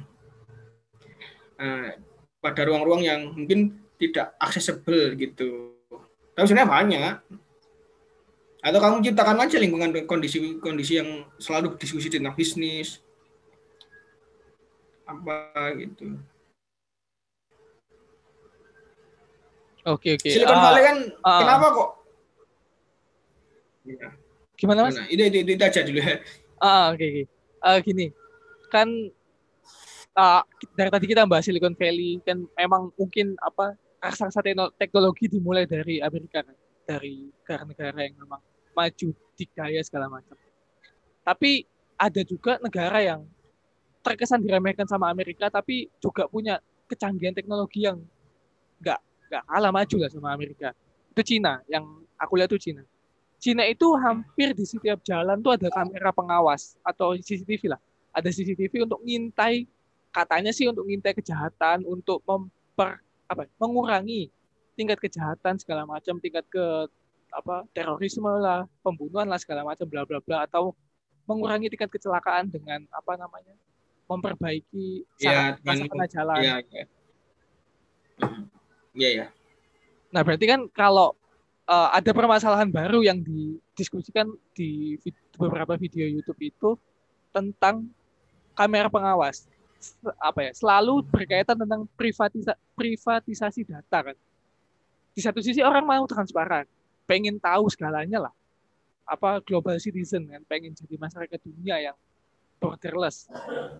uh, 1.58 1.88
pada 2.40 2.62
ruang-ruang 2.64 3.02
yang 3.04 3.20
mungkin 3.34 3.82
tidak 4.00 4.32
accessible 4.40 5.14
gitu 5.18 5.76
tapi 6.32 6.46
sebenarnya 6.48 6.70
banyak 6.70 7.14
atau 8.60 8.78
kamu 8.80 9.04
ciptakan 9.04 9.40
aja 9.40 9.56
lingkungan 9.56 9.92
kondisi-kondisi 10.04 11.00
yang 11.00 11.24
selalu 11.40 11.76
diskusi 11.80 12.12
tentang 12.12 12.36
bisnis 12.36 13.00
apa 15.08 15.52
gitu 15.80 16.20
Oke 19.88 20.20
oke. 20.20 20.28
Silicon 20.28 20.60
Valley 20.60 20.82
kan 20.84 20.98
uh, 21.24 21.40
kenapa 21.40 21.66
kok? 21.72 21.90
Ya. 23.88 24.08
Gimana 24.60 24.84
mas? 24.84 25.00
Nah, 25.00 25.08
itu, 25.08 25.24
itu, 25.24 25.56
itu 25.56 25.64
aja 25.64 25.80
dulu 25.80 26.00
ya. 26.04 26.20
Ah, 26.60 26.92
oke, 26.92 27.00
okay, 27.00 27.08
okay. 27.08 27.24
Uh, 27.64 27.78
gini, 27.80 28.06
kan 28.68 28.88
uh, 30.12 30.44
dari 30.76 30.90
tadi 30.92 31.06
kita 31.08 31.24
bahas 31.24 31.48
Silicon 31.48 31.72
Valley, 31.72 32.20
kan 32.20 32.44
memang 32.60 32.92
mungkin 33.00 33.40
apa 33.40 33.80
raksasa 34.04 34.44
teknologi 34.76 35.32
dimulai 35.32 35.64
dari 35.64 36.04
Amerika 36.04 36.44
kan, 36.44 36.56
dari 36.84 37.32
negara-negara 37.32 38.04
yang 38.04 38.16
memang 38.20 38.40
maju, 38.76 39.08
dikaya 39.40 39.80
segala 39.80 40.12
macam. 40.12 40.36
Tapi 41.24 41.64
ada 41.96 42.20
juga 42.24 42.60
negara 42.60 43.00
yang 43.00 43.24
terkesan 44.04 44.44
diremehkan 44.44 44.84
sama 44.88 45.08
Amerika, 45.08 45.48
tapi 45.48 45.88
juga 46.00 46.28
punya 46.28 46.60
kecanggihan 46.88 47.32
teknologi 47.36 47.88
yang 47.88 48.00
nggak 48.80 49.00
nggak 49.28 49.42
kalah 49.48 49.72
maju 49.72 49.96
lah 50.00 50.10
sama 50.12 50.28
Amerika. 50.32 50.76
Itu 51.12 51.20
Cina, 51.24 51.60
yang 51.68 51.84
aku 52.16 52.36
lihat 52.36 52.52
itu 52.52 52.72
Cina. 52.72 52.84
Cina 53.40 53.64
itu 53.64 53.88
hampir 53.96 54.52
di 54.52 54.68
setiap 54.68 55.00
jalan 55.00 55.40
tuh 55.40 55.56
ada 55.56 55.72
kamera 55.72 56.12
pengawas 56.12 56.76
atau 56.84 57.16
CCTV 57.16 57.72
lah. 57.72 57.80
Ada 58.12 58.28
CCTV 58.28 58.84
untuk 58.84 59.00
ngintai 59.00 59.64
katanya 60.12 60.52
sih 60.52 60.68
untuk 60.68 60.84
ngintai 60.84 61.16
kejahatan, 61.16 61.88
untuk 61.88 62.20
memper 62.28 63.00
apa 63.24 63.48
mengurangi 63.56 64.28
tingkat 64.76 65.00
kejahatan 65.00 65.56
segala 65.56 65.88
macam, 65.88 66.20
tingkat 66.20 66.44
ke 66.52 66.66
apa 67.32 67.64
terorisme 67.72 68.28
lah, 68.28 68.68
pembunuhan 68.84 69.24
lah 69.24 69.40
segala 69.40 69.64
macam 69.64 69.88
bla 69.88 70.04
bla 70.04 70.20
bla 70.20 70.44
atau 70.44 70.76
mengurangi 71.24 71.72
tingkat 71.72 71.88
kecelakaan 71.88 72.52
dengan 72.52 72.84
apa 72.92 73.16
namanya? 73.16 73.56
memperbaiki 74.10 75.06
ya, 75.22 75.54
sarana 75.62 76.06
jalan. 76.10 76.42
Iya, 76.42 76.54
iya. 76.66 76.84
Iya, 78.90 79.08
ya. 79.14 79.26
Nah, 80.10 80.26
berarti 80.26 80.50
kan 80.50 80.66
kalau 80.74 81.14
uh, 81.70 81.88
ada 81.94 82.10
permasalahan 82.10 82.66
baru 82.66 83.06
yang 83.06 83.22
didiskusikan 83.22 84.26
di 84.50 84.98
beberapa 85.38 85.78
video 85.78 86.10
YouTube 86.10 86.42
itu 86.42 86.74
tentang 87.30 87.86
kamera 88.58 88.90
pengawas. 88.90 89.46
Apa 90.20 90.50
ya 90.50 90.52
selalu 90.52 91.06
berkaitan 91.08 91.56
tentang 91.56 91.88
privatisa 91.96 92.58
privatisasi 92.74 93.64
data 93.64 94.12
kan. 94.12 94.16
Di 95.14 95.20
satu 95.22 95.40
sisi 95.40 95.62
orang 95.64 95.86
mau 95.86 96.04
transparan 96.04 96.66
pengen 97.08 97.38
tahu 97.40 97.70
segalanya 97.72 98.28
lah. 98.28 98.34
Apa 99.08 99.40
global 99.40 99.80
citizen 99.80 100.28
kan 100.28 100.42
pengen 100.44 100.76
jadi 100.76 101.00
masyarakat 101.00 101.38
dunia 101.40 101.80
yang 101.80 101.96
borderless 102.60 103.24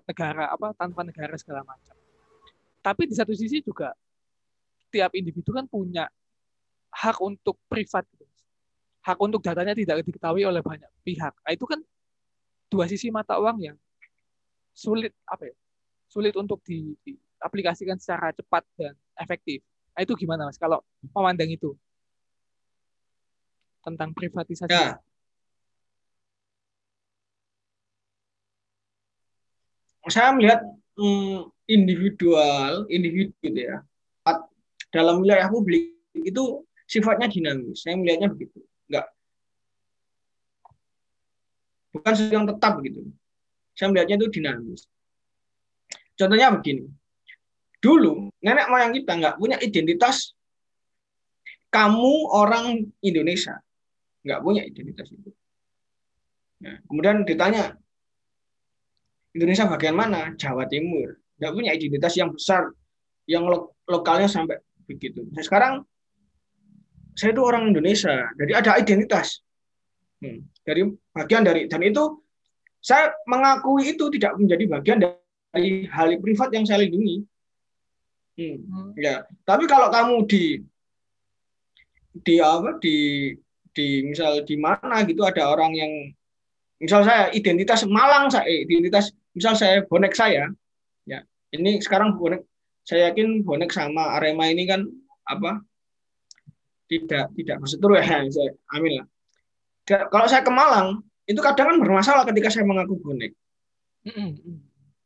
negara 0.09 0.49
apa 0.49 0.73
tanpa 0.73 1.05
negara 1.05 1.37
segala 1.37 1.67
macam. 1.69 1.93
Tapi 2.81 3.03
di 3.05 3.13
satu 3.13 3.37
sisi 3.37 3.61
juga 3.61 3.93
tiap 4.89 5.13
individu 5.13 5.53
kan 5.53 5.69
punya 5.69 6.09
hak 6.91 7.17
untuk 7.23 7.57
privat 7.71 8.05
gitu. 8.15 8.27
hak 9.07 9.19
untuk 9.23 9.41
datanya 9.41 9.73
tidak 9.73 10.03
diketahui 10.05 10.45
oleh 10.45 10.61
banyak 10.61 10.89
pihak 11.07 11.33
nah, 11.33 11.53
itu 11.55 11.65
kan 11.65 11.81
dua 12.71 12.87
sisi 12.87 13.09
mata 13.11 13.39
uang 13.39 13.59
yang 13.63 13.77
sulit 14.75 15.15
apa 15.27 15.51
ya 15.51 15.57
sulit 16.11 16.35
untuk 16.35 16.63
di, 16.67 16.95
diaplikasikan 17.07 17.99
secara 17.99 18.35
cepat 18.35 18.67
dan 18.75 18.95
efektif 19.19 19.63
nah, 19.95 20.03
itu 20.03 20.13
gimana 20.19 20.47
mas 20.47 20.59
kalau 20.59 20.83
memandang 21.15 21.51
itu 21.51 21.75
tentang 23.81 24.13
privatisasi 24.13 24.71
ya. 24.71 25.01
saya 30.11 30.35
melihat 30.37 30.61
hmm, 30.99 31.49
individual 31.71 32.85
individu 32.91 33.33
ya 33.55 33.81
dalam 34.91 35.23
wilayah 35.23 35.47
publik 35.47 35.95
itu 36.19 36.67
sifatnya 36.91 37.31
dinamis. 37.31 37.87
Saya 37.87 37.95
melihatnya 37.95 38.35
begitu. 38.35 38.59
Enggak 38.91 39.07
bukan 41.95 42.13
sesuatu 42.15 42.35
yang 42.35 42.49
tetap 42.49 42.73
gitu. 42.83 43.01
Saya 43.75 43.87
melihatnya 43.91 44.17
itu 44.19 44.29
dinamis. 44.31 44.83
Contohnya 46.15 46.53
begini, 46.53 46.85
dulu 47.81 48.29
nenek 48.45 48.69
moyang 48.69 48.93
kita 48.93 49.13
nggak 49.17 49.37
punya 49.41 49.57
identitas 49.59 50.37
kamu 51.71 52.29
orang 52.35 52.93
Indonesia, 53.01 53.57
nggak 54.27 54.41
punya 54.43 54.63
identitas 54.67 55.09
itu. 55.11 55.31
Nah, 56.61 56.77
kemudian 56.85 57.25
ditanya 57.25 57.73
Indonesia 59.33 59.65
bagian 59.71 59.97
mana? 59.97 60.35
Jawa 60.37 60.69
Timur. 60.69 61.17
Nggak 61.41 61.53
punya 61.57 61.71
identitas 61.73 62.13
yang 62.21 62.37
besar, 62.37 62.69
yang 63.25 63.49
lo 63.49 63.81
lokalnya 63.89 64.29
sampai 64.29 64.61
begitu. 64.85 65.25
Nah, 65.33 65.41
sekarang 65.41 65.89
saya 67.21 67.37
itu 67.37 67.45
orang 67.45 67.69
Indonesia, 67.69 68.33
jadi 68.41 68.53
ada 68.65 68.81
identitas. 68.81 69.45
Hmm, 70.25 70.49
dari 70.65 70.89
bagian 71.13 71.45
dari 71.45 71.69
dan 71.69 71.85
itu 71.85 72.25
saya 72.81 73.13
mengakui 73.29 73.93
itu 73.93 74.09
tidak 74.17 74.41
menjadi 74.41 74.65
bagian 74.73 74.99
dari 75.05 75.85
hal 75.93 76.17
privat 76.25 76.49
yang 76.57 76.65
saya 76.65 76.89
lindungi. 76.89 77.21
Hmm, 78.41 78.57
hmm. 78.65 78.89
Ya, 78.97 79.29
tapi 79.45 79.69
kalau 79.69 79.93
kamu 79.93 80.25
di 80.25 80.65
di 82.25 82.41
apa 82.41 82.81
di 82.81 82.97
di 83.71 84.03
misal 84.09 84.43
di 84.49 84.57
mana 84.57 85.05
gitu 85.05 85.23
ada 85.23 85.53
orang 85.53 85.77
yang 85.77 85.93
misal 86.81 87.05
saya 87.07 87.31
identitas 87.31 87.87
Malang 87.87 88.33
saya 88.33 88.49
eh, 88.49 88.67
identitas 88.67 89.15
misal 89.37 89.55
saya 89.55 89.87
bonek 89.87 90.17
saya 90.17 90.51
ya 91.07 91.23
ini 91.55 91.79
sekarang 91.79 92.19
bonek 92.19 92.43
saya 92.83 93.13
yakin 93.13 93.47
bonek 93.47 93.71
sama 93.71 94.19
Arema 94.19 94.51
ini 94.51 94.67
kan 94.67 94.83
apa 95.23 95.63
tidak 96.91 97.31
tidak 97.39 97.57
berseteru 97.63 97.95
ya 97.95 98.03
saya 98.27 98.51
amin 98.75 98.93
lah. 98.99 99.07
Kalau 99.87 100.27
saya 100.27 100.43
ke 100.43 100.51
Malang 100.51 101.07
itu 101.31 101.39
kadang 101.39 101.71
kan 101.71 101.77
bermasalah 101.79 102.27
ketika 102.27 102.51
saya 102.51 102.67
mengaku 102.67 102.99
bonek. 102.99 103.31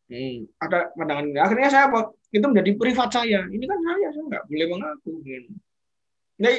Hmm, 0.05 0.49
ada 0.61 0.89
pandangan 0.97 1.25
ini 1.29 1.41
akhirnya 1.41 1.69
saya 1.69 1.85
apa? 1.93 2.13
Itu 2.33 2.49
menjadi 2.49 2.73
privat 2.81 3.13
saya. 3.13 3.45
Ini 3.45 3.65
kan 3.69 3.79
saya 3.85 4.09
saya 4.17 4.25
nggak 4.33 4.45
boleh 4.49 4.67
mengaku. 4.73 5.13
Nah, 6.41 6.55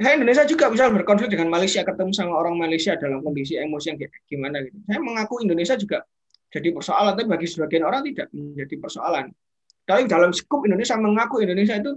saya 0.00 0.12
Indonesia 0.16 0.44
juga 0.48 0.66
bisa 0.72 0.88
berkonflik 0.90 1.30
dengan 1.30 1.48
Malaysia 1.52 1.84
ketemu 1.86 2.10
sama 2.10 2.34
orang 2.34 2.56
Malaysia 2.58 2.96
dalam 2.98 3.22
kondisi 3.22 3.54
emosi 3.60 3.86
yang 3.94 3.98
kayak 4.00 4.12
gimana 4.26 4.56
gitu. 4.66 4.76
Saya 4.88 4.98
mengaku 4.98 5.34
Indonesia 5.44 5.76
juga 5.78 5.98
jadi 6.50 6.68
persoalan, 6.74 7.14
tapi 7.14 7.28
bagi 7.30 7.46
sebagian 7.46 7.86
orang 7.86 8.02
tidak 8.08 8.26
menjadi 8.34 8.74
persoalan. 8.80 9.30
Tapi 9.86 10.06
dalam 10.10 10.34
skup 10.34 10.66
Indonesia 10.66 10.98
mengaku 10.98 11.42
Indonesia 11.42 11.78
itu 11.78 11.94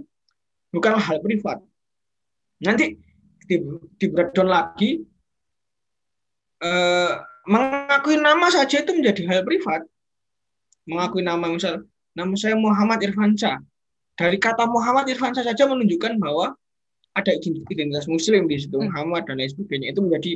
bukanlah 0.70 1.02
hal 1.02 1.18
privat. 1.22 1.58
Nanti 2.62 2.94
di, 3.48 3.56
di 3.98 4.06
breakdown 4.06 4.48
lagi 4.48 5.02
eh, 6.62 7.12
mengakui 7.50 8.16
nama 8.20 8.46
saja 8.52 8.84
itu 8.84 8.94
menjadi 8.94 9.22
hal 9.26 9.40
privat. 9.42 9.82
Mengakui 10.86 11.24
nama 11.24 11.48
misal 11.50 11.82
nama 12.14 12.34
saya 12.38 12.54
Muhammad 12.54 13.02
Irfansyah. 13.02 13.58
Dari 14.14 14.38
kata 14.38 14.70
Muhammad 14.70 15.10
Irfansyah 15.10 15.42
saja 15.42 15.66
menunjukkan 15.66 16.22
bahwa 16.22 16.54
ada 17.14 17.30
identitas 17.38 18.10
muslim 18.10 18.50
di 18.50 18.58
situ 18.58 18.74
hmm. 18.74 18.90
Muhammad 18.90 19.26
dan 19.30 19.38
lain 19.38 19.50
sebagainya 19.50 19.94
itu 19.94 20.00
menjadi 20.02 20.32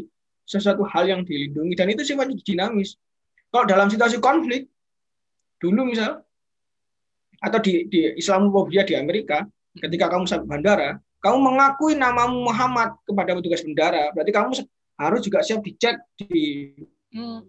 sesuatu 0.49 0.87
hal 0.87 1.11
yang 1.11 1.27
dilindungi 1.27 1.75
dan 1.75 1.91
itu 1.93 2.07
sifatnya 2.07 2.39
dinamis 2.41 2.97
kalau 3.51 3.67
dalam 3.69 3.91
situasi 3.91 4.23
konflik 4.23 4.71
dulu 5.59 5.93
misal 5.93 6.23
atau 7.43 7.59
di, 7.61 7.87
di 7.91 8.15
Islamophobia 8.17 8.87
di 8.87 8.95
Amerika 8.95 9.45
ketika 9.77 10.09
kamu 10.09 10.25
sampai 10.25 10.47
bandara 10.49 10.91
kamu 11.19 11.37
mengakui 11.43 11.95
nama 11.99 12.31
Muhammad 12.31 12.99
kepada 13.03 13.35
petugas 13.35 13.63
bandara 13.65 14.11
berarti 14.15 14.33
kamu 14.35 14.51
harus 14.99 15.21
juga 15.23 15.39
siap 15.43 15.61
dicek 15.63 15.99
di 16.19 16.75
hmm. 17.15 17.41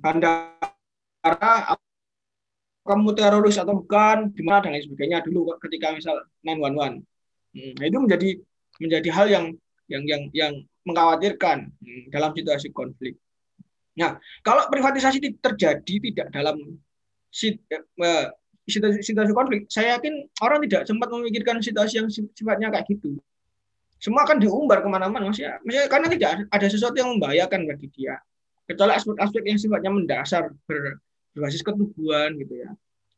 bandara 0.00 1.76
kamu 2.80 3.08
teroris 3.12 3.60
atau 3.60 3.76
bukan 3.76 4.32
di 4.32 4.42
mana 4.42 4.64
dan 4.64 4.72
lain 4.74 4.84
sebagainya 4.84 5.22
dulu 5.22 5.52
ketika 5.60 5.92
misal 5.92 6.16
911 6.42 7.04
Hmm, 7.50 7.72
nah, 7.76 7.84
itu 7.86 7.98
menjadi 7.98 8.30
menjadi 8.78 9.08
hal 9.10 9.26
yang 9.26 9.44
yang 9.90 10.02
yang 10.06 10.22
yang 10.30 10.52
mengkhawatirkan 10.86 11.74
hmm, 11.74 12.02
dalam 12.14 12.30
situasi 12.30 12.70
konflik. 12.70 13.18
Nah, 13.98 14.16
kalau 14.46 14.70
privatisasi 14.70 15.18
terjadi 15.42 15.94
tidak 16.10 16.26
dalam 16.30 16.56
eh, 17.50 18.26
situasi, 18.70 19.02
situasi 19.02 19.34
konflik, 19.34 19.66
saya 19.66 19.98
yakin 19.98 20.24
orang 20.40 20.62
tidak 20.66 20.86
sempat 20.86 21.08
memikirkan 21.10 21.58
situasi 21.58 22.00
yang 22.00 22.08
sifatnya 22.10 22.70
kayak 22.70 22.86
gitu. 22.88 23.18
Semua 24.00 24.24
akan 24.24 24.40
diumbar 24.40 24.80
ke 24.80 24.88
mana-mana, 24.88 25.28
mas 25.28 25.36
ya, 25.36 25.60
karena 25.92 26.08
tidak 26.08 26.48
ada 26.48 26.66
sesuatu 26.70 26.96
yang 26.96 27.12
membahayakan 27.18 27.68
bagi 27.68 27.92
dia. 27.92 28.16
Kecuali 28.64 28.96
aspek-aspek 28.96 29.42
yang 29.44 29.58
sifatnya 29.60 29.90
mendasar 29.92 30.54
ber, 30.64 31.02
berbasis 31.36 31.60
ketubuhan 31.60 32.32
gitu 32.40 32.64
ya, 32.64 32.70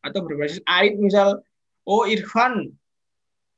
atau 0.03 0.27
berbasis 0.27 0.59
aib 0.67 0.99
misal, 0.99 1.39
oh 1.87 2.03
Irfan 2.09 2.73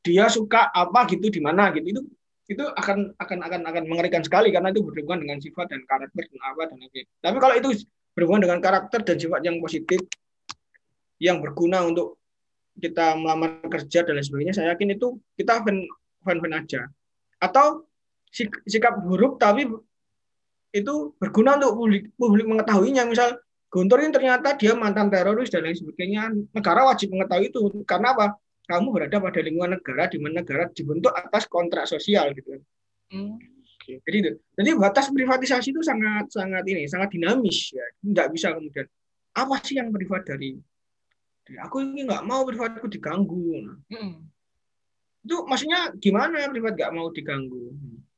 dia 0.04 0.28
suka 0.28 0.68
apa 0.68 1.08
gitu 1.08 1.32
di 1.32 1.40
mana 1.40 1.72
gitu 1.72 1.96
itu 1.96 2.02
itu 2.44 2.60
akan 2.60 3.16
akan 3.16 3.38
akan 3.40 3.60
akan 3.64 3.82
mengerikan 3.88 4.20
sekali 4.20 4.52
karena 4.52 4.68
itu 4.68 4.84
berhubungan 4.84 5.24
dengan 5.24 5.38
sifat 5.40 5.72
dan 5.72 5.80
karakter 5.88 6.28
dan 6.28 6.40
apa 6.44 6.62
dan 6.68 6.76
lain 6.76 7.08
Tapi 7.24 7.36
kalau 7.40 7.54
itu 7.56 7.68
berhubungan 8.12 8.42
dengan 8.44 8.60
karakter 8.60 9.00
dan 9.00 9.16
sifat 9.16 9.40
yang 9.48 9.56
positif 9.64 10.04
yang 11.18 11.42
berguna 11.42 11.84
untuk 11.86 12.18
kita 12.74 13.14
melamar 13.14 13.62
kerja 13.70 14.02
dan 14.02 14.18
lain 14.18 14.26
sebagainya, 14.26 14.54
saya 14.54 14.74
yakin 14.74 14.98
itu 14.98 15.18
kita 15.38 15.62
fan 15.62 15.86
fan, 16.26 16.38
fan 16.42 16.52
aja. 16.54 16.80
Atau 17.38 17.86
sikap 18.66 18.98
buruk 19.06 19.38
tapi 19.38 19.70
itu 20.74 20.94
berguna 21.22 21.54
untuk 21.54 21.78
publik, 21.78 22.04
publik 22.18 22.46
mengetahuinya. 22.50 23.06
Misal 23.06 23.38
Guntur 23.74 23.98
ini 23.98 24.14
ternyata 24.14 24.54
dia 24.54 24.70
mantan 24.78 25.10
teroris 25.10 25.50
dan 25.50 25.66
lain 25.66 25.74
sebagainya. 25.74 26.30
Negara 26.54 26.86
wajib 26.86 27.10
mengetahui 27.10 27.50
itu. 27.50 27.82
Karena 27.82 28.14
apa? 28.14 28.38
kamu 28.64 28.96
berada 28.96 29.20
pada 29.20 29.40
lingkungan 29.44 29.76
negara 29.76 30.08
di 30.08 30.16
mana 30.16 30.40
negara 30.40 30.64
dibentuk 30.72 31.12
atas 31.12 31.44
kontrak 31.44 31.84
sosial 31.84 32.32
gitu. 32.32 32.64
Hmm. 33.12 33.36
Jadi 33.84 34.16
itu. 34.24 34.32
Jadi 34.56 34.70
batas 34.80 35.12
privatisasi 35.12 35.76
itu 35.76 35.84
sangat 35.84 36.32
sangat 36.32 36.64
ini 36.64 36.88
sangat 36.88 37.12
dinamis 37.12 37.76
ya. 37.76 37.84
Tidak 38.00 38.26
bisa 38.32 38.56
kemudian 38.56 38.88
apa 39.36 39.54
sih 39.60 39.76
yang 39.76 39.92
privat 39.92 40.24
dari, 40.24 40.56
dari 40.56 40.73
aku 41.60 41.84
ini 41.84 42.08
nggak 42.08 42.24
mau 42.24 42.42
privatku 42.48 42.88
diganggu. 42.88 43.68
Hmm. 43.92 44.24
Itu 45.24 45.44
maksudnya 45.44 45.92
gimana 45.96 46.48
privat 46.48 46.76
nggak 46.76 46.92
mau 46.92 47.08
diganggu? 47.12 47.72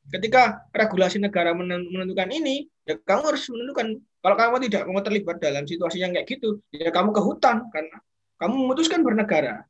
Ketika 0.07 0.63
regulasi 0.71 1.19
negara 1.19 1.51
menentukan 1.51 2.31
ini, 2.31 2.71
ya 2.87 2.95
kamu 2.95 3.35
harus 3.35 3.51
menentukan. 3.51 3.99
Kalau 4.23 4.37
kamu 4.39 4.57
tidak 4.71 4.83
mau 4.91 5.03
terlibat 5.03 5.39
dalam 5.43 5.67
situasi 5.67 6.03
yang 6.03 6.15
kayak 6.15 6.27
gitu, 6.27 6.63
ya 6.71 6.91
kamu 6.95 7.11
ke 7.11 7.23
hutan 7.23 7.67
karena 7.75 7.99
kamu 8.39 8.55
memutuskan 8.55 9.03
bernegara. 9.03 9.67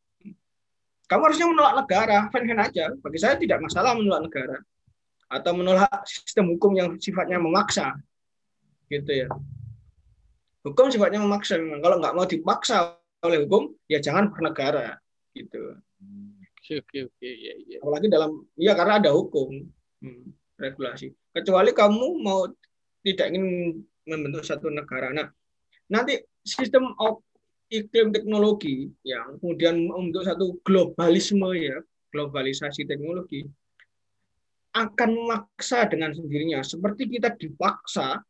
Kamu 1.07 1.23
harusnya 1.23 1.47
menolak 1.49 1.75
negara, 1.85 2.29
fan-fan 2.35 2.61
aja. 2.61 2.93
Bagi 2.99 3.19
saya 3.21 3.39
tidak 3.39 3.63
masalah 3.63 3.95
menolak 3.97 4.29
negara 4.29 4.57
atau 5.27 5.53
menolak 5.57 6.05
sistem 6.05 6.53
hukum 6.53 6.75
yang 6.77 6.89
sifatnya 7.01 7.41
memaksa, 7.41 7.97
gitu 8.91 9.27
ya. 9.27 9.29
Hukum 10.67 10.91
sifatnya 10.91 11.23
memaksa 11.23 11.57
memang. 11.57 11.81
Kalau 11.81 11.97
nggak 12.03 12.15
mau 12.17 12.27
dipaksa 12.27 12.99
oleh 13.27 13.45
hukum, 13.45 13.75
ya 13.91 13.99
jangan 13.99 14.31
bernegara, 14.31 14.97
gitu. 15.35 15.77
Oke 16.57 16.83
oke 16.83 16.99
oke 17.11 17.29
ya, 17.31 17.55
ya. 17.67 17.79
Apalagi 17.79 18.07
dalam 18.11 18.43
ya 18.59 18.73
karena 18.75 18.99
ada 18.99 19.11
hukum 19.15 19.67
hmm, 20.03 20.25
regulasi. 20.59 21.15
Kecuali 21.31 21.71
kamu 21.71 22.07
mau 22.23 22.49
tidak 23.07 23.31
ingin 23.31 23.79
membentuk 24.07 24.43
satu 24.43 24.67
negara. 24.71 25.15
Nah, 25.15 25.31
nanti 25.87 26.19
sistem 26.43 26.95
iklim 27.71 28.15
teknologi 28.15 28.91
yang 29.03 29.39
kemudian 29.43 29.91
untuk 29.91 30.23
satu 30.23 30.59
globalisme 30.63 31.51
ya 31.59 31.83
globalisasi 32.15 32.87
teknologi 32.87 33.43
akan 34.77 35.11
memaksa 35.19 35.89
dengan 35.91 36.15
sendirinya 36.15 36.63
seperti 36.63 37.11
kita 37.11 37.35
dipaksa 37.35 38.23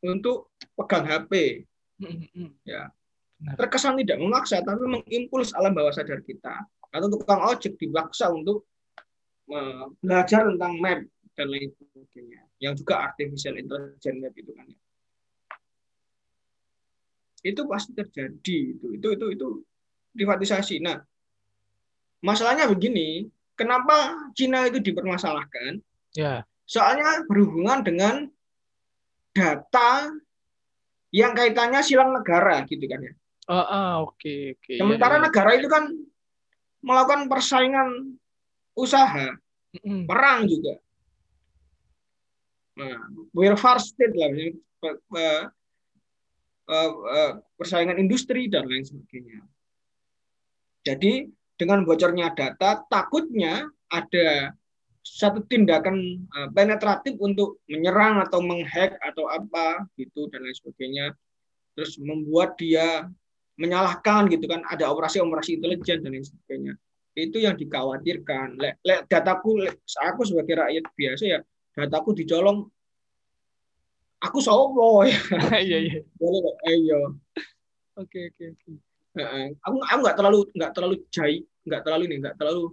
untuk 0.00 0.56
pegang 0.72 1.04
HP 1.04 1.62
ya 2.64 2.88
terkesan 3.58 3.98
tidak 3.98 4.18
memaksa 4.22 4.62
tapi 4.62 4.86
mengimpuls 4.86 5.50
alam 5.54 5.74
bawah 5.74 5.90
sadar 5.90 6.22
kita. 6.22 6.62
Atau 6.92 7.08
tukang 7.08 7.42
ojek 7.42 7.80
dipaksa 7.80 8.30
untuk 8.30 8.68
belajar 9.98 10.46
tentang 10.48 10.72
map 10.78 11.00
dan 11.34 11.46
lain 11.50 11.72
sebagainya. 11.74 12.42
Yang 12.62 12.84
juga 12.84 13.10
artificial 13.10 13.58
intelligence 13.58 14.18
map 14.22 14.34
itu 14.38 14.50
kan 14.54 14.66
ya. 14.70 14.80
Itu 17.42 17.66
pasti 17.66 17.90
terjadi 17.96 18.58
itu. 18.78 18.86
Itu 18.94 19.08
itu 19.18 19.26
itu 19.34 19.46
privatisasi. 20.14 20.78
Nah 20.84 21.02
masalahnya 22.22 22.70
begini 22.70 23.26
kenapa 23.58 24.30
Cina 24.38 24.68
itu 24.70 24.78
dipermasalahkan? 24.78 25.82
Ya. 26.14 26.46
Soalnya 26.68 27.26
berhubungan 27.26 27.82
dengan 27.82 28.30
data 29.32 30.12
yang 31.12 31.36
kaitannya 31.36 31.80
silang 31.84 32.12
negara 32.12 32.64
gitu 32.68 32.84
kan 32.88 33.00
ya 33.00 33.12
oh, 33.52 33.56
oh 33.60 33.92
oke 34.08 34.16
okay, 34.16 34.56
oke 34.56 34.64
okay. 34.64 34.78
sementara 34.80 35.14
ya, 35.16 35.20
ya. 35.20 35.24
negara 35.28 35.50
itu 35.60 35.68
kan 35.68 35.84
melakukan 36.80 37.28
persaingan 37.28 38.16
usaha 38.72 39.36
mm 39.72 40.04
perang 40.08 40.48
juga 40.48 40.80
Nah, 42.72 42.96
welfare 43.36 43.80
state 43.84 44.16
lah, 44.16 44.32
uh, 44.32 45.44
uh, 46.72 46.92
uh, 47.04 47.32
persaingan 47.60 48.00
industri 48.00 48.48
dan 48.48 48.64
lain 48.64 48.84
sebagainya. 48.84 49.44
Jadi 50.82 51.28
dengan 51.60 51.84
bocornya 51.84 52.32
data, 52.32 52.80
takutnya 52.88 53.68
ada 53.92 54.56
satu 55.02 55.44
tindakan 55.44 56.26
uh, 56.32 56.48
penetratif 56.54 57.18
untuk 57.20 57.60
menyerang 57.68 58.22
atau 58.24 58.40
menghack 58.40 58.96
atau 59.02 59.28
apa 59.28 59.84
gitu 59.98 60.30
dan 60.30 60.46
lain 60.46 60.54
sebagainya 60.54 61.06
terus 61.74 61.98
membuat 61.98 62.54
dia 62.54 63.10
menyalahkan 63.60 64.28
gitu 64.32 64.48
kan 64.48 64.64
ada 64.68 64.88
operasi-operasi 64.90 65.60
intelijen 65.60 66.00
dan 66.00 66.12
lain 66.16 66.24
sebagainya. 66.24 66.74
Itu 67.12 67.36
yang 67.44 67.60
dikhawatirkan. 67.60 68.56
Le, 68.56 68.80
le, 68.80 69.04
dataku 69.04 69.60
le, 69.60 69.70
aku 70.00 70.24
sebagai 70.24 70.56
rakyat 70.56 70.84
biasa 70.96 71.24
ya 71.28 71.40
dataku 71.72 72.12
dicolong 72.12 72.68
aku 74.20 74.38
sopo 74.38 75.02
ya? 75.04 75.16
Iya 75.66 75.78
iya. 75.88 76.00
Boleh 76.16 76.54
iya. 76.68 76.98
Oke 77.98 78.32
oke 78.32 78.44
oke. 78.56 78.72
Aku 79.68 79.76
aku 79.80 79.98
nggak 80.04 80.16
terlalu 80.16 80.40
nggak 80.56 80.72
terlalu 80.72 80.96
jai 81.12 81.36
nggak 81.68 81.82
terlalu 81.84 82.02
ini 82.08 82.16
nggak 82.22 82.36
terlalu 82.40 82.72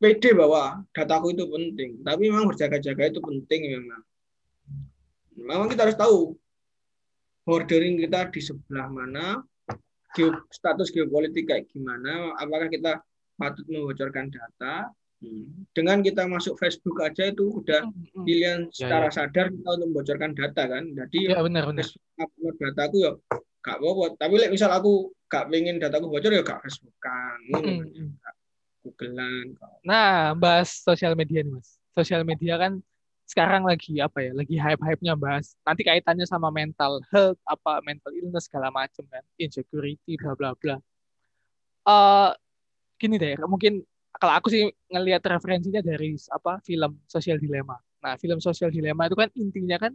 pede 0.00 0.30
bahwa 0.32 0.80
dataku 0.96 1.36
itu 1.36 1.44
penting. 1.44 1.90
Tapi 2.00 2.22
memang 2.28 2.48
berjaga-jaga 2.48 3.02
itu 3.12 3.20
penting 3.20 3.60
memang. 3.76 4.02
Memang 5.36 5.68
kita 5.72 5.88
harus 5.88 5.96
tahu 5.96 6.36
bordering 7.44 7.96
kita 8.00 8.28
di 8.28 8.40
sebelah 8.44 8.86
mana, 8.88 9.40
status 10.50 10.90
geopolitik 10.90 11.46
kayak 11.46 11.70
gimana, 11.70 12.34
apakah 12.38 12.66
kita 12.66 13.00
patut 13.40 13.64
membocorkan 13.70 14.28
data. 14.28 14.92
Hmm. 15.20 15.68
Dengan 15.76 16.00
kita 16.00 16.24
masuk 16.24 16.56
Facebook 16.56 16.96
aja 17.04 17.28
itu 17.28 17.60
udah 17.60 17.84
hmm, 17.84 18.08
hmm. 18.16 18.24
pilihan 18.24 18.60
ya, 18.68 18.72
secara 18.72 19.06
ya, 19.08 19.12
ya. 19.12 19.16
sadar 19.20 19.46
kita 19.52 19.68
untuk 19.76 19.88
membocorkan 19.92 20.32
data 20.32 20.62
kan. 20.64 20.84
Jadi 20.96 21.18
ya, 21.28 21.44
benar, 21.44 21.64
benar. 21.68 21.84
Facebook 22.16 22.56
dataku 22.56 22.96
ya 23.04 23.12
gak 23.60 23.76
apa-apa. 23.76 24.04
Tapi 24.16 24.34
misal 24.48 24.72
aku 24.72 25.12
gak 25.28 25.52
pengen 25.52 25.76
dataku 25.76 26.08
bocor 26.08 26.32
ya 26.32 26.40
gak 26.40 26.64
Facebookan. 26.64 27.38
Hmm. 27.52 28.16
Googlean. 28.80 29.60
Nah, 29.84 30.32
bahas 30.32 30.80
sosial 30.80 31.12
media 31.12 31.44
nih, 31.44 31.52
Mas. 31.52 31.76
Sosial 31.92 32.24
media 32.24 32.56
kan 32.56 32.80
sekarang 33.30 33.62
lagi 33.62 34.02
apa 34.02 34.18
ya? 34.26 34.34
Lagi 34.34 34.58
hype-hype-nya 34.58 35.14
bahas. 35.14 35.54
Nanti 35.62 35.86
kaitannya 35.86 36.26
sama 36.26 36.50
mental 36.50 36.98
health, 37.14 37.38
apa 37.46 37.78
mental 37.86 38.10
illness 38.18 38.50
segala 38.50 38.74
macam 38.74 39.06
kan, 39.06 39.22
insecurity 39.38 40.18
bla 40.18 40.34
bla 40.34 40.50
bla. 40.58 40.76
Uh, 41.86 42.34
gini 42.98 43.22
deh, 43.22 43.38
mungkin 43.46 43.86
kalau 44.18 44.34
aku 44.34 44.50
sih 44.50 44.66
ngelihat 44.90 45.22
referensinya 45.22 45.78
dari 45.78 46.18
apa 46.34 46.58
film 46.66 46.98
Sosial 47.06 47.38
Dilema. 47.38 47.78
Nah, 48.02 48.18
film 48.18 48.42
Sosial 48.42 48.74
Dilema 48.74 49.06
itu 49.06 49.14
kan 49.14 49.30
intinya 49.38 49.78
kan 49.78 49.92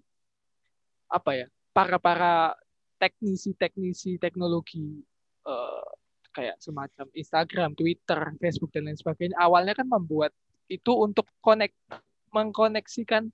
apa 1.11 1.31
ya? 1.35 1.47
Para 1.75 1.99
para 1.99 2.55
teknisi-teknisi 2.95 4.15
teknologi 4.15 5.03
uh, 5.43 5.83
kayak 6.31 6.55
semacam 6.63 7.11
Instagram, 7.11 7.75
Twitter, 7.75 8.19
Facebook 8.39 8.71
dan 8.71 8.87
lain 8.87 8.95
sebagainya 8.95 9.35
awalnya 9.35 9.75
kan 9.75 9.91
membuat 9.91 10.31
itu 10.71 10.91
untuk 10.95 11.27
connect 11.43 11.75
mengkoneksikan 12.35 13.31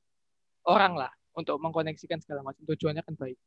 orang 0.70 0.94
lah 0.94 1.12
untuk 1.34 1.58
mengkoneksikan 1.58 2.22
segala 2.22 2.46
macam 2.46 2.62
tujuannya 2.70 3.02
kan 3.02 3.16
baik. 3.18 3.38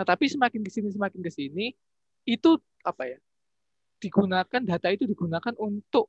Nah 0.00 0.04
tapi 0.08 0.32
semakin 0.32 0.64
ke 0.64 0.70
sini 0.72 0.88
semakin 0.88 1.20
ke 1.20 1.30
sini 1.30 1.76
itu 2.24 2.56
apa 2.80 3.04
ya 3.04 3.18
digunakan 4.00 4.62
data 4.64 4.88
itu 4.88 5.04
digunakan 5.04 5.52
untuk 5.60 6.08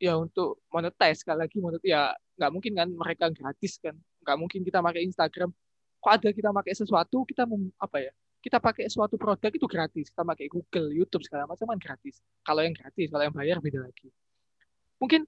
ya 0.00 0.16
untuk 0.16 0.64
monetize 0.72 1.22
sekali 1.22 1.44
lagi 1.44 1.60
monet 1.60 1.84
ya 1.84 2.10
nggak 2.40 2.50
mungkin 2.50 2.72
kan 2.74 2.88
mereka 2.90 3.28
gratis 3.30 3.78
kan 3.78 3.94
nggak 4.24 4.36
mungkin 4.40 4.60
kita 4.64 4.80
pakai 4.80 5.04
Instagram 5.06 5.52
kok 6.02 6.12
ada 6.12 6.28
kita 6.34 6.50
pakai 6.50 6.72
sesuatu 6.74 7.22
kita 7.28 7.46
apa 7.78 7.98
ya 8.00 8.12
kita 8.42 8.58
pakai 8.58 8.90
suatu 8.90 9.14
produk 9.14 9.54
itu 9.54 9.66
gratis. 9.70 10.10
Kita 10.10 10.26
pakai 10.26 10.50
Google, 10.50 10.90
YouTube 10.90 11.22
segala 11.22 11.46
macam 11.46 11.62
kan 11.62 11.78
gratis. 11.78 12.18
Kalau 12.42 12.66
yang 12.66 12.74
gratis, 12.74 13.06
kalau 13.06 13.22
yang 13.22 13.30
bayar 13.30 13.62
beda 13.62 13.86
lagi. 13.86 14.10
Mungkin 14.98 15.22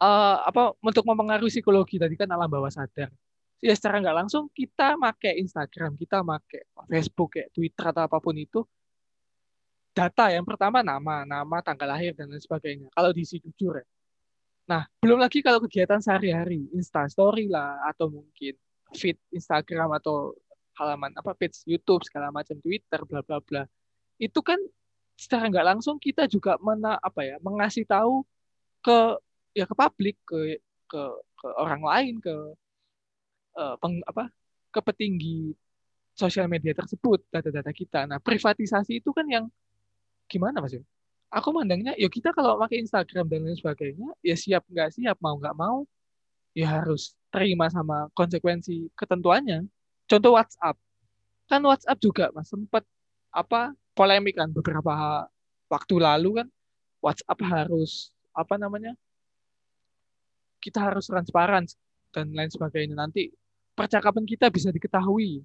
uh, 0.00 0.36
apa 0.42 0.74
untuk 0.80 1.04
mempengaruhi 1.04 1.52
psikologi 1.52 2.00
tadi 2.00 2.16
kan 2.16 2.28
alam 2.32 2.48
bawah 2.48 2.72
sadar. 2.72 3.12
Ya 3.60 3.76
secara 3.76 4.00
nggak 4.00 4.16
langsung 4.24 4.48
kita 4.50 4.96
pakai 4.96 5.36
Instagram, 5.44 5.94
kita 6.00 6.24
pakai 6.24 6.64
Facebook, 6.88 7.36
kayak 7.36 7.48
Twitter 7.52 7.84
atau 7.92 8.02
apa 8.08 8.16
pun 8.16 8.32
itu 8.40 8.64
data 9.92 10.32
yang 10.32 10.48
pertama 10.48 10.80
nama, 10.80 11.28
nama, 11.28 11.56
tanggal 11.60 11.92
lahir 11.92 12.16
dan 12.16 12.32
lain 12.32 12.40
sebagainya. 12.40 12.88
Kalau 12.88 13.10
diisi 13.12 13.36
jujur 13.36 13.84
ya. 13.84 13.86
Nah, 14.70 14.86
belum 15.02 15.18
lagi 15.20 15.44
kalau 15.44 15.60
kegiatan 15.60 16.00
sehari-hari, 16.00 16.72
Insta 16.72 17.04
Story 17.10 17.50
lah 17.50 17.84
atau 17.90 18.08
mungkin 18.08 18.54
feed 18.96 19.18
Instagram 19.34 19.92
atau 20.00 20.32
halaman 20.80 21.12
apa 21.12 21.36
page 21.36 21.60
YouTube 21.68 22.00
segala 22.08 22.32
macam 22.32 22.56
Twitter 22.56 23.04
bla 23.04 23.20
bla 23.20 23.38
bla 23.44 23.62
itu 24.16 24.40
kan 24.40 24.56
secara 25.12 25.52
nggak 25.52 25.66
langsung 25.76 26.00
kita 26.00 26.24
juga 26.24 26.56
mana 26.64 26.96
apa 26.96 27.20
ya 27.20 27.36
mengasih 27.44 27.84
tahu 27.84 28.24
ke 28.80 29.20
ya 29.56 29.64
ke 29.66 29.74
publik 29.74 30.16
ke 30.26 30.58
ke 30.90 31.02
ke 31.38 31.46
orang 31.58 31.82
lain 31.82 32.14
ke 32.18 32.34
uh, 33.58 33.74
peng, 33.78 34.02
apa 34.06 34.30
ke 34.70 34.80
petinggi 34.82 35.54
sosial 36.14 36.46
media 36.50 36.76
tersebut 36.76 37.22
data-data 37.32 37.72
kita. 37.72 38.04
Nah 38.06 38.18
privatisasi 38.20 39.00
itu 39.00 39.10
kan 39.14 39.26
yang 39.26 39.44
gimana 40.30 40.62
mas 40.62 40.76
aku 41.30 41.48
mandangnya 41.54 41.94
ya 41.98 42.06
kita 42.10 42.34
kalau 42.34 42.58
pakai 42.58 42.82
Instagram 42.82 43.26
dan 43.30 43.46
lain 43.46 43.58
sebagainya 43.58 44.08
ya 44.22 44.34
siap 44.34 44.66
nggak 44.66 44.94
siap 44.94 45.16
mau 45.22 45.38
nggak 45.38 45.56
mau 45.56 45.86
ya 46.54 46.82
harus 46.82 47.14
terima 47.30 47.70
sama 47.70 48.10
konsekuensi 48.14 48.90
ketentuannya. 48.98 49.66
Contoh 50.10 50.34
WhatsApp. 50.34 50.74
Kan 51.46 51.62
WhatsApp 51.62 52.02
juga 52.02 52.34
mas 52.34 52.50
sempat 52.50 52.82
apa 53.30 53.70
polemik 53.94 54.38
kan 54.38 54.50
beberapa 54.50 55.26
waktu 55.70 55.94
lalu 56.02 56.42
kan 56.42 56.48
WhatsApp 56.98 57.38
harus 57.46 58.10
apa 58.34 58.58
namanya 58.58 58.98
kita 60.60 60.78
harus 60.78 61.08
transparan 61.08 61.64
dan 62.12 62.30
lain 62.36 62.52
sebagainya. 62.52 62.94
Nanti 62.94 63.32
percakapan 63.74 64.28
kita 64.28 64.52
bisa 64.52 64.68
diketahui. 64.68 65.42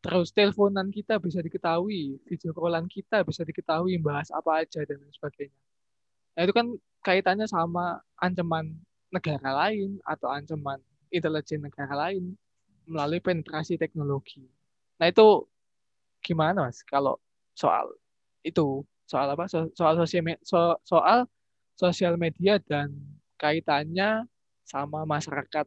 Terus 0.00 0.32
teleponan 0.32 0.88
kita 0.88 1.20
bisa 1.20 1.44
diketahui. 1.44 2.16
Video 2.24 2.56
callan 2.56 2.88
kita 2.88 3.20
bisa 3.20 3.44
diketahui 3.44 4.00
bahas 4.00 4.32
apa 4.32 4.64
aja 4.64 4.80
dan 4.88 4.96
lain 4.96 5.12
sebagainya. 5.12 5.60
Nah 6.34 6.42
itu 6.48 6.52
kan 6.56 6.66
kaitannya 7.04 7.44
sama 7.44 8.00
ancaman 8.16 8.80
negara 9.12 9.68
lain 9.68 10.00
atau 10.08 10.32
ancaman 10.32 10.80
intelijen 11.12 11.60
negara 11.60 11.92
lain 12.08 12.32
melalui 12.88 13.20
penetrasi 13.20 13.76
teknologi. 13.76 14.46
Nah 14.96 15.12
itu 15.12 15.44
gimana 16.24 16.70
mas 16.70 16.80
kalau 16.86 17.20
soal 17.52 17.92
itu? 18.40 18.80
Soal 19.04 19.26
apa? 19.34 19.50
So, 19.50 19.68
soal 19.74 19.98
sosial 19.98 20.38
so, 20.46 20.78
soal 20.86 21.26
sosial 21.74 22.14
media 22.14 22.62
dan 22.62 22.94
kaitannya 23.40 24.28
sama 24.68 25.08
masyarakat 25.08 25.66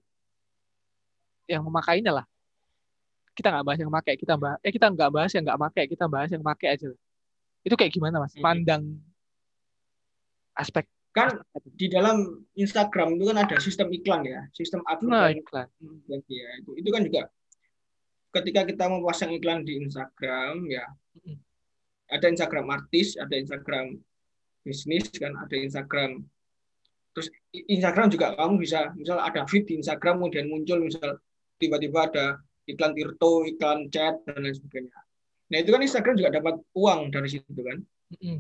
yang 1.50 1.66
memakainya 1.66 2.22
lah. 2.22 2.26
Kita 3.34 3.50
nggak 3.50 3.66
bahas 3.66 3.80
yang 3.82 3.90
pakai, 3.90 4.14
kita 4.14 4.38
bahas 4.38 4.58
eh 4.62 4.70
kita 4.70 4.88
nggak 4.94 5.10
bahas 5.10 5.32
yang 5.34 5.44
nggak 5.44 5.62
pakai, 5.66 5.84
kita 5.90 6.06
bahas 6.06 6.30
yang 6.30 6.46
pakai 6.46 6.68
aja. 6.78 6.90
Itu 7.66 7.74
kayak 7.74 7.90
gimana 7.90 8.22
mas? 8.22 8.38
Pandang 8.38 9.02
aspek 10.54 10.86
kan 11.14 11.30
di 11.78 11.94
dalam 11.94 12.42
Instagram 12.58 13.22
itu 13.22 13.30
kan 13.30 13.38
ada 13.46 13.58
sistem 13.62 13.94
iklan 13.94 14.26
ya 14.26 14.50
sistem 14.50 14.82
nah, 15.06 15.30
iklan 15.30 15.70
ya 16.10 16.50
itu 16.58 16.74
itu 16.74 16.90
kan 16.90 17.02
juga 17.06 17.22
ketika 18.34 18.66
kita 18.66 18.90
mau 18.90 19.06
pasang 19.06 19.30
iklan 19.30 19.62
di 19.62 19.78
Instagram 19.78 20.66
ya 20.74 20.90
ada 22.10 22.26
Instagram 22.26 22.66
artis 22.74 23.14
ada 23.22 23.38
Instagram 23.38 24.02
bisnis 24.66 25.06
kan 25.14 25.38
ada 25.38 25.54
Instagram 25.54 26.26
terus 27.14 27.30
Instagram 27.54 28.10
juga 28.10 28.34
kamu 28.34 28.58
bisa 28.58 28.90
misal 28.98 29.22
ada 29.22 29.46
feed 29.46 29.70
di 29.70 29.80
Instagram 29.80 30.20
kemudian 30.20 30.50
muncul 30.50 30.82
misal 30.82 31.22
tiba-tiba 31.62 32.10
ada 32.10 32.26
iklan 32.66 32.98
Tirto 32.98 33.46
iklan 33.46 33.88
chat 33.94 34.18
dan 34.26 34.44
lain 34.44 34.58
sebagainya 34.58 34.98
nah 35.54 35.58
itu 35.62 35.70
kan 35.70 35.82
Instagram 35.86 36.16
juga 36.18 36.30
dapat 36.34 36.56
uang 36.74 37.14
dari 37.14 37.30
situ 37.30 37.62
kan 37.62 37.78
hmm. 38.18 38.40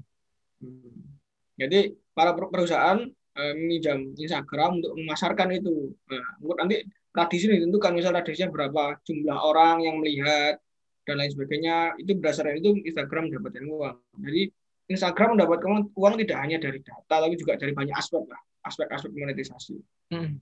Jadi 1.57 1.93
para 2.13 2.34
perusahaan 2.34 2.99
eh, 3.38 3.53
meminjam 3.53 4.13
Instagram 4.17 4.82
untuk 4.82 4.93
memasarkan 4.97 5.53
itu. 5.53 5.93
Nah, 6.09 6.26
nanti 6.65 6.82
tradisi 7.13 7.45
ditentukan 7.45 7.93
misalnya 7.93 8.26
tradisinya 8.26 8.49
berapa 8.49 8.84
jumlah 9.05 9.38
orang 9.38 9.86
yang 9.86 10.01
melihat 10.01 10.57
dan 11.03 11.19
lain 11.19 11.32
sebagainya 11.36 11.99
itu 11.99 12.17
berdasarkan 12.17 12.57
itu 12.57 12.69
Instagram 12.89 13.30
mendapatkan 13.30 13.65
uang. 13.69 13.97
Jadi 14.24 14.41
Instagram 14.89 15.30
mendapatkan 15.38 15.71
uang 15.93 16.13
tidak 16.26 16.38
hanya 16.41 16.57
dari 16.59 16.80
data 16.82 17.15
tapi 17.21 17.36
juga 17.38 17.53
dari 17.55 17.71
banyak 17.71 17.95
aspek 17.95 18.24
lah, 18.26 18.41
aspek-aspek 18.64 19.11
monetisasi. 19.11 19.76
Hmm. 20.09 20.39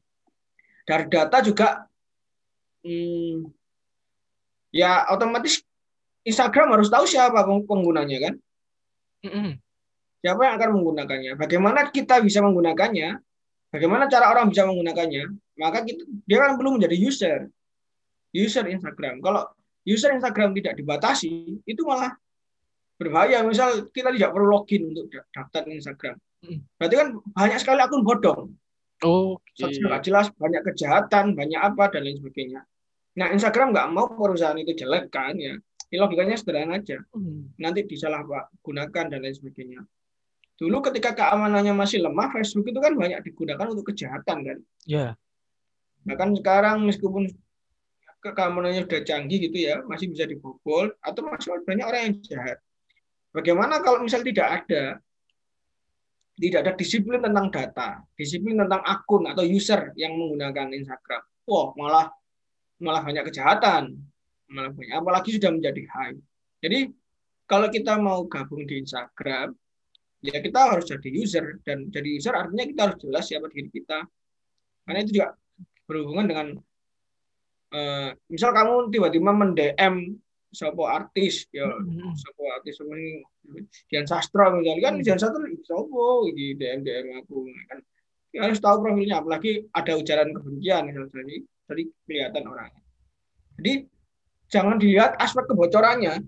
Dari 0.85 1.05
data 1.09 1.37
juga 1.41 1.89
hmm, 2.85 3.49
ya 4.73 5.09
otomatis 5.11 5.61
Instagram 6.21 6.77
harus 6.77 6.87
tahu 6.87 7.05
siapa 7.09 7.41
penggunanya 7.65 8.17
kan. 8.29 8.33
Hmm. 9.25 9.57
Siapa 10.21 10.41
yang 10.45 10.55
akan 10.61 10.69
menggunakannya? 10.77 11.31
Bagaimana 11.33 11.89
kita 11.89 12.21
bisa 12.21 12.45
menggunakannya? 12.45 13.17
Bagaimana 13.73 14.05
cara 14.05 14.29
orang 14.29 14.53
bisa 14.53 14.69
menggunakannya? 14.69 15.33
Maka 15.57 15.81
kita, 15.81 16.05
dia 16.29 16.37
kan 16.45 16.61
belum 16.61 16.77
menjadi 16.77 16.97
user. 16.97 17.39
user 18.29 18.65
Instagram. 18.69 19.17
Kalau 19.19 19.49
user 19.81 20.13
Instagram 20.13 20.53
tidak 20.53 20.77
dibatasi, 20.77 21.57
itu 21.65 21.81
malah 21.81 22.13
berbahaya. 23.01 23.41
Misal 23.41 23.89
kita 23.89 24.13
tidak 24.13 24.29
perlu 24.29 24.53
login 24.53 24.93
untuk 24.93 25.09
daftar 25.09 25.65
Instagram. 25.65 26.21
Hmm. 26.41 26.59
Berarti 26.77 26.95
kan 26.97 27.07
banyak 27.37 27.57
sekali 27.61 27.79
akun 27.81 28.01
bodong. 28.01 28.41
Oh, 29.01 29.41
okay. 29.57 29.81
nggak 29.81 30.05
jelas, 30.05 30.29
banyak 30.37 30.61
kejahatan, 30.61 31.33
banyak 31.33 31.57
apa 31.57 31.89
dan 31.89 32.05
lain 32.05 32.21
sebagainya. 32.21 32.61
Nah, 33.17 33.33
Instagram 33.33 33.73
nggak 33.73 33.87
mau 33.89 34.13
perusahaan 34.13 34.57
itu 34.57 34.77
jelek 34.77 35.09
kan 35.09 35.33
ya. 35.37 35.57
Ini 35.91 35.97
logikanya 35.97 36.37
sederhana 36.37 36.77
aja. 36.79 37.01
Hmm. 37.11 37.49
Nanti 37.57 37.83
disalahgunakan 37.83 39.05
dan 39.09 39.19
lain 39.19 39.35
sebagainya. 39.35 39.81
Dulu 40.61 40.77
ketika 40.85 41.17
keamanannya 41.17 41.73
masih 41.73 42.05
lemah, 42.05 42.29
Facebook 42.29 42.69
itu 42.69 42.77
kan 42.77 42.93
banyak 42.93 43.25
digunakan 43.25 43.65
untuk 43.73 43.89
kejahatan 43.89 44.37
kan. 44.45 44.57
Ya. 44.85 44.95
Yeah. 44.95 45.11
Bahkan 46.05 46.37
sekarang 46.37 46.85
meskipun 46.85 47.33
keamanannya 48.21 48.85
sudah 48.85 49.01
canggih 49.01 49.49
gitu 49.49 49.57
ya, 49.65 49.81
masih 49.89 50.13
bisa 50.13 50.29
dibobol 50.29 50.93
atau 51.01 51.21
masih 51.25 51.57
banyak 51.65 51.85
orang 51.85 52.01
yang 52.05 52.15
jahat. 52.21 52.57
Bagaimana 53.33 53.81
kalau 53.81 54.05
misal 54.05 54.21
tidak 54.21 54.63
ada 54.63 55.01
tidak 56.41 56.59
ada 56.65 56.73
disiplin 56.73 57.21
tentang 57.21 57.53
data, 57.53 58.01
disiplin 58.17 58.57
tentang 58.57 58.81
akun 58.81 59.29
atau 59.29 59.45
user 59.45 59.93
yang 59.93 60.17
menggunakan 60.17 60.73
Instagram. 60.73 61.21
Wah, 61.45 61.69
malah 61.77 62.09
malah 62.81 63.05
banyak 63.05 63.29
kejahatan, 63.29 63.93
malah 64.49 64.73
banyak. 64.73 64.97
Apalagi 64.97 65.37
sudah 65.37 65.53
menjadi 65.53 65.85
high. 65.85 66.17
Jadi 66.65 66.89
kalau 67.45 67.69
kita 67.69 67.93
mau 68.01 68.25
gabung 68.25 68.65
di 68.65 68.81
Instagram, 68.81 69.53
ya 70.25 70.41
kita 70.41 70.59
harus 70.65 70.89
jadi 70.89 71.09
user 71.13 71.61
dan 71.61 71.93
jadi 71.93 72.09
user 72.09 72.33
artinya 72.33 72.65
kita 72.65 72.81
harus 72.89 72.97
jelas 73.05 73.23
siapa 73.29 73.45
diri 73.53 73.69
kita. 73.69 74.01
Karena 74.81 74.99
itu 75.05 75.21
juga 75.21 75.37
berhubungan 75.85 76.25
dengan 76.25 76.47
uh, 77.69 78.09
misal 78.33 78.49
kamu 78.49 78.89
tiba-tiba 78.89 79.29
mendm 79.29 80.17
sopo 80.51 80.83
artis 80.83 81.47
ya 81.55 81.63
mm-hmm. 81.63 82.11
sopo 82.19 82.43
artis 82.51 82.75
ini 82.83 83.23
Dian 83.87 84.05
Sastra 84.05 84.51
misalnya 84.51 84.91
kan. 84.91 84.93
Dian 84.99 85.19
Sastra 85.19 85.47
sopo 85.63 86.27
di 86.35 86.53
DM 86.59 86.83
DM 86.83 87.23
aku 87.23 87.47
kan 87.71 87.79
ya 88.31 88.47
harus 88.47 88.59
tahu 88.59 88.83
profilnya 88.83 89.19
apalagi 89.19 89.67
ada 89.71 89.91
ujaran 89.95 90.31
kebencian 90.31 90.87
misalnya 90.87 91.11
jadi 91.11 91.35
dari 91.67 91.83
kelihatan 92.07 92.43
orangnya 92.47 92.81
jadi 93.59 93.73
jangan 94.51 94.75
dilihat 94.79 95.11
aspek 95.19 95.47
kebocorannya 95.51 96.23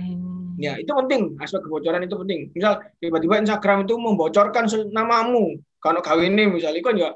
mm. 0.00 0.56
ya 0.60 0.80
itu 0.80 0.88
penting 0.88 1.36
aspek 1.40 1.60
kebocoran 1.60 2.04
itu 2.04 2.16
penting 2.16 2.40
misal 2.56 2.80
tiba-tiba 3.00 3.40
Instagram 3.40 3.84
itu 3.84 3.94
membocorkan 4.00 4.64
namamu 4.92 5.60
kalau 5.80 6.00
kawin 6.00 6.36
ini 6.36 6.56
misalnya 6.56 6.80
kan 6.80 6.96
ya 6.96 7.10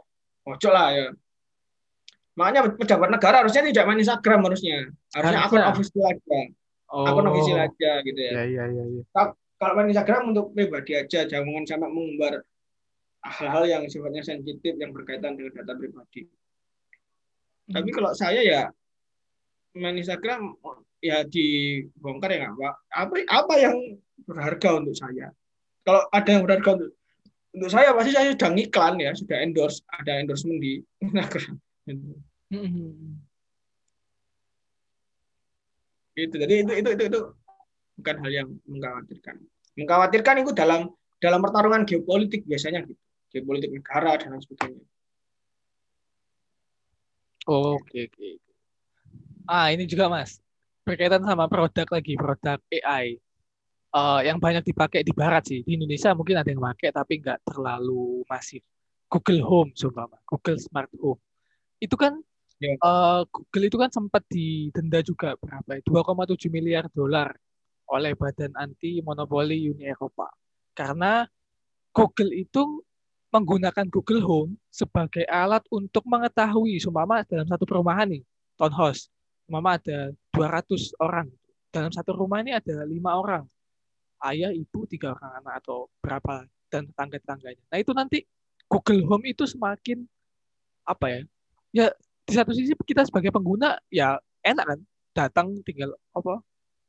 bocor 0.45 0.73
lah 0.73 0.89
ya 0.93 1.07
Makanya 2.35 2.67
pejabat 2.75 3.09
negara 3.15 3.47
harusnya 3.47 3.63
tidak 3.63 3.85
main 3.87 4.03
Instagram 4.03 4.41
harusnya. 4.43 4.91
Harusnya 5.15 5.41
akun 5.47 5.63
official 5.63 6.05
aja. 6.11 6.41
Oh. 6.91 7.07
Akun 7.07 7.27
official 7.31 7.59
aja 7.63 7.91
gitu 8.03 8.21
ya. 8.21 8.33
Ya, 8.43 8.45
ya, 8.45 8.65
ya, 8.71 8.85
ya. 8.91 9.03
Kalau 9.55 9.73
main 9.79 9.89
Instagram 9.95 10.35
untuk 10.35 10.51
pribadi 10.51 10.99
aja, 10.99 11.25
jangan 11.31 11.63
sampai 11.63 11.89
mengumbar 11.89 12.43
hal-hal 13.25 13.65
yang 13.65 13.83
sifatnya 13.89 14.21
sensitif 14.21 14.77
yang 14.77 14.91
berkaitan 14.91 15.39
dengan 15.39 15.55
data 15.63 15.73
pribadi. 15.79 16.27
Hmm. 17.71 17.81
Tapi 17.81 17.89
kalau 17.95 18.11
saya 18.13 18.43
ya 18.45 18.69
main 19.79 19.97
Instagram 19.97 20.59
ya 21.01 21.23
dibongkar 21.25 22.35
ya 22.35 22.51
nggak 22.51 22.55
pak. 22.59 22.75
Apa 22.93 23.15
apa 23.31 23.55
yang 23.63 23.77
berharga 24.27 24.69
untuk 24.83 24.95
saya? 24.99 25.31
Kalau 25.87 26.03
ada 26.11 26.29
yang 26.29 26.43
berharga 26.43 26.71
untuk 26.83 26.91
untuk 27.55 27.71
saya 27.71 27.95
pasti 27.95 28.11
saya 28.11 28.35
sudah 28.35 28.51
ngiklan 28.51 28.95
ya, 28.99 29.15
sudah 29.15 29.39
endorse, 29.39 29.79
ada 29.87 30.19
endorsement 30.19 30.59
di 30.59 30.83
Instagram. 30.99 31.55
Hmm. 31.85 33.21
Itu 36.15 36.35
jadi 36.39 36.65
itu 36.65 36.73
itu 36.73 36.89
itu 36.97 37.05
itu 37.11 37.21
bukan 38.01 38.17
hal 38.25 38.33
yang 38.33 38.49
mengkhawatirkan. 38.65 39.37
Mengkhawatirkan 39.75 40.37
itu 40.47 40.51
dalam 40.55 40.89
dalam 41.21 41.41
pertarungan 41.45 41.83
geopolitik 41.85 42.47
biasanya 42.49 42.87
gitu. 42.87 42.97
Geopolitik 43.35 43.75
negara 43.75 44.17
dan 44.17 44.39
lain 44.39 44.43
sebagainya. 44.43 44.85
Oh, 47.45 47.77
oke 47.77 47.99
oke. 48.09 48.29
Ah, 49.45 49.69
ini 49.69 49.85
juga 49.85 50.09
Mas. 50.09 50.41
Berkaitan 50.89 51.21
sama 51.21 51.45
produk 51.51 51.85
lagi, 51.93 52.17
produk 52.17 52.61
AI. 52.73 53.21
Uh, 53.95 54.19
eh, 54.23 54.33
yang 54.33 54.41
banyak 54.41 54.65
dipakai 54.65 55.05
di 55.05 55.13
barat 55.13 55.45
sih. 55.45 55.61
Di 55.61 55.77
Indonesia 55.77 56.17
mungkin 56.17 56.41
ada 56.41 56.49
yang 56.49 56.63
pakai 56.63 56.89
tapi 56.95 57.21
nggak 57.21 57.45
terlalu 57.45 58.25
masif. 58.31 58.65
Google 59.13 59.45
Home, 59.45 59.71
sumpah, 59.77 60.09
Google 60.25 60.57
Smart 60.57 60.89
Home 60.99 61.21
itu 61.85 61.97
kan 62.01 62.17
yeah. 62.59 62.75
Ya. 62.75 62.75
uh, 62.81 63.21
Google 63.29 63.65
itu 63.69 63.77
kan 63.77 63.91
sempat 63.93 64.23
didenda 64.31 65.05
juga 65.05 65.37
berapa? 65.37 65.81
2,7 65.85 65.85
ya? 65.85 66.49
miliar 66.49 66.85
dolar 66.91 67.37
oleh 67.91 68.17
Badan 68.17 68.57
Anti 68.57 69.05
Monopoli 69.05 69.69
Uni 69.69 69.85
Eropa 69.85 70.33
karena 70.73 71.29
Google 71.95 72.33
itu 72.35 72.83
menggunakan 73.31 73.87
Google 73.91 74.23
Home 74.25 74.53
sebagai 74.71 75.27
alat 75.27 75.63
untuk 75.71 76.07
mengetahui 76.07 76.79
seumpama 76.81 77.27
dalam 77.27 77.47
satu 77.47 77.67
perumahan 77.67 78.09
nih 78.09 78.23
townhouse 78.57 79.11
seumpama 79.45 79.77
ada 79.77 80.15
200 80.33 81.03
orang 81.03 81.29
dalam 81.75 81.91
satu 81.91 82.15
rumah 82.15 82.41
ini 82.41 82.55
ada 82.55 82.87
lima 82.87 83.19
orang 83.19 83.45
ayah 84.31 84.55
ibu 84.55 84.87
tiga 84.87 85.13
orang 85.13 85.43
anak 85.43 85.55
atau 85.61 85.91
berapa 85.99 86.47
dan 86.71 86.87
tetangga 86.89 87.19
tetangganya 87.21 87.63
nah 87.69 87.79
itu 87.83 87.93
nanti 87.93 88.19
Google 88.71 89.03
Home 89.11 89.27
itu 89.29 89.45
semakin 89.45 90.07
apa 90.87 91.07
ya 91.11 91.21
ya 91.75 91.91
di 92.25 92.33
satu 92.33 92.55
sisi 92.55 92.73
kita 92.87 93.03
sebagai 93.03 93.35
pengguna 93.35 93.75
ya 93.91 94.15
enak 94.47 94.65
kan? 94.65 94.81
Datang 95.15 95.47
tinggal 95.67 95.95
apa 96.15 96.41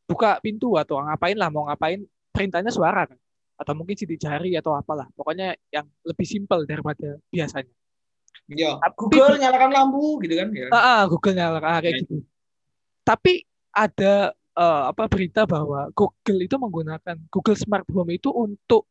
buka 0.06 0.38
pintu 0.40 0.78
atau 0.78 1.02
ngapain 1.02 1.34
lah 1.34 1.50
mau 1.50 1.66
ngapain 1.66 2.06
perintahnya 2.30 2.70
suara 2.70 3.10
kan? 3.10 3.18
Atau 3.58 3.74
mungkin 3.74 3.98
sidik 3.98 4.22
jari 4.22 4.54
atau 4.54 4.78
apalah. 4.78 5.10
Pokoknya 5.18 5.58
yang 5.74 5.90
lebih 6.06 6.28
simpel 6.30 6.64
daripada 6.70 7.18
biasanya. 7.34 7.74
Ya. 8.46 8.78
Google 8.94 9.42
nyalakan 9.42 9.72
lampu 9.74 10.22
gitu 10.22 10.38
kan 10.38 10.54
ya? 10.54 10.70
Ah, 10.70 11.04
Google 11.10 11.34
nyalakan 11.34 11.70
ah, 11.74 11.80
kayak 11.82 11.94
ya. 11.98 12.02
gitu. 12.06 12.16
Tapi 13.02 13.34
ada 13.74 14.34
uh, 14.56 14.84
apa 14.94 15.10
berita 15.10 15.44
bahwa 15.44 15.90
Google 15.92 16.40
itu 16.46 16.56
menggunakan 16.56 17.18
Google 17.28 17.58
Smart 17.58 17.86
Home 17.92 18.14
itu 18.14 18.30
untuk 18.32 18.88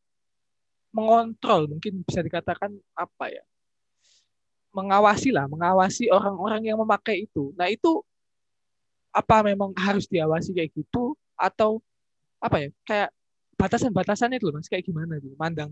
mengontrol 0.95 1.67
mungkin 1.67 2.07
bisa 2.07 2.23
dikatakan 2.23 2.71
apa 2.95 3.27
ya 3.27 3.43
mengawasi 4.75 5.31
lah, 5.31 5.47
mengawasi 5.47 6.11
orang-orang 6.11 6.67
yang 6.67 6.79
memakai 6.83 7.25
itu. 7.25 7.55
Nah 7.55 7.71
itu 7.71 8.03
apa 9.15 9.47
memang 9.47 9.71
harus 9.79 10.11
diawasi 10.11 10.51
kayak 10.51 10.75
gitu 10.75 11.15
atau 11.39 11.79
apa 12.43 12.67
ya 12.67 12.69
kayak 12.83 13.09
batasan-batasan 13.55 14.35
itu 14.35 14.51
loh 14.51 14.59
mas 14.59 14.67
kayak 14.67 14.83
gimana 14.83 15.23
gitu 15.23 15.39
mandang 15.39 15.71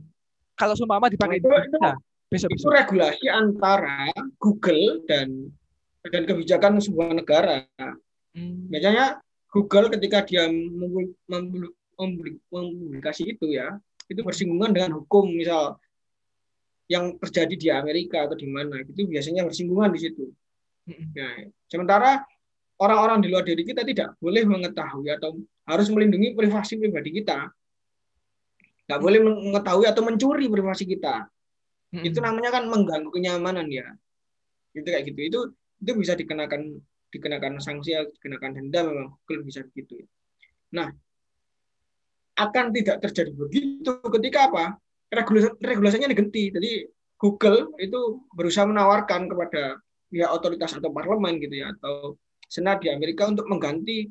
kalau 0.55 0.78
seumpama 0.78 1.11
dipakai 1.11 1.42
nah, 1.42 1.42
itu, 1.42 1.48
nah, 1.82 1.96
besok, 2.30 2.55
itu 2.55 2.70
regulasi 2.70 3.26
antara 3.26 4.14
Google 4.38 5.03
dan 5.11 5.50
dan 6.07 6.22
kebijakan 6.26 6.82
sebuah 6.82 7.14
negara. 7.14 7.66
Hmm. 8.34 8.66
Biasanya 8.70 9.20
Google 9.53 9.90
ketika 9.92 10.24
dia 10.24 10.48
mempublikasi 11.28 13.36
itu 13.36 13.53
ya 13.53 13.76
itu 14.11 14.24
bersinggungan 14.24 14.74
dengan 14.74 14.92
hukum 15.03 15.30
misal 15.30 15.78
yang 16.93 17.16
terjadi 17.16 17.55
di 17.57 17.68
Amerika 17.72 18.28
atau 18.28 18.36
di 18.36 18.45
mana 18.45 18.84
itu 18.84 19.09
biasanya 19.09 19.49
bersinggungan 19.49 19.88
di 19.97 20.01
situ. 20.05 20.28
Nah, 21.16 21.49
sementara 21.64 22.20
orang-orang 22.76 23.24
di 23.24 23.32
luar 23.32 23.49
diri 23.49 23.64
kita 23.64 23.80
tidak 23.80 24.20
boleh 24.20 24.45
mengetahui 24.45 25.09
atau 25.09 25.40
harus 25.64 25.88
melindungi 25.88 26.36
privasi 26.36 26.76
pribadi 26.76 27.16
kita. 27.16 27.49
Tidak 28.84 28.99
boleh 29.01 29.24
mengetahui 29.24 29.88
atau 29.88 30.05
mencuri 30.05 30.53
privasi 30.53 30.84
kita. 30.84 31.24
Itu 31.93 32.20
namanya 32.20 32.61
kan 32.61 32.68
mengganggu 32.68 33.09
kenyamanan 33.09 33.72
ya. 33.72 33.88
Itu 34.76 34.84
kayak 34.84 35.09
gitu. 35.09 35.20
Itu 35.24 35.40
itu 35.80 35.93
bisa 35.97 36.12
dikenakan 36.12 36.76
dikenakan 37.12 37.61
sanksi, 37.61 37.97
dikenakan 38.20 38.51
denda 38.57 38.80
memang 38.84 39.07
Google 39.24 39.49
bisa 39.49 39.64
begitu. 39.64 40.01
Nah, 40.72 40.88
akan 42.36 42.72
tidak 42.72 43.05
terjadi 43.05 43.32
begitu 43.36 43.93
ketika 44.18 44.49
apa? 44.49 44.64
Regulasi, 45.13 45.49
regulasinya 45.61 46.09
diganti. 46.09 46.49
Jadi 46.49 46.89
Google 47.21 47.71
itu 47.79 48.25
berusaha 48.35 48.67
menawarkan 48.67 49.31
kepada 49.31 49.79
pihak 50.11 50.31
otoritas 50.33 50.75
atau 50.77 50.91
parlemen 50.91 51.39
gitu 51.39 51.63
ya 51.63 51.71
atau 51.79 52.19
senat 52.49 52.83
di 52.85 52.93
Amerika 52.93 53.29
untuk 53.31 53.49
mengganti 53.49 54.11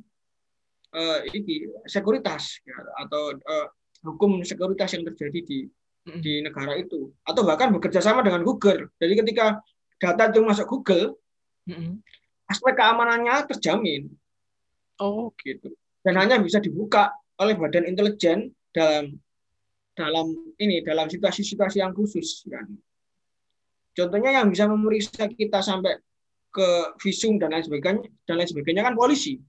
uh, 0.95 1.19
ini 1.29 1.69
sekuritas 1.85 2.63
ya, 2.65 2.77
atau 3.05 3.35
uh, 3.37 3.67
hukum 4.07 4.41
sekuritas 4.41 4.97
yang 4.97 5.05
terjadi 5.05 5.39
di 5.45 5.59
di 6.01 6.41
negara 6.41 6.73
itu 6.81 7.13
atau 7.21 7.45
bahkan 7.45 7.69
bekerja 7.69 8.01
sama 8.01 8.25
dengan 8.25 8.41
Google. 8.41 8.89
Jadi 8.97 9.13
ketika 9.21 9.61
data 10.01 10.33
itu 10.33 10.41
masuk 10.41 10.65
Google, 10.65 11.13
aspek 12.49 12.73
keamanannya 12.73 13.45
terjamin. 13.53 14.09
Oh, 14.97 15.29
gitu. 15.45 15.69
Dan 16.01 16.17
hanya 16.17 16.41
bisa 16.41 16.57
dibuka 16.57 17.13
oleh 17.37 17.53
badan 17.53 17.85
intelijen 17.85 18.49
dalam 18.73 19.13
dalam 19.91 20.31
ini 20.57 20.81
dalam 20.81 21.07
situasi-situasi 21.11 21.83
yang 21.83 21.91
khusus 21.91 22.47
kan. 22.47 22.67
Contohnya 23.91 24.39
yang 24.39 24.47
bisa 24.47 24.67
memeriksa 24.71 25.27
kita 25.27 25.59
sampai 25.59 25.99
ke 26.51 26.95
visum 26.99 27.39
dan 27.39 27.51
lain 27.51 27.63
sebagainya 27.63 28.07
dan 28.27 28.35
lain 28.39 28.49
sebagainya 28.49 28.83
kan 28.87 28.95
polisi. 28.95 29.39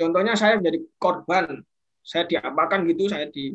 Contohnya 0.00 0.32
saya 0.32 0.56
menjadi 0.56 0.80
korban, 0.96 1.60
saya 2.00 2.24
diapakan 2.24 2.88
gitu, 2.88 3.12
saya 3.12 3.28
di 3.28 3.52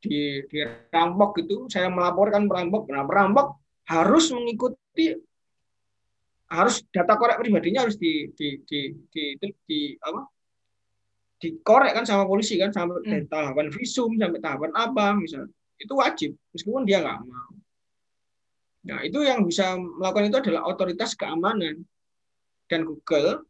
di 0.00 0.40
dirampok 0.48 1.42
gitu, 1.42 1.66
saya 1.66 1.90
melaporkan 1.90 2.46
perampok, 2.46 2.88
nah 2.88 3.04
perampok 3.04 3.58
harus 3.90 4.30
mengikuti 4.30 5.18
harus 6.50 6.82
data 6.90 7.14
korek 7.14 7.38
pribadinya 7.38 7.86
harus 7.86 7.94
di 7.94 8.26
di 8.34 8.58
di 8.66 8.80
di, 9.10 9.22
di, 9.38 9.48
di 9.66 9.80
apa 10.02 10.26
dikorek 11.40 11.96
kan 11.96 12.04
sama 12.04 12.28
polisi 12.28 12.60
kan 12.60 12.68
sampai 12.70 13.00
Hmm. 13.00 13.24
tahapan 13.26 13.72
visum 13.72 14.12
sampai 14.20 14.40
tahapan 14.44 14.70
apa 14.76 15.16
misal 15.16 15.48
itu 15.80 15.92
wajib 15.96 16.30
meskipun 16.52 16.84
dia 16.84 17.00
nggak 17.00 17.24
mau. 17.24 17.52
Nah 18.80 19.00
itu 19.04 19.24
yang 19.24 19.48
bisa 19.48 19.76
melakukan 19.76 20.28
itu 20.28 20.38
adalah 20.44 20.68
otoritas 20.68 21.16
keamanan 21.16 21.80
dan 22.68 22.80
Google 22.84 23.44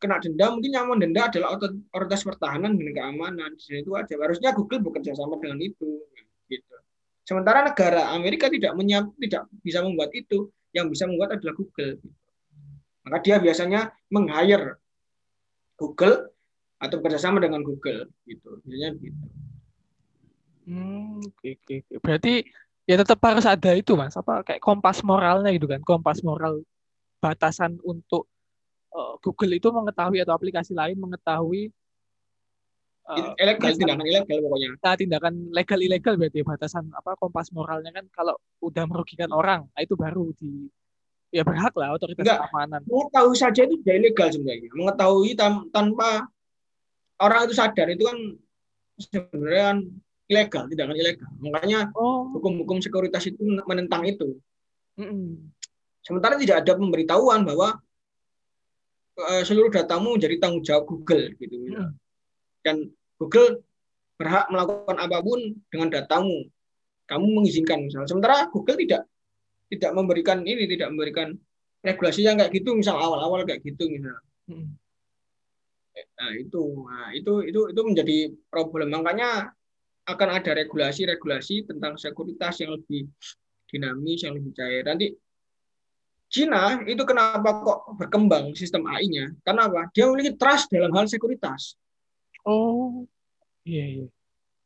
kena 0.00 0.16
denda 0.16 0.48
mungkin 0.48 0.72
yang 0.72 0.88
mendenda 0.88 1.28
adalah 1.28 1.60
otor- 1.60 1.76
otoritas 1.92 2.24
pertahanan 2.24 2.72
dan 2.80 2.88
keamanan 2.88 3.52
di 3.52 3.84
itu 3.84 3.92
aja 3.92 4.16
harusnya 4.16 4.56
Google 4.56 4.80
bekerja 4.80 5.12
sama 5.12 5.36
dengan 5.36 5.60
itu 5.60 6.00
gitu. 6.48 6.76
Sementara 7.28 7.68
negara 7.68 8.16
Amerika 8.16 8.48
tidak 8.48 8.72
menyiap 8.80 9.12
tidak 9.20 9.44
bisa 9.60 9.84
membuat 9.84 10.08
itu 10.16 10.48
yang 10.72 10.88
bisa 10.88 11.04
membuat 11.04 11.36
adalah 11.36 11.52
Google. 11.52 12.00
Maka 13.04 13.16
dia 13.20 13.36
biasanya 13.36 13.92
meng-hire 14.08 14.80
Google 15.76 16.32
atau 16.80 16.96
bekerjasama 16.98 17.38
dengan 17.44 17.60
Google 17.60 18.08
gitu. 18.24 18.58
Biasanya 18.64 18.96
gitu. 18.96 19.24
Hmm, 20.64 21.20
oke, 21.20 21.48
oke. 21.60 21.76
Berarti 22.00 22.46
ya 22.88 22.96
tetap 22.96 23.20
harus 23.20 23.44
ada 23.44 23.70
itu, 23.76 23.92
Mas. 23.94 24.16
Apa 24.16 24.40
kayak 24.40 24.64
kompas 24.64 25.04
moralnya 25.04 25.52
gitu 25.52 25.68
kan? 25.68 25.84
Kompas 25.84 26.24
moral 26.24 26.64
batasan 27.20 27.76
untuk 27.84 28.24
eh, 28.96 29.14
Google 29.20 29.60
itu 29.60 29.68
mengetahui 29.68 30.24
atau 30.24 30.32
aplikasi 30.32 30.72
lain 30.72 30.96
mengetahui 30.96 31.68
eh, 33.12 33.30
Ilegal, 33.44 33.76
tindakan 33.76 34.06
ilegal 34.08 34.38
pokoknya. 34.40 34.68
nah, 34.80 34.94
tindakan 34.96 35.34
legal 35.52 35.78
ilegal 35.84 36.14
berarti 36.16 36.40
ya, 36.40 36.44
batasan 36.48 36.88
apa 36.96 37.12
kompas 37.20 37.52
moralnya 37.52 37.92
kan 37.92 38.08
kalau 38.08 38.40
udah 38.64 38.88
merugikan 38.88 39.28
orang, 39.36 39.68
nah 39.76 39.80
itu 39.84 39.98
baru 39.98 40.32
di 40.38 40.70
ya 41.30 41.46
berhak 41.46 41.74
lah 41.78 41.94
otoritas 41.94 42.26
Enggak. 42.26 42.42
keamanan. 42.42 42.80
Mengetahui 42.88 43.36
saja 43.38 43.60
itu 43.68 43.74
sudah 43.78 43.94
ilegal 43.94 44.28
sebenarnya. 44.34 44.70
Mengetahui 44.74 45.30
tam- 45.38 45.68
tanpa 45.70 46.26
orang 47.20 47.46
itu 47.46 47.54
sadar 47.54 47.86
itu 47.92 48.04
kan 48.08 48.18
sebenarnya 49.00 49.64
kan 49.72 49.78
ilegal, 50.30 50.62
tindakan 50.70 50.96
ilegal. 50.96 51.30
Makanya 51.42 51.90
Oh, 51.92 52.30
hukum-hukum 52.32 52.78
sekuritas 52.80 53.28
itu 53.28 53.40
menentang 53.66 54.06
itu. 54.06 54.38
mm-mm. 54.96 55.52
Sementara 56.00 56.40
tidak 56.40 56.64
ada 56.64 56.72
pemberitahuan 56.80 57.44
bahwa 57.44 57.76
eh, 59.20 59.42
seluruh 59.44 59.68
datamu 59.68 60.16
jadi 60.16 60.40
tanggung 60.40 60.64
jawab 60.64 60.88
Google 60.88 61.34
gitu. 61.36 61.56
Mm-mm. 61.56 61.92
Dan 62.64 62.88
Google 63.20 63.64
berhak 64.16 64.48
melakukan 64.48 64.96
apa 64.96 65.18
pun 65.20 65.40
dengan 65.68 65.88
datamu. 65.92 66.48
Kamu 67.04 67.26
mengizinkan 67.42 67.84
misalnya. 67.84 68.08
Sementara 68.08 68.48
Google 68.48 68.78
tidak 68.80 69.02
tidak 69.70 69.90
memberikan 69.92 70.40
ini, 70.46 70.66
tidak 70.70 70.88
memberikan 70.94 71.34
regulasi 71.84 72.22
yang 72.22 72.38
kayak 72.38 72.52
gitu, 72.54 72.76
misal 72.76 72.96
awal-awal 73.00 73.42
kayak 73.44 73.60
gitu 73.66 73.88
misal. 73.90 74.16
Mm-mm. 74.46 74.79
Nah, 76.18 76.32
itu, 76.36 76.62
nah, 76.86 77.08
itu 77.12 77.32
itu 77.46 77.60
itu 77.72 77.80
menjadi 77.84 78.18
problem. 78.52 78.92
Makanya 78.92 79.50
akan 80.08 80.28
ada 80.40 80.50
regulasi-regulasi 80.56 81.70
tentang 81.70 81.94
sekuritas 82.00 82.60
yang 82.64 82.74
lebih 82.76 83.06
dinamis, 83.70 84.26
yang 84.26 84.34
lebih 84.34 84.52
cair. 84.56 84.82
Nanti 84.82 85.14
Cina 86.30 86.78
itu 86.86 87.02
kenapa 87.02 87.58
kok 87.58 87.98
berkembang 87.98 88.54
sistem 88.54 88.86
AI-nya? 88.86 89.34
Karena 89.42 89.66
apa? 89.66 89.90
Dia 89.90 90.06
memiliki 90.06 90.38
trust 90.38 90.70
dalam 90.70 90.94
hal 90.94 91.10
sekuritas. 91.10 91.74
Oh, 92.46 93.02
iya 93.66 93.84
iya. 93.98 94.06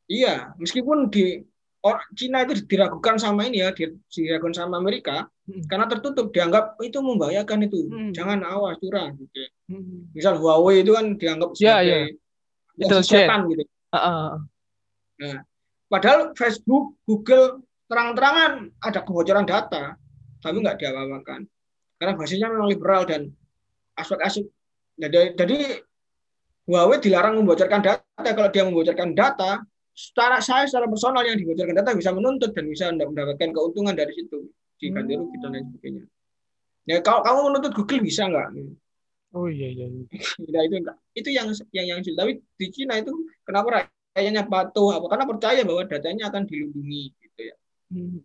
Iya, 0.04 0.34
meskipun 0.60 1.08
di 1.08 1.40
or, 1.84 2.00
Cina 2.16 2.48
itu 2.48 2.64
diragukan 2.64 3.20
sama 3.20 3.44
ini 3.44 3.60
ya, 3.60 3.68
di- 3.76 3.92
diragukan 4.08 4.56
sama 4.56 4.80
Amerika 4.80 5.28
Mm-mm. 5.44 5.68
karena 5.68 5.84
tertutup 5.84 6.32
dianggap 6.32 6.80
itu 6.80 6.96
membahayakan 7.04 7.68
itu. 7.68 7.92
Hmm. 7.92 8.10
Jangan 8.16 8.40
awas 8.40 8.80
curang 8.80 9.20
gitu. 9.20 9.44
Mm-mm. 9.68 10.08
Misal 10.16 10.40
Huawei 10.40 10.80
itu 10.80 10.96
kan 10.96 11.12
dianggap 11.20 11.52
Iya, 11.52 11.60
sebagai 11.60 11.84
iya. 11.84 11.98
ya, 12.80 12.84
Intelijen. 12.88 13.04
setan 13.04 13.40
gitu. 13.52 13.62
Ah, 13.92 13.96
ah, 14.00 14.32
ah. 15.20 15.40
Padahal 15.92 16.32
Facebook, 16.32 16.96
Google 17.04 17.60
terang-terangan 17.86 18.72
ada 18.80 19.00
kebocoran 19.04 19.44
data, 19.44 19.94
tapi 20.40 20.56
nggak 20.64 20.80
diapa-apakan. 20.80 21.44
Karena 22.00 22.12
basisnya 22.16 22.48
memang 22.48 22.66
liberal 22.72 23.04
dan 23.04 23.28
aspek-aspek. 23.94 24.48
Jadi, 24.98 25.36
jadi 25.36 25.58
Huawei 26.64 26.96
dilarang 26.96 27.36
membocorkan 27.44 27.84
data. 27.84 28.00
Kalau 28.16 28.48
dia 28.48 28.64
membocorkan 28.64 29.12
data, 29.12 29.60
secara 29.94 30.42
saya 30.42 30.66
secara 30.66 30.90
personal 30.90 31.22
yang 31.22 31.38
dibocorkan 31.38 31.78
data 31.78 31.94
bisa 31.94 32.10
menuntut 32.10 32.50
dan 32.50 32.66
bisa 32.66 32.90
mendapatkan 32.90 33.50
keuntungan 33.54 33.94
dari 33.94 34.10
situ 34.10 34.50
diganti 34.82 35.14
rugi 35.14 35.36
dan 35.38 35.50
lain 35.54 35.64
sebagainya. 35.70 36.04
Ya 36.84 36.98
kalau 37.00 37.22
kamu 37.24 37.38
menuntut 37.48 37.72
Google 37.72 38.02
bisa 38.02 38.26
nggak? 38.28 38.48
Oh 39.34 39.46
iya 39.48 39.70
iya. 39.70 39.86
iya. 39.88 40.04
Nah, 40.52 40.62
itu 40.66 40.74
enggak. 40.82 40.96
Itu 41.14 41.28
yang 41.30 41.46
yang 41.70 41.86
yang 41.94 41.98
sulit. 42.02 42.18
Tapi 42.18 42.32
di 42.58 42.66
Cina 42.74 42.98
itu 42.98 43.14
kenapa 43.46 43.86
rakyatnya 44.14 44.44
patuh? 44.50 44.98
Apa? 44.98 45.06
Karena 45.10 45.24
percaya 45.30 45.60
bahwa 45.62 45.82
datanya 45.86 46.24
akan 46.28 46.42
dilindungi 46.44 47.04
gitu 47.22 47.40
ya 47.50 47.56
Mm. 47.94 48.18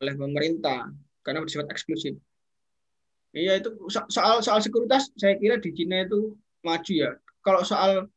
oleh 0.00 0.14
pemerintah 0.16 0.88
karena 1.20 1.44
bersifat 1.44 1.68
eksklusif. 1.68 2.16
Iya 3.34 3.60
itu 3.60 3.76
so- 3.92 4.08
soal 4.08 4.40
soal 4.40 4.62
sekuritas 4.62 5.10
saya 5.18 5.36
kira 5.36 5.58
di 5.60 5.74
Cina 5.74 6.06
itu 6.06 6.32
maju 6.64 6.92
ya. 6.94 7.12
Kalau 7.44 7.60
soal 7.66 8.08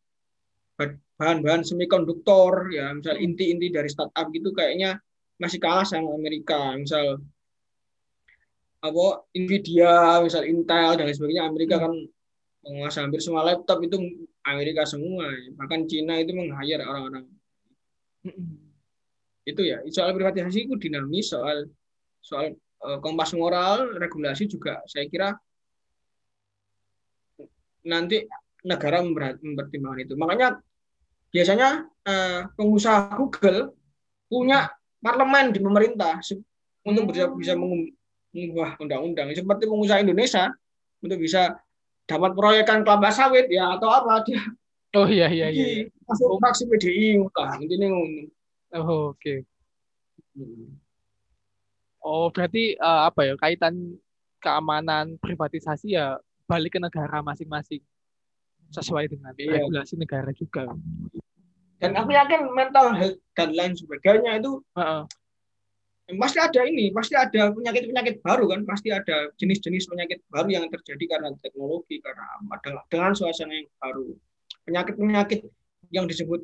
bahan-bahan 1.17 1.65
semikonduktor 1.65 2.71
ya. 2.71 2.93
Misal 2.93 3.17
inti-inti 3.17 3.73
dari 3.73 3.89
startup 3.89 4.29
gitu 4.29 4.53
kayaknya 4.53 5.01
masih 5.41 5.57
kalah 5.57 5.83
sama 5.83 6.13
Amerika. 6.13 6.73
Misal 6.77 7.19
apa 8.77 9.05
Nvidia, 9.33 10.21
misal 10.21 10.45
Intel 10.45 10.95
dan 10.95 11.05
lain 11.09 11.17
sebagainya. 11.17 11.49
Amerika 11.49 11.81
kan 11.81 11.93
menguasai 12.63 13.03
hampir 13.03 13.21
semua 13.25 13.41
laptop 13.43 13.81
itu 13.81 13.97
Amerika 14.45 14.85
semua. 14.85 15.27
Bahkan 15.57 15.89
Cina 15.89 16.21
itu 16.21 16.31
meng-hire 16.37 16.85
orang-orang. 16.85 17.25
Mm-mm. 18.25 18.65
itu 19.47 19.61
ya. 19.63 19.79
Soal 19.87 20.11
privatisasi 20.11 20.67
itu 20.67 20.75
dinamis 20.75 21.31
soal 21.31 21.71
soal 22.19 22.51
eh, 22.57 22.99
kompas 22.99 23.31
moral 23.31 23.95
regulasi 23.95 24.45
juga. 24.51 24.83
Saya 24.83 25.07
kira 25.07 25.31
nanti 27.87 28.27
negara 28.67 28.99
mempertimbangkan 28.99 30.03
itu. 30.03 30.13
Makanya 30.19 30.59
biasanya 31.29 31.69
eh, 32.03 32.41
pengusaha 32.55 33.13
Google 33.13 33.73
punya 34.27 34.71
parlemen 34.99 35.51
di 35.51 35.59
pemerintah 35.59 36.19
untuk 36.83 37.11
bisa 37.11 37.27
bisa 37.31 37.53
mengum- 37.55 37.91
mengubah 38.31 38.75
undang-undang 38.79 39.31
seperti 39.31 39.63
pengusaha 39.65 40.03
Indonesia 40.03 40.51
untuk 40.99 41.17
bisa 41.17 41.55
dapat 42.07 42.31
proyekan 42.33 42.81
kelapa 42.83 43.11
sawit 43.11 43.47
ya 43.47 43.75
atau 43.75 43.87
apa 43.91 44.23
dia 44.23 44.41
Oh 44.95 45.03
iya 45.05 45.27
iya 45.27 45.51
iya. 45.51 45.65
iya. 45.83 45.83
masuk 46.07 46.39
fraksi 46.39 46.63
PDI 46.65 47.19
lah 47.19 47.59
intinya 47.59 47.91
ngono. 47.91 48.31
Oh, 48.73 49.11
oke. 49.11 49.43
Oh 51.99 52.31
berarti 52.31 52.73
eh, 52.79 53.01
apa 53.03 53.27
ya 53.27 53.33
kaitan 53.35 53.99
keamanan 54.39 55.19
privatisasi 55.19 55.97
ya 55.97 56.17
balik 56.47 56.77
ke 56.77 56.79
negara 56.79 57.19
masing-masing 57.19 57.83
sesuai 58.71 59.11
dengan 59.11 59.35
Iya. 59.35 59.59
regulasi 59.63 59.99
negara 59.99 60.31
juga. 60.31 60.71
Dan 61.77 61.93
aku 61.93 62.09
yakin 62.09 62.49
mental 62.57 62.93
health 62.97 63.21
dan 63.37 63.53
lain 63.53 63.73
sebagainya 63.77 64.41
itu 64.41 64.65
Heeh. 64.73 65.03
pasti 66.17 66.39
ada 66.41 66.61
ini, 66.65 66.89
pasti 66.89 67.13
ada 67.13 67.51
penyakit-penyakit 67.53 68.23
baru 68.23 68.49
kan, 68.49 68.63
pasti 68.65 68.89
ada 68.89 69.29
jenis-jenis 69.37 69.91
penyakit 69.91 70.23
baru 70.31 70.49
yang 70.49 70.65
terjadi 70.71 71.05
karena 71.17 71.35
teknologi, 71.37 71.99
karena 71.99 72.23
apa, 72.39 72.81
dengan, 72.89 73.11
suasana 73.13 73.53
yang 73.53 73.69
baru. 73.77 74.15
Penyakit-penyakit 74.65 75.39
yang 75.93 76.07
disebut 76.07 76.41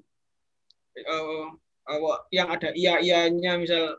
eh, 0.99 1.45
apa, 1.87 2.11
yang 2.29 2.51
ada 2.51 2.75
iya-iyanya, 2.75 3.57
misal 3.57 3.97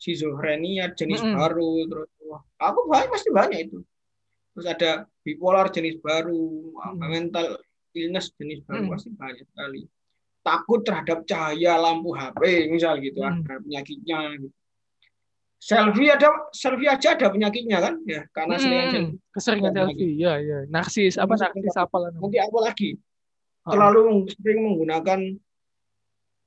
schizophrenia 0.00 0.92
jenis 0.96 1.22
Mm-mm. 1.24 1.36
baru, 1.38 1.72
terus 1.88 2.10
wah, 2.26 2.42
aku 2.60 2.88
banyak 2.88 3.08
pasti 3.12 3.28
banyak 3.32 3.58
itu. 3.68 3.78
Terus 4.56 4.66
ada 4.66 4.90
bipolar 5.20 5.68
jenis 5.68 6.00
baru, 6.00 6.72
Mm. 6.72 7.00
mental 7.04 7.46
illness 7.92 8.32
jenis 8.36 8.64
baru 8.64 8.88
Mm. 8.88 8.92
pasti 8.96 9.08
banyak 9.12 9.44
sekali. 9.44 9.84
Takut 10.46 10.80
terhadap 10.86 11.26
cahaya 11.26 11.74
lampu 11.74 12.14
HP 12.14 12.70
misal 12.70 13.02
gitu, 13.02 13.18
Mm. 13.18 13.42
ada 13.42 13.54
penyakitnya. 13.58 14.18
Gitu. 14.38 14.48
Selfie 15.58 16.12
ada 16.14 16.28
selfie 16.54 16.86
aja 16.86 17.18
ada 17.18 17.26
penyakitnya 17.26 17.82
kan 17.82 17.98
ya 18.06 18.22
karena 18.30 18.54
sering 18.54 18.78
Mm-mm. 18.78 18.92
selfie. 18.94 19.34
Keseringan 19.34 19.72
Ada 19.74 19.82
selfie, 19.90 20.14
ya 20.14 20.32
ya. 20.38 20.58
Narsis 20.70 21.18
apa 21.18 21.34
Narsis. 21.34 21.74
apa 21.74 21.96
lah? 21.98 22.10
Nanti 22.14 22.38
apa 22.38 22.58
lagi? 22.62 22.90
Terlalu 23.66 24.02
sering 24.30 24.58
menggunakan 24.62 25.20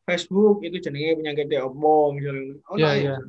Facebook 0.08 0.64
itu 0.64 0.80
jenenge 0.80 1.20
penyakit 1.20 1.52
opo 1.60 2.16
misalnya. 2.16 2.56
Oh, 2.72 2.80
Iya, 2.80 3.20
nah, 3.20 3.22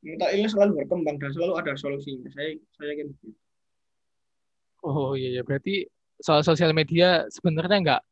mental 0.00 0.28
illness 0.32 0.52
selalu 0.56 0.70
berkembang 0.80 1.16
dan 1.20 1.30
selalu 1.36 1.52
ada 1.60 1.72
solusinya. 1.76 2.32
Saya 2.32 2.56
saya 2.80 2.88
yakin. 2.96 3.12
Oh 4.80 5.12
iya, 5.12 5.36
iya. 5.36 5.42
berarti 5.44 5.84
soal 6.16 6.40
sosial 6.40 6.72
media 6.72 7.28
sebenarnya 7.28 7.78
nggak 7.84 8.02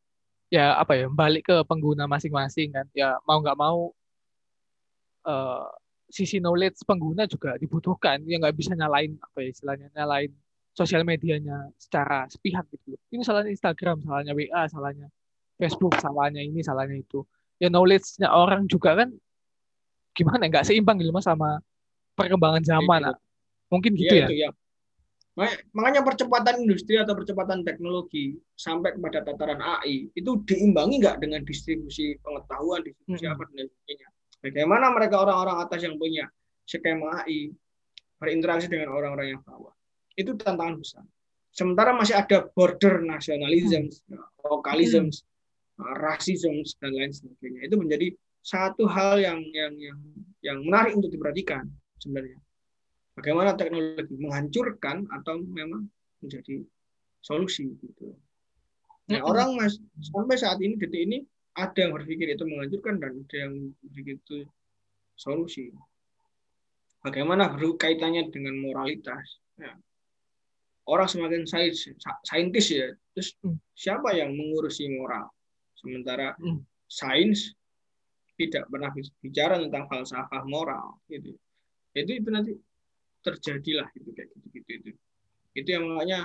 ya 0.52 0.76
apa 0.76 0.92
ya 1.00 1.06
balik 1.08 1.48
ke 1.48 1.56
pengguna 1.64 2.04
masing-masing 2.04 2.76
kan. 2.76 2.86
Ya 2.92 3.16
mau 3.24 3.40
nggak 3.40 3.56
mau 3.56 3.96
uh, 5.24 5.66
sisi 6.12 6.36
knowledge 6.44 6.84
pengguna 6.84 7.24
juga 7.24 7.56
dibutuhkan. 7.56 8.20
Ya 8.28 8.36
nggak 8.36 8.52
bisa 8.52 8.76
nyalain 8.76 9.16
apa 9.16 9.40
ya 9.40 9.48
istilahnya 9.48 9.88
nyalain 9.96 10.32
sosial 10.76 11.04
medianya 11.04 11.68
secara 11.76 12.24
sepihak 12.32 12.64
gitu 12.72 12.96
ini 13.12 13.20
salahnya 13.20 13.52
Instagram 13.52 14.00
salahnya 14.08 14.32
WA 14.32 14.64
salahnya 14.72 15.12
Facebook 15.60 16.00
salahnya 16.00 16.40
ini 16.42 16.64
salahnya 16.64 16.98
itu. 16.98 17.22
Ya 17.62 17.70
knowledge-nya 17.70 18.32
orang 18.34 18.66
juga 18.66 18.98
kan 18.98 19.14
gimana 20.12 20.50
nggak 20.50 20.66
seimbang 20.66 20.98
gitu 20.98 21.14
mas 21.14 21.24
sama 21.24 21.62
perkembangan 22.18 22.60
zaman 22.60 23.00
ya, 23.00 23.12
mungkin 23.72 23.92
gitu 23.96 24.12
ya, 24.12 24.26
ya. 24.26 24.26
Itu, 24.26 24.34
ya. 24.34 24.50
Makanya 25.72 26.04
percepatan 26.04 26.60
industri 26.60 27.00
atau 27.00 27.16
percepatan 27.16 27.64
teknologi 27.64 28.36
sampai 28.52 28.92
kepada 28.92 29.24
tataran 29.24 29.64
AI 29.64 30.12
itu 30.12 30.44
diimbangi 30.44 31.00
nggak 31.00 31.24
dengan 31.24 31.40
distribusi 31.48 32.20
pengetahuan, 32.20 32.84
distribusi 32.84 33.24
hmm. 33.24 33.32
apa 33.32 33.42
dan 33.56 33.66
sebagainya. 33.72 34.08
Bagaimana 34.44 34.86
mereka 34.92 35.24
orang-orang 35.24 35.56
atas 35.64 35.80
yang 35.88 35.96
punya 35.96 36.28
skema 36.68 37.24
AI 37.24 37.48
berinteraksi 38.20 38.68
dengan 38.68 38.92
orang-orang 38.92 39.38
yang 39.38 39.40
bawah. 39.40 39.72
Itu 40.12 40.36
tantangan 40.36 40.76
besar. 40.76 41.04
Sementara 41.48 41.96
masih 41.96 42.12
ada 42.12 42.44
border 42.52 43.00
nasionalisme, 43.00 43.88
hmm. 43.88 44.44
lokalisme, 44.44 45.08
hmm. 45.08 45.96
rasisme 45.96 46.60
dan 46.76 46.92
lain 46.92 47.08
sebagainya. 47.08 47.72
Itu 47.72 47.80
menjadi 47.80 48.12
satu 48.44 48.84
hal 48.84 49.16
yang 49.16 49.40
yang 49.56 49.72
yang 49.80 49.98
yang 50.44 50.58
menarik 50.60 50.92
untuk 50.92 51.08
diperhatikan 51.08 51.64
sebenarnya 51.96 52.36
bagaimana 53.16 53.56
teknologi 53.56 54.14
menghancurkan 54.16 55.04
atau 55.12 55.40
memang 55.40 55.88
menjadi 56.24 56.64
solusi 57.22 57.72
gitu. 57.78 58.14
Nah, 59.10 59.20
orang 59.26 59.58
mas 59.58 59.76
sampai 60.00 60.38
saat 60.38 60.62
ini 60.62 60.78
detik 60.78 61.02
ini 61.04 61.18
ada 61.58 61.76
yang 61.76 61.92
berpikir 61.92 62.32
itu 62.32 62.44
menghancurkan 62.48 62.96
dan 63.02 63.12
ada 63.20 63.36
yang 63.36 63.52
berpikir 63.84 64.16
itu 64.16 64.48
solusi. 65.18 65.68
Bagaimana 67.02 67.50
berkaitannya 67.52 68.30
dengan 68.30 68.56
moralitas? 68.62 69.42
Ya. 69.58 69.74
Orang 70.86 71.06
semakin 71.10 71.46
sains, 71.46 71.86
saintis 72.26 72.70
ya, 72.70 72.90
terus 73.14 73.34
mm. 73.42 73.58
siapa 73.74 74.14
yang 74.14 74.34
mengurusi 74.34 74.90
moral? 74.90 75.30
Sementara 75.78 76.34
mm. 76.38 76.62
sains 76.90 77.54
tidak 78.38 78.66
pernah 78.66 78.90
bicara 79.22 79.62
tentang 79.62 79.86
falsafah 79.86 80.42
moral, 80.46 80.98
gitu. 81.06 81.38
Itu 81.94 82.10
itu 82.18 82.28
nanti 82.34 82.52
terjadilah 83.22 83.88
gitu 83.94 84.10
kayak 84.12 84.28
gitu 84.34 84.46
gitu 84.52 84.70
itu 84.74 84.90
itu 85.52 85.68
yang 85.68 85.84
makanya 85.88 86.20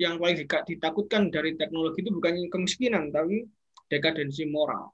yang 0.00 0.14
paling 0.16 0.36
ditakutkan 0.44 1.28
dari 1.28 1.54
teknologi 1.60 2.00
itu 2.00 2.10
bukan 2.10 2.48
kemiskinan 2.48 3.12
tapi 3.12 3.44
dekadensi 3.92 4.48
moral 4.48 4.90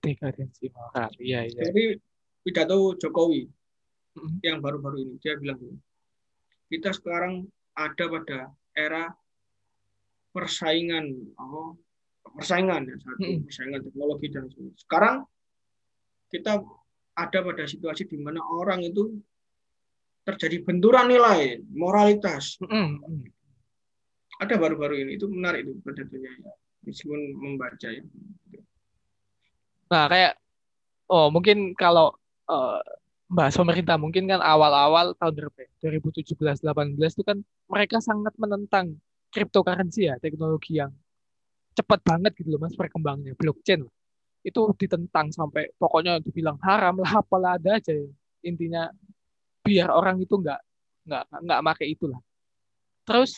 dekadensi 0.00 0.70
moral 0.70 1.10
iya 1.18 1.44
iya 1.44 1.62
jadi 1.68 1.98
pidato 2.46 2.94
Jokowi 2.96 3.44
mm-hmm. 3.44 4.38
yang 4.46 4.58
baru-baru 4.62 5.02
ini 5.02 5.14
dia 5.18 5.34
bilang 5.36 5.58
kita 6.70 6.94
sekarang 6.94 7.48
ada 7.74 8.04
pada 8.06 8.40
era 8.76 9.10
persaingan 10.30 11.34
oh, 11.42 11.74
persaingan 12.38 12.86
ya 12.86 12.96
satu 13.02 13.18
mm-hmm. 13.18 13.44
persaingan 13.50 13.80
teknologi 13.82 14.26
dan 14.30 14.44
sebagainya. 14.46 14.78
sekarang 14.78 15.16
kita 16.28 16.52
ada 17.18 17.38
pada 17.42 17.64
situasi 17.66 18.06
di 18.06 18.14
mana 18.20 18.38
orang 18.46 18.86
itu 18.86 19.18
terjadi 20.28 20.60
benturan 20.60 21.08
nilai 21.08 21.64
moralitas. 21.72 22.60
Mm 22.60 22.68
-hmm. 22.68 23.20
Ada 24.38 24.54
baru-baru 24.60 25.02
ini 25.02 25.16
itu 25.16 25.26
menarik 25.26 25.64
itu 25.64 25.72
pidatonya 25.80 26.30
ya. 26.44 26.52
Meskipun 26.84 27.20
membaca 27.40 27.88
ya. 27.88 28.04
Nah, 29.88 30.04
kayak 30.06 30.36
oh 31.08 31.32
mungkin 31.32 31.72
kalau 31.72 32.12
uh, 32.46 32.78
bahas 33.28 33.56
pemerintah 33.56 33.96
mungkin 33.96 34.28
kan 34.28 34.40
awal-awal 34.40 35.16
tahun 35.16 35.32
berapa? 35.48 35.64
2017 35.80 36.36
ya? 36.36 36.72
18 36.72 36.96
itu 36.96 37.24
kan 37.24 37.38
mereka 37.68 37.98
sangat 38.00 38.36
menentang 38.36 39.00
cryptocurrency 39.32 40.08
ya, 40.08 40.16
teknologi 40.20 40.80
yang 40.80 40.92
cepat 41.76 42.00
banget 42.04 42.32
gitu 42.40 42.56
loh 42.56 42.60
Mas 42.60 42.76
perkembangannya, 42.76 43.36
blockchain. 43.36 43.84
Itu 44.44 44.72
ditentang 44.76 45.28
sampai 45.34 45.72
pokoknya 45.76 46.20
dibilang 46.24 46.56
haram 46.64 47.00
lah 47.00 47.20
apalah 47.20 47.60
ada 47.60 47.76
aja 47.76 47.92
ya. 47.92 48.08
Intinya 48.46 48.88
biar 49.68 49.88
orang 49.92 50.16
itu 50.24 50.34
nggak 50.40 50.60
nggak 51.08 51.24
nggak 51.44 51.60
make 51.64 51.84
itulah. 51.84 52.20
Terus 53.04 53.36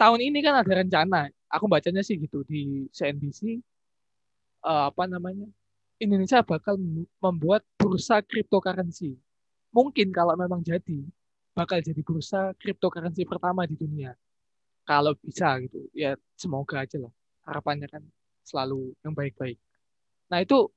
tahun 0.00 0.20
ini 0.20 0.38
kan 0.44 0.54
ada 0.60 0.72
rencana, 0.72 1.20
aku 1.48 1.64
bacanya 1.68 2.00
sih 2.04 2.16
gitu 2.20 2.44
di 2.44 2.88
CNBC 2.92 3.60
uh, 4.64 4.68
eh, 4.68 4.84
apa 4.92 5.04
namanya 5.08 5.48
Indonesia 5.98 6.44
bakal 6.46 6.78
membuat 7.18 7.66
bursa 7.74 8.22
cryptocurrency. 8.22 9.18
Mungkin 9.74 10.14
kalau 10.14 10.38
memang 10.38 10.62
jadi 10.62 11.02
bakal 11.52 11.82
jadi 11.82 12.00
bursa 12.06 12.54
cryptocurrency 12.56 13.26
pertama 13.26 13.66
di 13.66 13.74
dunia. 13.74 14.14
Kalau 14.86 15.12
bisa 15.20 15.58
gitu, 15.60 15.84
ya 15.92 16.16
semoga 16.38 16.86
aja 16.86 16.96
lah. 16.96 17.12
Harapannya 17.44 17.90
kan 17.90 18.00
selalu 18.46 18.96
yang 19.04 19.12
baik-baik. 19.12 19.58
Nah 20.32 20.40
itu 20.40 20.70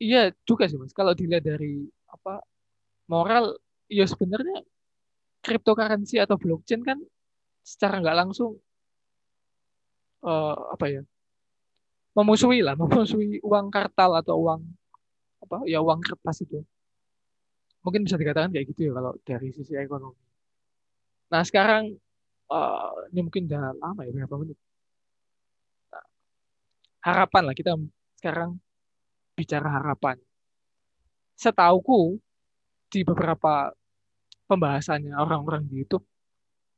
iya 0.00 0.32
juga 0.48 0.64
sih 0.70 0.78
mas. 0.80 0.94
Kalau 0.96 1.12
dilihat 1.12 1.44
dari 1.44 1.84
apa 2.08 2.40
moral 3.06 3.58
ya 3.86 4.06
sebenarnya 4.06 4.66
cryptocurrency 5.42 6.18
atau 6.18 6.34
blockchain 6.34 6.82
kan 6.82 6.98
secara 7.62 8.02
nggak 8.02 8.18
langsung 8.18 8.58
uh, 10.26 10.74
apa 10.74 10.86
ya 10.90 11.02
memusuhi 12.18 12.64
lah 12.64 12.74
memusuhi 12.80 13.38
uang 13.44 13.70
kartal 13.70 14.18
atau 14.18 14.34
uang 14.42 14.62
apa 15.46 15.62
ya 15.68 15.78
uang 15.78 16.02
kertas 16.02 16.42
itu. 16.42 16.64
Mungkin 17.86 18.02
bisa 18.02 18.18
dikatakan 18.18 18.50
kayak 18.50 18.66
gitu 18.74 18.90
ya 18.90 18.92
kalau 18.98 19.14
dari 19.22 19.54
sisi 19.54 19.78
ekonomi. 19.78 20.18
Nah 21.30 21.42
sekarang 21.46 21.94
uh, 22.50 22.90
ini 23.14 23.20
mungkin 23.22 23.46
udah 23.46 23.78
lama 23.78 24.00
ya 24.02 24.10
berapa 24.10 24.34
menit? 24.42 24.58
Nah, 25.94 26.04
harapan 27.06 27.42
lah 27.46 27.54
kita 27.54 27.78
sekarang 28.18 28.58
bicara 29.38 29.68
harapan. 29.70 30.18
Setauku 31.38 32.18
di 32.90 33.02
beberapa 33.02 33.74
pembahasannya 34.46 35.14
orang-orang 35.14 35.66
di 35.66 35.82
YouTube 35.82 36.06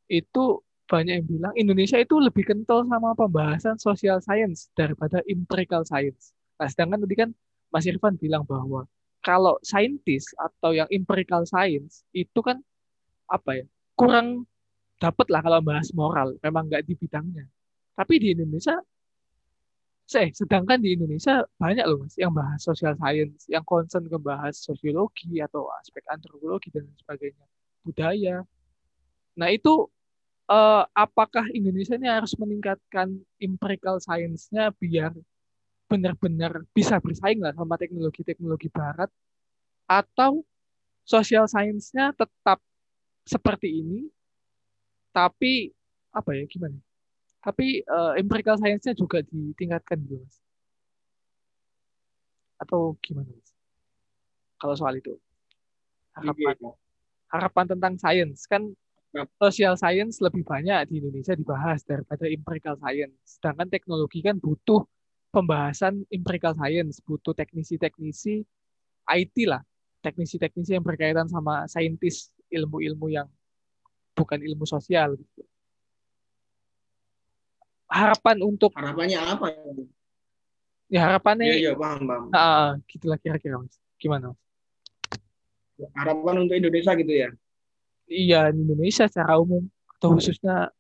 itu 0.09 0.64
banyak 0.88 1.20
yang 1.20 1.26
bilang 1.28 1.52
Indonesia 1.52 2.00
itu 2.00 2.16
lebih 2.16 2.48
kental 2.48 2.88
sama 2.88 3.12
pembahasan 3.12 3.76
social 3.76 4.24
science 4.24 4.72
daripada 4.72 5.20
empirical 5.28 5.84
science. 5.84 6.32
Nah, 6.56 6.64
sedangkan 6.64 7.04
tadi 7.04 7.14
kan 7.14 7.30
Mas 7.68 7.84
Irfan 7.84 8.16
bilang 8.16 8.48
bahwa 8.48 8.88
kalau 9.20 9.61
saintis 9.61 10.32
atau 10.40 10.72
yang 10.72 10.88
empirical 10.88 11.44
science 11.44 12.09
itu 12.16 12.40
kan 12.40 12.56
apa 13.28 13.61
ya 13.61 13.64
kurang 13.92 14.48
dapat 14.98 15.26
lah 15.30 15.40
kalau 15.44 15.61
bahas 15.62 15.92
moral, 15.94 16.34
memang 16.42 16.66
nggak 16.66 16.88
di 16.88 16.96
bidangnya. 16.96 17.46
Tapi 17.94 18.14
di 18.18 18.34
Indonesia 18.34 18.80
saya 20.09 20.32
sedangkan 20.32 20.80
di 20.80 20.96
Indonesia 20.96 21.44
banyak 21.61 21.84
loh 21.84 22.00
mas 22.00 22.16
yang 22.16 22.32
bahas 22.32 22.64
social 22.64 22.96
science, 22.96 23.44
yang 23.44 23.61
concern 23.68 24.09
ke 24.09 24.16
bahas 24.16 24.56
sosiologi 24.56 25.36
atau 25.44 25.68
aspek 25.76 26.00
antropologi 26.09 26.72
dan 26.72 26.88
sebagainya, 26.96 27.44
budaya. 27.84 28.40
Nah 29.36 29.48
itu 29.52 29.84
eh, 30.48 30.84
apakah 30.96 31.52
Indonesia 31.52 32.00
ini 32.00 32.09
harus 32.09 32.32
meningkatkan 32.40 33.20
empirical 33.36 34.00
science-nya 34.00 34.72
biar 34.80 35.12
benar-benar 35.92 36.64
bisa 36.72 36.96
bersaing 37.04 37.44
lah 37.44 37.52
sama 37.52 37.76
teknologi-teknologi 37.76 38.72
barat? 38.72 39.12
Atau 39.84 40.40
social 41.04 41.44
science-nya 41.44 42.16
tetap 42.16 42.64
seperti 43.28 43.84
ini 43.84 44.09
tapi 45.12 45.68
apa 46.16 46.32
ya 46.32 46.48
gimana 46.48 46.80
tapi 47.39 47.86
uh, 47.86 48.18
empirical 48.18 48.59
science-nya 48.59 48.95
juga 48.99 49.22
ditingkatkan 49.22 49.99
gitu 50.03 50.18
mas. 50.18 50.36
Atau 52.59 52.99
gimana 52.99 53.30
mas? 53.30 53.51
Kalau 54.59 54.74
soal 54.74 54.99
itu. 54.99 55.14
Harapan. 56.18 56.55
Iya, 56.59 56.70
harapan 57.30 57.64
tentang 57.70 57.95
science. 57.95 58.45
Kan 58.51 58.74
social 59.39 59.78
science 59.78 60.18
lebih 60.18 60.43
banyak 60.43 60.91
di 60.91 60.99
Indonesia 60.99 61.39
dibahas 61.39 61.86
daripada 61.86 62.26
empirical 62.26 62.74
science. 62.82 63.39
Sedangkan 63.39 63.70
teknologi 63.70 64.18
kan 64.18 64.36
butuh 64.43 64.82
pembahasan 65.30 66.03
empirical 66.11 66.59
science 66.59 66.99
butuh 67.07 67.32
teknisi-teknisi 67.39 68.43
IT 69.14 69.36
lah. 69.47 69.62
Teknisi-teknisi 70.03 70.74
yang 70.74 70.82
berkaitan 70.82 71.30
sama 71.30 71.70
saintis 71.70 72.34
ilmu-ilmu 72.51 73.14
yang 73.14 73.30
bukan 74.18 74.43
ilmu 74.43 74.66
sosial 74.66 75.14
gitu 75.14 75.47
harapan 77.89 78.36
untuk 78.45 78.70
harapannya 78.76 79.18
apa? 79.18 79.47
Ya 80.89 81.01
harapannya 81.05 81.45
iya, 81.49 81.57
iya 81.57 81.72
paham 81.76 82.05
paham. 82.05 82.24
Uh, 82.32 82.70
gitulah 82.89 83.18
kira-kira 83.20 83.61
mas. 83.61 83.76
Gimana 84.01 84.32
mas? 84.32 84.41
Harapan 85.97 86.45
untuk 86.45 86.57
Indonesia 86.57 86.93
gitu 86.97 87.12
ya? 87.12 87.28
Iya 88.09 88.41
Indonesia 88.53 89.05
secara 89.05 89.36
umum 89.36 89.68
atau 89.99 90.16
khususnya 90.16 90.72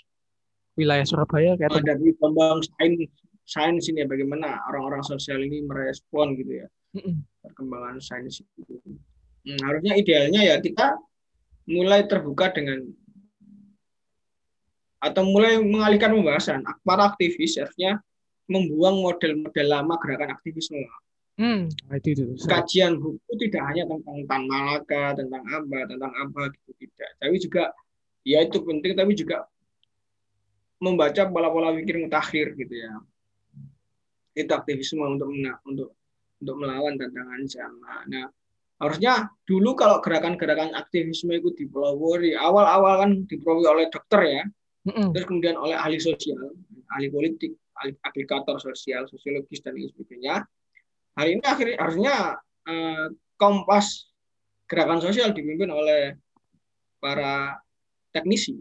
wilayah 0.78 1.04
Surabaya 1.04 1.58
kayak 1.58 1.74
oh, 1.74 1.82
dari 1.82 2.14
Bambang 2.16 2.62
sains 2.62 3.10
sains 3.48 3.84
ini 3.90 4.04
ya 4.04 4.06
bagaimana 4.06 4.62
orang-orang 4.70 5.02
sosial 5.02 5.42
ini 5.42 5.66
merespon 5.66 6.38
gitu 6.38 6.64
ya 6.64 6.68
perkembangan 7.42 7.98
sains 8.00 8.40
itu. 8.40 8.78
Hmm, 9.44 9.60
harusnya 9.64 9.96
idealnya 9.96 10.40
ya 10.44 10.56
kita 10.60 10.96
mulai 11.68 12.04
terbuka 12.08 12.52
dengan 12.52 12.84
atau 14.98 15.22
mulai 15.22 15.62
mengalihkan 15.62 16.10
pembahasan 16.14 16.60
para 16.82 17.14
aktivis 17.14 17.54
harusnya 17.58 18.02
membuang 18.50 18.98
model-model 19.04 19.66
lama 19.68 19.94
gerakan 20.00 20.34
aktivisme 20.34 20.82
Hmm, 21.38 21.70
itu, 21.94 22.18
itu. 22.18 22.50
Kajian 22.50 22.98
buku 22.98 23.32
tidak 23.38 23.62
hanya 23.70 23.86
tentang 23.86 24.26
Tan 24.26 24.42
Malaka, 24.50 25.14
tentang 25.14 25.46
apa, 25.46 25.86
tentang 25.86 26.10
apa 26.10 26.50
gitu 26.50 26.70
tidak. 26.82 27.14
Tapi 27.22 27.36
juga 27.38 27.64
ya 28.26 28.42
itu 28.42 28.58
penting, 28.58 28.92
tapi 28.98 29.14
juga 29.14 29.46
membaca 30.82 31.22
pola-pola 31.30 31.70
pikir 31.78 32.02
mutakhir 32.02 32.58
gitu 32.58 32.74
ya. 32.74 32.90
Itu 34.34 34.50
aktivisme 34.50 34.98
untuk 34.98 35.30
untuk 35.62 35.94
untuk 36.42 36.56
melawan 36.58 36.98
tantangan 36.98 37.46
zaman. 37.46 38.02
Nah, 38.10 38.26
harusnya 38.82 39.30
dulu 39.46 39.78
kalau 39.78 40.02
gerakan-gerakan 40.02 40.74
aktivisme 40.74 41.38
itu 41.38 41.54
dipelopori 41.54 42.34
awal-awal 42.34 43.06
kan 43.06 43.10
dipelopori 43.30 43.66
oleh 43.78 43.86
dokter 43.94 44.20
ya, 44.26 44.42
mm 44.88 44.92
-mm. 44.96 45.08
terus 45.12 45.26
kemudian 45.28 45.56
oleh 45.60 45.76
ahli 45.76 46.00
sosial, 46.00 46.56
ahli 46.96 47.12
politik, 47.12 47.52
ahli 47.76 47.92
aplikator 48.00 48.56
sosial, 48.56 49.04
sosiologis 49.04 49.60
dan 49.60 49.76
sebagainya 49.76 50.48
hari 51.18 51.36
ini 51.36 51.44
akhirnya 51.44 51.76
harusnya 51.76 52.14
eh, 52.64 53.06
Kompas 53.38 54.10
gerakan 54.66 54.98
sosial 54.98 55.30
dipimpin 55.30 55.70
oleh 55.70 56.18
para 56.98 57.54
teknisi, 58.10 58.58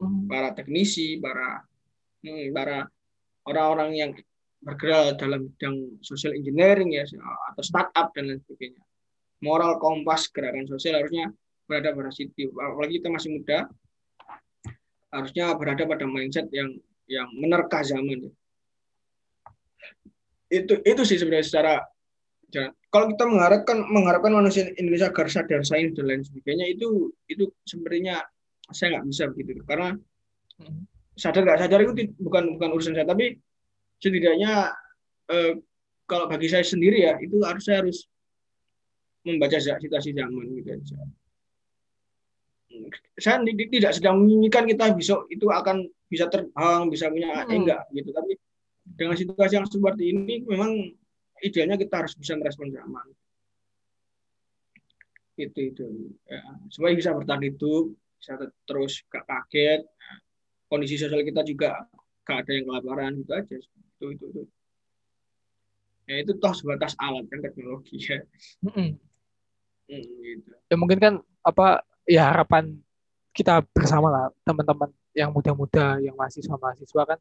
hmm. 0.00 0.24
para 0.24 0.56
teknisi, 0.56 1.20
para 1.20 1.60
hmm, 2.24 2.48
para 2.56 2.88
orang-orang 3.44 3.90
yang 3.92 4.10
bergerak 4.64 5.20
dalam 5.20 5.52
bidang 5.52 6.00
social 6.00 6.32
engineering 6.32 6.96
ya 6.96 7.04
atau 7.52 7.60
startup 7.62 8.08
dan 8.16 8.32
lain 8.32 8.40
sebagainya. 8.48 8.80
Moral 9.44 9.76
kompas 9.76 10.32
gerakan 10.32 10.64
sosial 10.64 11.04
harusnya 11.04 11.28
berada 11.68 11.92
pada 11.92 12.08
situ. 12.08 12.48
Apalagi 12.56 13.04
kita 13.04 13.12
masih 13.12 13.36
muda, 13.36 13.68
harusnya 15.16 15.56
berada 15.56 15.88
pada 15.88 16.04
mindset 16.04 16.46
yang 16.52 16.76
yang 17.08 17.28
menerka 17.32 17.80
zaman. 17.82 18.28
Ya 18.28 18.32
itu 20.46 20.78
itu 20.86 21.02
sih 21.02 21.18
sebenarnya 21.18 21.46
secara 21.46 21.74
kalau 22.94 23.10
kita 23.10 23.24
mengharapkan 23.26 23.76
mengharapkan 23.90 24.32
manusia 24.32 24.70
Indonesia 24.78 25.10
agar 25.10 25.26
sadar 25.26 25.66
sains 25.66 25.92
dan 25.98 26.06
lain 26.06 26.22
sebagainya 26.22 26.70
itu 26.70 27.10
itu 27.26 27.50
sebenarnya 27.66 28.22
saya 28.70 28.96
nggak 28.96 29.06
bisa 29.10 29.24
begitu 29.34 29.62
karena 29.66 29.98
hmm. 30.62 30.86
sadar 31.18 31.42
nggak 31.42 31.60
sadar 31.66 31.78
itu 31.82 31.92
bukan 32.22 32.56
bukan 32.56 32.68
urusan 32.78 32.94
saya 32.94 33.04
tapi 33.04 33.36
setidaknya 33.98 34.70
eh, 35.34 35.52
kalau 36.06 36.30
bagi 36.30 36.46
saya 36.46 36.62
sendiri 36.62 37.02
ya 37.02 37.18
itu 37.18 37.42
harus 37.42 37.66
saya 37.66 37.82
harus 37.82 38.06
membaca 39.26 39.58
situasi 39.58 40.14
zaman 40.14 40.46
gitu 40.62 40.70
aja. 40.70 40.96
Saya 43.16 43.42
tidak 43.46 43.92
sedang 43.96 44.24
menginginkan 44.24 44.64
kita 44.68 44.92
besok 44.92 45.30
itu 45.32 45.48
akan 45.48 45.88
bisa 46.06 46.30
terbang, 46.30 46.86
bisa 46.92 47.10
punya 47.10 47.44
hmm. 47.44 47.54
enggak 47.54 47.82
gitu, 47.92 48.10
tapi 48.14 48.38
dengan 48.86 49.18
situasi 49.18 49.54
yang 49.58 49.66
seperti 49.66 50.14
ini 50.14 50.46
memang 50.46 50.94
idealnya 51.42 51.76
kita 51.76 52.04
harus 52.04 52.14
bisa 52.14 52.38
merespon 52.38 52.70
zaman 52.70 53.06
itu 55.36 55.60
itu 55.68 55.86
ya. 56.24 56.40
supaya 56.72 56.96
bisa 56.96 57.12
bertahan 57.12 57.44
hidup 57.44 57.92
bisa 58.16 58.40
terus 58.64 59.04
gak 59.12 59.28
kaget 59.28 59.84
kondisi 60.72 60.96
sosial 60.96 61.20
kita 61.20 61.44
juga 61.44 61.84
gak 62.24 62.46
ada 62.46 62.50
yang 62.56 62.64
kelaparan 62.72 63.12
gitu 63.20 63.32
aja 63.36 63.54
itu 63.60 64.06
itu 64.16 64.24
itu 64.32 64.42
ya 66.08 66.24
itu 66.24 66.32
toh 66.40 66.54
sebatas 66.56 66.96
alat 66.96 67.28
kan 67.28 67.44
teknologi 67.44 68.00
ya 68.00 68.24
mm 68.64 68.70
-hmm. 68.72 68.88
mm, 69.92 70.04
gitu. 70.24 70.50
ya 70.72 70.76
mungkin 70.80 70.98
kan 70.98 71.14
apa 71.44 71.84
ya 72.06 72.30
harapan 72.32 72.78
kita 73.36 73.60
bersama 73.74 74.08
lah 74.08 74.24
teman-teman 74.46 74.88
yang 75.12 75.28
muda-muda 75.34 76.00
yang 76.00 76.16
mahasiswa 76.16 76.56
mahasiswa 76.56 77.02
kan. 77.04 77.20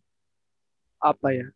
Apa 1.02 1.28
ya? 1.36 1.48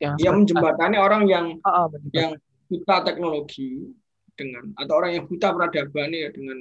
Yang 0.00 0.14
yang 0.24 0.34
menjembatani 0.40 0.96
orang 0.96 1.22
yang 1.28 1.46
uh, 1.60 1.86
uh, 1.86 2.00
yang 2.16 2.34
buta 2.66 3.04
teknologi 3.04 3.92
dengan 4.32 4.72
atau 4.80 4.94
orang 4.96 5.20
yang 5.20 5.24
buta 5.28 5.52
peradaban 5.52 6.10
ya 6.14 6.32
dengan 6.32 6.58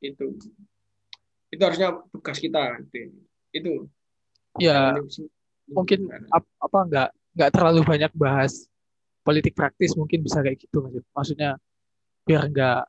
itu. 0.00 0.38
Itu 1.50 1.62
harusnya 1.66 1.98
tugas 2.14 2.38
kita 2.38 2.78
itu, 2.86 3.10
itu. 3.50 3.74
ya 4.58 4.98
mungkin 5.70 6.10
ap, 6.34 6.42
apa 6.58 6.78
nggak 6.90 7.08
nggak 7.38 7.50
terlalu 7.54 7.80
banyak 7.86 8.10
bahas 8.18 8.66
politik 9.22 9.54
praktis 9.54 9.94
mungkin 9.94 10.26
bisa 10.26 10.42
kayak 10.42 10.58
gitu 10.58 10.82
maksud 10.82 11.04
maksudnya 11.14 11.50
biar 12.26 12.50
nggak 12.50 12.82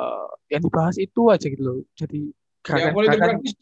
uh, 0.00 0.26
yang 0.48 0.62
dibahas 0.64 0.96
itu 0.96 1.22
aja 1.28 1.46
gitu 1.46 1.62
loh. 1.62 1.76
Jadi 1.92 2.32
ya, 2.72 2.90
politik 2.90 3.20
praktis. 3.20 3.52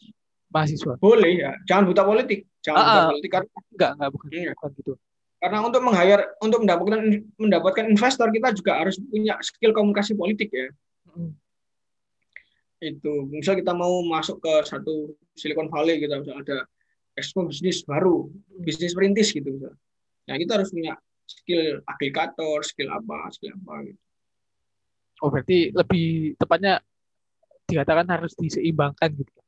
mahasiswa. 0.49 0.93
Boleh 0.97 1.31
ya. 1.35 1.51
Jangan 1.67 1.83
buta 1.91 2.03
politik. 2.07 2.39
Jangan 2.63 2.79
uh, 2.79 2.87
buta 2.87 3.03
politik 3.15 3.31
karena 3.31 3.49
enggak 3.75 3.91
enggak 3.95 4.09
bukan, 4.15 4.27
iya. 4.31 4.51
bukan 4.55 4.69
gitu. 4.79 4.93
Karena 5.39 5.57
untuk 5.63 5.81
meng 5.83 5.95
untuk 6.43 6.59
mendapatkan 6.67 7.01
mendapatkan 7.39 7.85
investor 7.87 8.27
kita 8.31 8.51
juga 8.55 8.71
harus 8.83 8.95
punya 8.99 9.35
skill 9.43 9.71
komunikasi 9.75 10.15
politik 10.15 10.49
ya. 10.51 10.67
Hmm. 11.09 11.35
itu. 12.79 13.27
Misal 13.27 13.59
kita 13.59 13.75
mau 13.75 13.99
masuk 14.07 14.39
ke 14.39 14.53
satu 14.63 15.11
Silicon 15.35 15.67
Valley 15.67 15.99
gitu 15.99 16.15
misal 16.15 16.39
ada 16.39 16.63
ekspor 17.19 17.51
bisnis 17.51 17.83
baru 17.83 18.31
bisnis 18.63 18.95
perintis 18.95 19.35
gitu 19.35 19.51
misal. 19.51 19.75
Nah 20.31 20.35
kita 20.39 20.55
harus 20.55 20.71
punya 20.71 20.95
skill 21.27 21.83
aplikator 21.85 22.63
skill 22.63 22.87
apa 22.89 23.27
skill 23.35 23.51
apa 23.53 23.91
gitu 23.91 23.99
oh 25.23 25.29
berarti 25.31 25.71
lebih 25.75 26.35
tepatnya 26.39 26.79
dikatakan 27.69 28.07
harus 28.09 28.33
diseimbangkan 28.39 29.13
gitu 29.13 29.39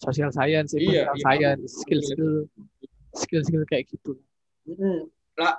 sosial 0.00 0.30
science, 0.32 0.76
iya, 0.76 1.08
iya, 1.08 1.22
science, 1.24 1.82
skill-skill, 1.84 2.44
skill-skill 3.16 3.64
kayak 3.64 3.88
gitu. 3.88 4.20
Hmm. 4.68 5.08
Lah, 5.40 5.56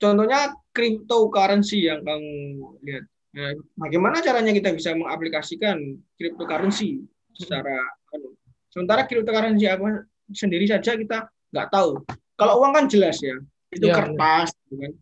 contohnya 0.00 0.56
cryptocurrency 0.72 1.88
yang 1.88 2.00
kamu 2.04 2.32
lihat. 2.84 3.04
Nah, 3.36 3.52
bagaimana 3.76 4.24
caranya 4.24 4.52
kita 4.56 4.72
bisa 4.72 4.96
mengaplikasikan 4.96 5.76
cryptocurrency 6.16 7.04
secara 7.36 7.76
anu? 8.16 8.32
Sementara 8.72 9.04
cryptocurrency 9.04 9.68
apa 9.68 10.08
sendiri 10.32 10.64
saja 10.64 10.96
kita 10.96 11.28
nggak 11.52 11.68
tahu. 11.68 12.00
Kalau 12.36 12.60
uang 12.64 12.72
kan 12.76 12.84
jelas 12.88 13.20
ya, 13.20 13.36
itu 13.72 13.88
ya, 13.88 13.96
kertas, 13.96 14.52
ya. 14.72 14.88
kan, 14.88 14.92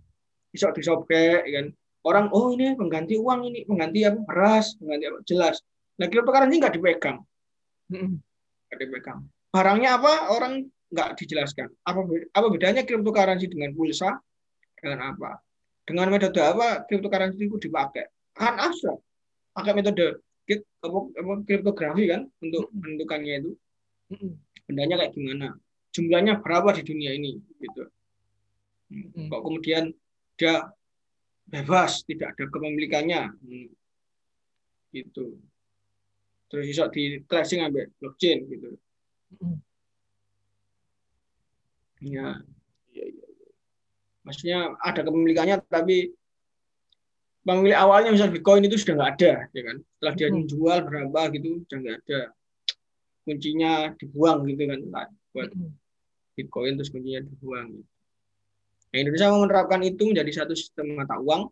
bisa 0.51 0.66
disobek, 0.74 1.42
kan. 1.47 1.66
Orang, 2.05 2.28
oh 2.36 2.52
ini 2.52 2.76
pengganti 2.76 3.16
uang 3.16 3.48
ini, 3.48 3.64
pengganti 3.64 4.05
apa 4.05 4.20
beras, 4.28 4.76
pengganti 4.76 5.05
apa 5.09 5.18
jelas. 5.24 5.64
Nah 5.96 6.05
cryptocurrency 6.12 6.61
nggak 6.61 6.74
dipegang, 6.76 7.24
nggak 7.88 8.76
dipegang. 8.76 9.24
Barangnya 9.48 9.96
apa 9.96 10.28
orang 10.28 10.68
nggak 10.92 11.16
dijelaskan. 11.16 11.72
Apa 11.80 12.05
apa 12.36 12.46
bedanya 12.52 12.84
cryptocurrency 12.84 13.48
dengan 13.48 13.72
pulsa? 13.72 14.20
Dengan 14.76 15.16
apa? 15.16 15.40
Dengan 15.88 16.12
metode 16.12 16.44
apa 16.44 16.84
cryptocurrency 16.84 17.48
itu 17.48 17.57
dipakai? 17.57 18.05
Kan 18.36 18.61
abstrak. 18.61 19.00
Pakai 19.57 19.72
metode 19.72 20.20
kriptografi 21.48 22.05
kan 22.12 22.28
untuk 22.44 22.68
menentukannya 22.74 23.34
itu. 23.40 23.52
Bendanya 24.68 25.00
kayak 25.00 25.16
gimana? 25.16 25.57
Jumlahnya 25.94 26.42
berapa 26.44 26.74
di 26.76 26.82
dunia 26.84 27.16
ini 27.16 27.40
gitu. 27.64 27.88
Kok 29.30 29.40
kemudian 29.40 29.94
dia 30.36 30.68
bebas, 31.49 32.03
tidak 32.09 32.34
ada 32.36 32.45
kepemilikannya. 32.49 33.22
Hmm. 33.30 33.68
Gitu. 34.95 35.38
Terus 36.49 36.64
bisa 36.70 36.86
di 36.92 37.18
tracing 37.26 37.61
sampai 37.66 37.90
blockchain 37.99 38.38
gitu. 38.47 38.68
Ya. 39.34 39.51
Iya, 42.05 42.28
iya, 42.92 43.05
iya. 43.09 43.26
Maksudnya 44.24 44.59
ada 44.80 45.01
kepemilikannya 45.03 45.57
tapi 45.66 46.12
pemilik 47.45 47.76
awalnya 47.76 48.11
misal 48.12 48.32
Bitcoin 48.32 48.64
itu 48.64 48.80
sudah 48.80 48.95
nggak 48.97 49.12
ada, 49.20 49.32
ya 49.53 49.62
kan? 49.68 49.76
Setelah 49.84 50.14
dia 50.16 50.28
hmm. 50.32 50.47
jual 50.49 50.78
berapa 50.88 51.20
gitu, 51.36 51.49
sudah 51.68 51.78
nggak 51.80 51.97
ada. 52.05 52.20
Kuncinya 53.24 53.72
dibuang 53.97 54.45
gitu 54.49 54.62
kan, 54.68 54.80
buat 55.32 55.51
hmm. 55.53 55.72
Bitcoin 56.36 56.72
terus 56.80 56.90
kuncinya 56.92 57.20
dibuang. 57.24 57.68
Gitu. 57.80 57.93
Nah, 58.95 58.99
Indonesia 59.03 59.26
mau 59.34 59.42
menerapkan 59.42 59.82
itu 59.82 60.03
menjadi 60.07 60.30
satu 60.47 60.55
sistem 60.55 60.95
mata 60.95 61.18
uang. 61.18 61.51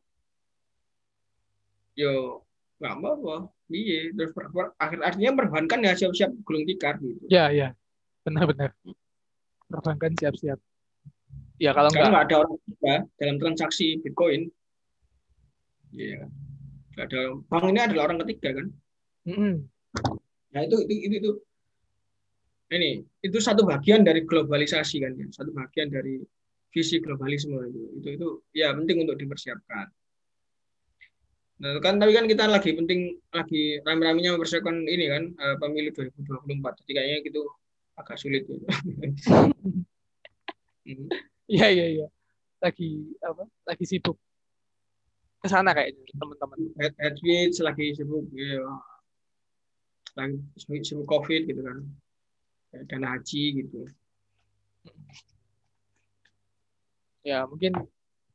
Yo, 1.99 2.47
nggak 2.78 2.95
apa-apa. 3.03 3.51
Iya, 3.66 4.14
terus 4.14 4.30
ber, 4.30 4.47
ber, 4.55 4.66
akhir 4.78 5.03
artinya 5.03 5.30
perbankan 5.43 5.82
ya 5.82 5.99
siap-siap 5.99 6.30
gulung 6.47 6.62
tikar 6.62 7.03
gitu. 7.03 7.26
Ya, 7.26 7.51
ya. 7.51 7.74
Benar-benar. 8.22 8.78
Hmm 8.86 8.95
perbankan 9.72 10.12
siap-siap. 10.20 10.61
Ya 11.57 11.72
kalau 11.72 11.88
nggak 11.88 12.28
ada 12.28 12.36
orang 12.45 12.55
juga 12.68 12.95
dalam 13.16 13.36
transaksi 13.40 13.97
Bitcoin, 14.05 14.53
ya 15.97 16.28
Nggak 16.93 17.07
ada 17.09 17.20
bank 17.49 17.64
ini 17.72 17.80
adalah 17.80 18.03
orang 18.12 18.20
ketiga 18.28 18.61
kan. 18.61 18.66
Mm-mm. 19.24 19.55
Nah 20.53 20.61
itu 20.61 20.76
itu 20.84 20.93
itu, 21.09 21.16
itu 21.24 21.30
ini 22.76 22.90
itu 23.24 23.38
satu 23.40 23.64
bagian 23.64 24.05
dari 24.05 24.28
globalisasi 24.28 25.01
kan 25.01 25.16
ya, 25.16 25.24
satu 25.32 25.57
bagian 25.57 25.88
dari 25.88 26.20
visi 26.73 26.97
globalisme 27.05 27.61
itu 27.68 27.83
itu 28.01 28.09
itu 28.16 28.29
ya 28.57 28.73
penting 28.73 29.05
untuk 29.05 29.20
dipersiapkan. 29.20 29.93
Nah, 31.62 31.79
kan 31.79 32.01
tapi 32.03 32.11
kan 32.11 32.27
kita 32.27 32.51
lagi 32.51 32.75
penting 32.75 33.23
lagi 33.31 33.79
rame-ramenya 33.87 34.35
mempersiapkan 34.35 34.83
ini 34.89 35.07
kan 35.07 35.23
uh, 35.39 35.57
pemilu 35.62 35.95
2024. 35.95 36.81
Jadi 36.83 36.91
kayaknya 36.91 37.18
gitu 37.29 37.43
agak 38.01 38.16
sulit 38.18 38.49
gitu. 38.49 38.64
Hmm. 40.83 41.07
Iya 41.47 41.70
iya 41.70 41.87
iya. 41.95 42.07
Lagi 42.59 43.14
apa? 43.23 43.47
Lagi 43.70 43.87
sibuk 43.87 44.18
ke 45.43 45.47
sana 45.51 45.75
kayaknya 45.75 46.07
teman-teman. 46.14 46.59
Head, 46.79 46.95
head 47.03 47.14
switch 47.18 47.59
lagi 47.66 47.95
sibuk 47.99 48.27
ya. 48.31 48.62
Lagi 50.14 50.39
sibuk, 50.59 50.83
sibuk 50.87 51.07
Covid 51.11 51.51
gitu 51.51 51.62
kan. 51.66 51.83
Dana 52.87 53.18
haji 53.18 53.43
gitu. 53.62 53.87
Ya 57.23 57.47
mungkin 57.47 57.75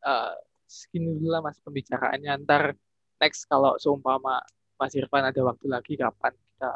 uh, 0.03 0.33
segini 0.67 1.15
dulu 1.15 1.31
lah 1.31 1.41
mas 1.43 1.59
pembicaraannya. 1.63 2.43
Ntar 2.43 2.75
next 3.19 3.47
kalau 3.47 3.75
seumpama 3.79 4.43
Mas 4.77 4.93
Irfan 4.93 5.25
ada 5.25 5.41
waktu 5.41 5.65
lagi 5.65 5.97
kapan 5.97 6.37
kita 6.37 6.71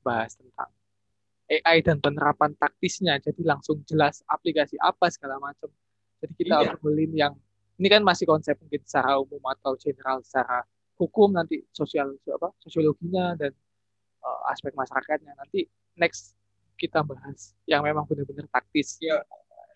bahas 0.00 0.32
tentang 0.34 0.70
AI 1.48 1.80
dan 1.84 2.00
penerapan 2.00 2.56
taktisnya. 2.56 3.20
Jadi 3.20 3.44
langsung 3.44 3.80
jelas 3.84 4.24
aplikasi 4.28 4.76
apa 4.80 5.08
segala 5.12 5.36
macam. 5.40 5.68
Jadi 6.20 6.32
kita 6.34 6.56
Iya. 6.64 6.74
obrolin 6.74 7.12
yang 7.14 7.34
ini 7.78 7.88
kan 7.88 8.02
masih 8.02 8.26
konsep 8.26 8.58
mungkin 8.58 8.82
secara 8.82 9.22
umum 9.22 9.38
atau 9.54 9.78
general 9.78 10.18
secara 10.26 10.66
hukum 10.98 11.30
nanti 11.30 11.62
sosial 11.70 12.10
apa 12.26 12.50
sosiologinya 12.58 13.38
dan 13.38 13.54
uh, 14.18 14.50
aspek 14.50 14.74
masyarakatnya 14.74 15.30
nanti 15.38 15.70
next 15.94 16.34
kita 16.74 17.06
bahas 17.06 17.54
yang 17.70 17.86
memang 17.86 18.02
benar-benar 18.06 18.50
taktis. 18.50 18.98
Ya. 18.98 19.22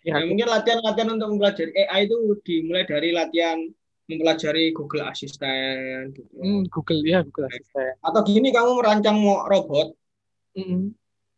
Ya, 0.03 0.19
mungkin 0.19 0.51
latihan-latihan 0.51 1.15
untuk 1.15 1.29
mempelajari 1.31 1.73
AI 1.87 2.11
itu 2.11 2.19
dimulai 2.43 2.83
dari 2.83 3.15
latihan 3.15 3.59
mempelajari 4.11 4.75
Google 4.75 5.07
Assistant 5.07 6.11
gitu. 6.11 6.27
Hmm, 6.35 6.67
Google 6.67 7.01
ya 7.07 7.23
Google 7.23 7.47
Assistant. 7.47 7.95
Atau 8.03 8.21
gini 8.27 8.51
kamu 8.51 8.83
merancang 8.83 9.17
mo- 9.23 9.47
robot, 9.47 9.95
Mm-mm. 10.59 10.91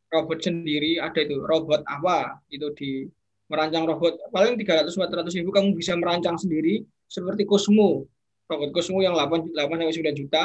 robot 0.09 0.39
sendiri 0.41 0.97
ada 0.97 1.21
itu 1.21 1.45
robot 1.45 1.85
apa? 1.85 2.41
Itu 2.49 2.73
di 2.73 3.05
merancang 3.53 3.85
robot 3.85 4.33
paling 4.33 4.57
300 4.57 4.97
400 4.97 5.37
ribu 5.37 5.53
kamu 5.53 5.77
bisa 5.77 5.93
merancang 6.01 6.41
sendiri 6.41 6.89
seperti 7.05 7.45
Cosmo. 7.45 8.09
Robot 8.49 8.71
Cosmo 8.73 9.05
yang 9.05 9.13
8 9.13 9.53
8 9.53 9.77
sampai 9.77 9.93
9 9.93 10.17
juta. 10.17 10.43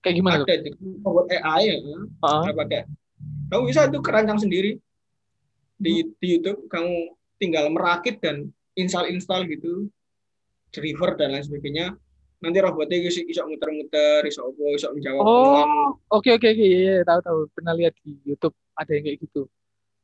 Kayak 0.00 0.14
gimana 0.24 0.34
ada 0.40 0.54
itu 0.56 0.70
robot 1.04 1.28
AI 1.28 1.60
ya. 1.68 1.76
Nggak 2.16 2.56
pakai 2.56 2.82
kamu 3.52 3.62
bisa 3.68 3.80
itu 3.92 3.98
kerancang 4.00 4.40
sendiri. 4.40 4.80
Di 5.76 6.08
di 6.16 6.26
YouTube 6.40 6.64
kamu 6.72 7.12
tinggal 7.36 7.68
merakit 7.68 8.16
dan 8.18 8.48
install 8.74 9.08
install 9.08 9.44
gitu 9.46 9.88
driver 10.70 11.14
dan 11.14 11.32
lain 11.32 11.42
sebagainya 11.42 11.86
nanti 12.36 12.58
robotnya 12.58 13.00
bisa 13.00 13.20
bisa 13.22 13.42
muter-muter 13.42 14.20
bisa 14.22 14.40
apa 14.40 14.60
bisa 14.70 14.88
menjawab. 14.90 15.22
Oh, 15.22 15.88
oke 16.10 16.28
oke 16.30 16.46
oke, 16.46 16.60
iya, 16.60 16.78
iya, 16.92 17.02
tahu 17.02 17.20
tahu. 17.22 17.38
Pernah 17.50 17.72
lihat 17.74 17.96
di 17.98 18.12
YouTube 18.22 18.52
ada 18.74 18.90
yang 18.90 19.04
kayak 19.04 19.18
gitu. 19.20 19.48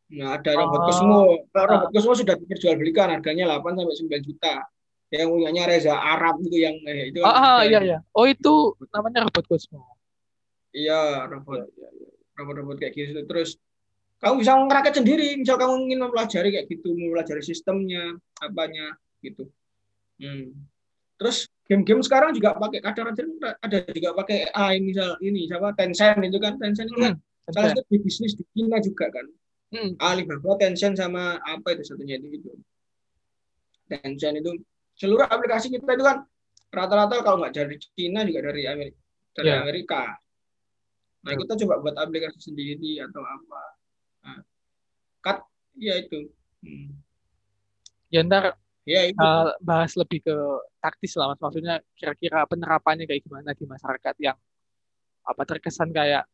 nah 0.08 0.36
ada 0.36 0.52
robot 0.54 0.76
Oh. 0.78 0.84
Cosmo 0.86 1.18
Kalau 1.50 1.66
robot 1.70 1.90
Cosmo 1.90 2.12
sudah 2.14 2.34
diperjualbelikan 2.34 3.08
harganya 3.10 3.48
8 3.50 3.72
sampai 3.74 3.96
9 3.96 4.20
juta 4.22 4.54
yang 5.10 5.28
punyanya 5.28 5.62
Reza 5.66 5.92
Arab 5.92 6.40
gitu 6.40 6.56
yang 6.58 6.76
eh, 6.84 7.08
itu 7.08 7.20
Ah, 7.20 7.28
ah, 7.28 7.36
ada- 7.58 7.64
iya 7.66 7.80
iya. 7.82 7.98
Oh, 8.12 8.24
itu 8.24 8.52
namanya 8.90 9.24
robot 9.24 9.44
Cosmo. 9.46 9.80
iya 10.70 11.24
robot 11.26 11.64
Iya, 11.66 11.88
iya. 11.90 12.08
robot-robot 12.34 12.76
kayak 12.78 12.92
gitu 12.94 13.20
terus 13.22 13.56
kamu 14.22 14.34
bisa 14.38 14.54
ngerakit 14.54 14.94
sendiri 15.02 15.34
misal 15.34 15.58
kamu 15.58 15.74
ingin 15.90 15.98
mempelajari 16.06 16.48
kayak 16.54 16.66
gitu 16.70 16.94
mempelajari 16.94 17.42
sistemnya 17.42 18.14
apanya 18.38 18.94
gitu. 19.20 19.50
Hmm. 20.22 20.54
terus 21.18 21.46
game-game 21.66 22.02
sekarang 22.02 22.30
juga 22.34 22.54
pakai 22.58 22.78
kadang-kadang 22.82 23.30
ada 23.58 23.78
juga 23.90 24.10
pakai 24.14 24.50
AI 24.54 24.78
misal 24.82 25.18
ini 25.22 25.46
siapa? 25.50 25.74
Tencent 25.74 26.18
itu 26.22 26.38
kan 26.38 26.54
Tencent 26.58 26.86
itu 26.90 26.98
kan 26.98 27.14
Hmm, 27.18 27.50
salah 27.50 27.70
satu 27.74 27.82
di 27.90 27.98
bisnis 27.98 28.38
di 28.38 28.46
China 28.54 28.78
juga 28.78 29.10
kan. 29.10 29.26
Hmm. 29.74 29.90
Alibaba 29.98 30.54
Tencent 30.58 30.94
sama 30.98 31.38
apa 31.42 31.74
itu 31.74 31.82
satunya 31.82 32.18
itu 32.18 32.38
itu. 32.38 32.50
Tencent 33.90 34.34
itu. 34.38 34.50
Seluruh 34.98 35.26
aplikasi 35.26 35.70
kita 35.70 35.94
itu 35.94 36.04
kan 36.06 36.22
rata-rata 36.70 37.22
kalau 37.22 37.42
nggak 37.42 37.54
dari 37.54 37.76
Cina 37.98 38.22
juga 38.22 38.50
dari 38.50 38.62
Amerika 38.70 38.98
dari 39.34 39.48
Ya. 39.50 39.62
Amerika. 39.62 40.02
Nah 41.22 41.32
kita 41.38 41.52
coba 41.66 41.74
buat 41.82 41.96
aplikasi 41.98 42.50
sendiri 42.52 42.98
atau 43.02 43.22
apa 43.22 43.62
nah, 44.22 44.40
cut 45.22 45.38
ya 45.76 45.98
itu 45.98 46.30
hmm. 46.62 47.12
Ya 48.12 48.20
ntar 48.28 48.60
ya 48.84 49.08
itu 49.08 49.16
uh, 49.16 49.56
bahas 49.64 49.96
lebih 49.96 50.20
ke 50.20 50.36
taktis 50.84 51.16
lah 51.16 51.32
mas. 51.32 51.40
Maksudnya 51.40 51.80
kira-kira 51.96 52.44
penerapannya 52.44 53.08
kayak 53.08 53.24
gimana 53.24 53.56
di 53.56 53.64
masyarakat 53.64 54.14
yang 54.20 54.36
apa 55.24 55.42
terkesan 55.48 55.88
kayak 55.96 56.28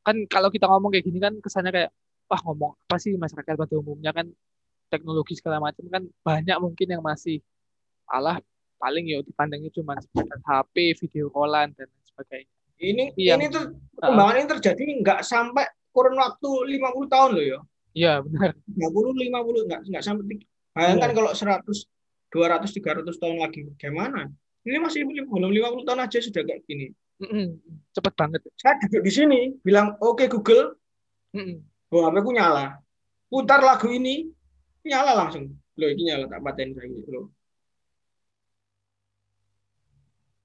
kan 0.00 0.16
kalau 0.26 0.48
kita 0.48 0.64
ngomong 0.64 0.88
kayak 0.88 1.04
gini 1.04 1.20
kan 1.20 1.36
kesannya 1.44 1.68
kayak 1.68 1.90
wah 2.32 2.40
ngomong 2.48 2.72
apa 2.88 2.96
sih 2.96 3.12
masyarakat 3.20 3.60
pada 3.60 3.74
umumnya 3.76 4.08
kan 4.16 4.26
teknologi 4.88 5.36
segala 5.36 5.60
macam 5.60 5.84
kan 5.92 6.02
banyak 6.24 6.56
mungkin 6.64 6.88
yang 6.88 7.04
masih 7.04 7.44
alah 8.08 8.40
paling 8.80 9.12
ya 9.12 9.20
dipandangnya 9.22 9.70
cuma 9.70 9.94
sebatas 10.00 10.42
HP, 10.42 10.96
video 11.06 11.30
callan 11.30 11.70
dan 11.76 11.86
sebagainya. 12.02 12.50
ini 12.82 13.04
Iya. 13.14 13.38
ini 13.38 13.46
tuh 13.46 13.78
perkembangan 13.94 14.34
ini 14.42 14.46
terjadi 14.58 14.82
nggak 15.06 15.20
sampai 15.22 15.70
kurun 15.92 16.16
waktu 16.16 16.50
50 16.80 17.12
tahun 17.12 17.30
loh 17.36 17.44
ya 17.44 17.60
Iya 17.92 18.24
benar. 18.24 18.56
50 18.72 19.12
50 19.12 19.68
nggak 19.68 19.80
nggak 19.92 20.02
sampai 20.02 20.24
bayangkan 20.72 21.10
Iya. 21.12 21.16
kalau 21.16 21.30
100 21.36 21.86
200 22.32 22.72
300 23.04 23.20
tahun 23.20 23.36
lagi 23.38 23.60
bagaimana 23.68 24.32
ini 24.64 24.78
masih 24.80 25.04
belum 25.04 25.28
50 25.28 25.84
tahun 25.84 26.00
aja 26.00 26.18
sudah 26.18 26.42
kayak 26.42 26.64
gini 26.64 26.88
Mm-mm. 27.22 27.60
Cepet 27.92 28.14
banget. 28.16 28.40
saya 28.56 28.80
duduk 28.82 29.02
di 29.04 29.12
sini 29.12 29.40
bilang 29.60 29.94
oke 30.00 30.24
Google 30.26 30.80
Mm-mm. 31.36 31.60
oh 31.92 32.08
HP 32.08 32.16
ku 32.24 32.32
nyala 32.32 32.80
putar 33.28 33.60
lagu 33.60 33.92
ini 33.92 34.32
nyala 34.82 35.12
langsung 35.14 35.52
loh 35.76 35.88
ini 35.92 36.02
nyala 36.08 36.24
tak 36.26 36.40
paten 36.40 36.72
saya 36.72 36.88
gitu 36.88 37.10
loh 37.12 37.26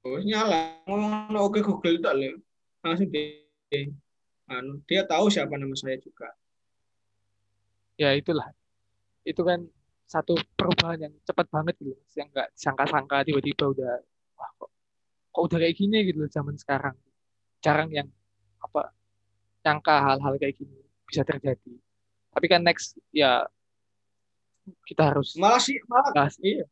oh 0.03 0.19
nyala 0.21 0.83
ngomong 0.87 1.35
oke 1.39 1.59
Google 1.63 1.97
tak 1.99 2.13
loh 2.15 2.35
langsung 2.83 3.07
anu, 3.07 3.79
dia 4.87 5.03
tahu 5.03 5.27
siapa 5.27 5.59
nama 5.59 5.75
saya 5.75 5.99
juga 5.99 6.31
Ya 7.97 8.13
itulah. 8.13 8.53
Itu 9.25 9.41
kan 9.41 9.65
satu 10.05 10.37
perubahan 10.53 11.09
yang 11.09 11.13
cepat 11.25 11.49
banget 11.49 11.75
gitu. 11.81 11.97
Yang 12.13 12.29
nggak 12.29 12.49
sangka-sangka 12.53 13.25
tiba-tiba 13.25 13.73
udah 13.73 13.93
wah 14.37 14.51
kok, 14.61 14.69
kok 15.33 15.41
udah 15.41 15.57
kayak 15.65 15.75
gini 15.75 16.05
gitu 16.05 16.21
loh 16.23 16.29
zaman 16.29 16.53
sekarang. 16.61 16.93
Jarang 17.59 17.89
yang 17.89 18.05
apa 18.61 18.93
nyangka 19.65 19.95
hal-hal 19.97 20.33
kayak 20.37 20.61
gini 20.61 20.77
bisa 21.09 21.25
terjadi. 21.25 21.73
Tapi 22.37 22.45
kan 22.45 22.61
next 22.61 23.01
ya 23.09 23.49
kita 24.85 25.09
harus 25.09 25.33
malah 25.33 25.57
sih 25.57 25.81
malah 25.89 26.13
bahas. 26.13 26.37
iya 26.43 26.69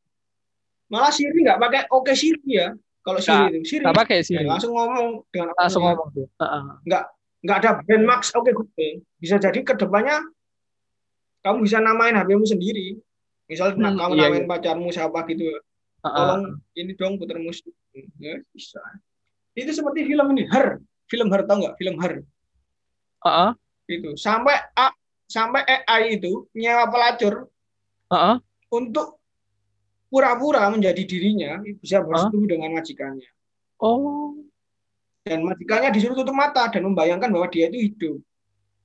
malah 0.91 1.09
Siri 1.09 1.41
nggak 1.41 1.57
pakai 1.57 1.82
oke 1.89 2.13
Siri 2.13 2.43
ya 2.53 2.69
kalau 3.01 3.17
Nggak, 3.17 3.26
Siri 3.26 3.57
itu 3.57 3.65
Siri 3.65 3.82
Nggak 3.82 3.97
pakai 3.97 4.15
ya, 4.21 4.23
Siri. 4.30 4.45
langsung 4.45 4.73
ngomong 4.78 5.07
dengan 5.34 5.47
Langsung 5.57 5.82
ngomong 5.82 6.07
tuh. 6.13 6.28
Heeh. 6.38 6.63
Nggak 7.45 7.57
ada 7.61 7.71
brand 7.85 8.05
max. 8.09 8.33
Oke 8.33 8.51
Google. 8.51 9.05
Bisa 9.21 9.37
jadi 9.37 9.61
ke 9.61 9.77
depannya 9.77 10.25
kamu 11.45 11.61
bisa 11.61 11.77
namain 11.77 12.17
HP-mu 12.17 12.41
sendiri. 12.43 12.97
Misal 13.45 13.77
Hmm, 13.77 13.93
kamu 13.93 14.11
iya, 14.17 14.25
namain 14.33 14.45
pacarmu 14.49 14.89
siapa 14.89 15.21
gitu 15.29 15.45
Heeh. 15.45 15.61
tolong 16.17 16.57
ini 16.73 16.97
dong 16.97 17.21
putar 17.21 17.37
musik 17.37 17.69
ya 18.17 18.41
bisa. 18.49 18.81
Itu 19.53 19.69
seperti 19.69 20.09
film 20.09 20.33
ini 20.33 20.49
Her. 20.49 20.81
Film 21.05 21.29
Her 21.29 21.45
tau 21.45 21.61
nggak? 21.61 21.77
Film 21.77 22.01
Her. 22.01 22.25
Heeh. 23.25 23.51
itu. 23.85 24.17
Sampai 24.17 24.57
A, 24.73 24.89
sampai 25.29 25.61
AI 25.85 26.17
itu 26.17 26.49
nyewa 26.57 26.89
pelacur 26.89 27.45
Heeh. 28.09 28.41
untuk 28.73 29.21
pura-pura 30.09 30.65
menjadi 30.73 31.05
dirinya 31.05 31.61
bisa 31.77 32.01
bersetubuh 32.01 32.49
dengan 32.49 32.73
majikannya. 32.73 33.29
Oh. 33.77 34.33
Dan 35.26 35.41
majikannya 35.41 35.89
disuruh 35.89 36.21
tutup 36.21 36.38
mata 36.38 36.69
dan 36.69 36.86
membayangkan 36.86 37.34
bahwa 37.34 37.49
dia 37.49 37.65
itu 37.73 37.89
hidup. 37.89 38.17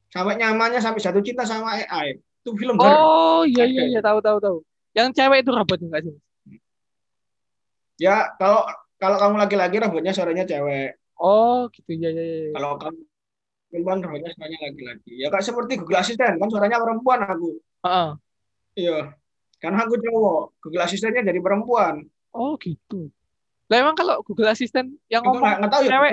Sampai 0.09 0.41
nyamannya 0.41 0.81
sampai 0.81 0.99
jatuh 0.99 1.23
cinta 1.23 1.45
sama 1.45 1.77
AI 1.77 2.19
itu 2.19 2.51
film 2.57 2.81
Her 2.81 2.97
Oh 2.97 3.45
iya 3.45 3.69
iya 3.69 3.85
iya. 3.87 4.01
Tahu 4.01 4.25
tahu 4.25 4.41
tahu. 4.41 4.57
Yang 4.97 5.21
cewek 5.21 5.45
itu 5.45 5.51
robot 5.53 5.79
enggak 5.85 6.03
sih? 6.09 6.17
ya 8.01 8.33
kalau 8.41 8.65
kalau 8.97 9.21
kamu 9.21 9.37
laki-laki 9.37 9.77
robotnya 9.77 10.17
suaranya 10.17 10.49
cewek. 10.49 10.97
Oh 11.21 11.69
gitu. 11.69 11.93
Ya 12.01 12.09
ya 12.09 12.25
ya. 12.25 12.57
kalau 12.57 12.81
kamu 12.81 13.01
perempuan 13.69 13.99
robotnya 14.01 14.33
suaranya 14.33 14.59
laki-laki. 14.65 15.13
Ya 15.21 15.29
kayak 15.29 15.45
seperti 15.45 15.73
Google 15.77 16.01
Assistant 16.01 16.41
kan 16.41 16.49
suaranya 16.49 16.81
perempuan 16.81 17.21
aku. 17.29 17.61
Heeh. 17.85 18.11
iya. 18.81 19.13
Karena 19.61 19.85
aku 19.85 20.01
cowok 20.01 20.57
Google 20.65 20.85
Assistant-nya 20.89 21.23
jadi 21.29 21.41
perempuan. 21.45 22.09
Oh 22.33 22.57
gitu. 22.57 23.13
Lah 23.71 23.77
emang 23.79 23.95
kalau 23.95 24.19
Google 24.27 24.51
Assistant 24.51 24.91
yang 25.07 25.23
ngomong 25.23 25.47
nggak 25.47 25.71
tahu 25.71 25.83
ya. 25.87 25.91
cewek 25.95 26.11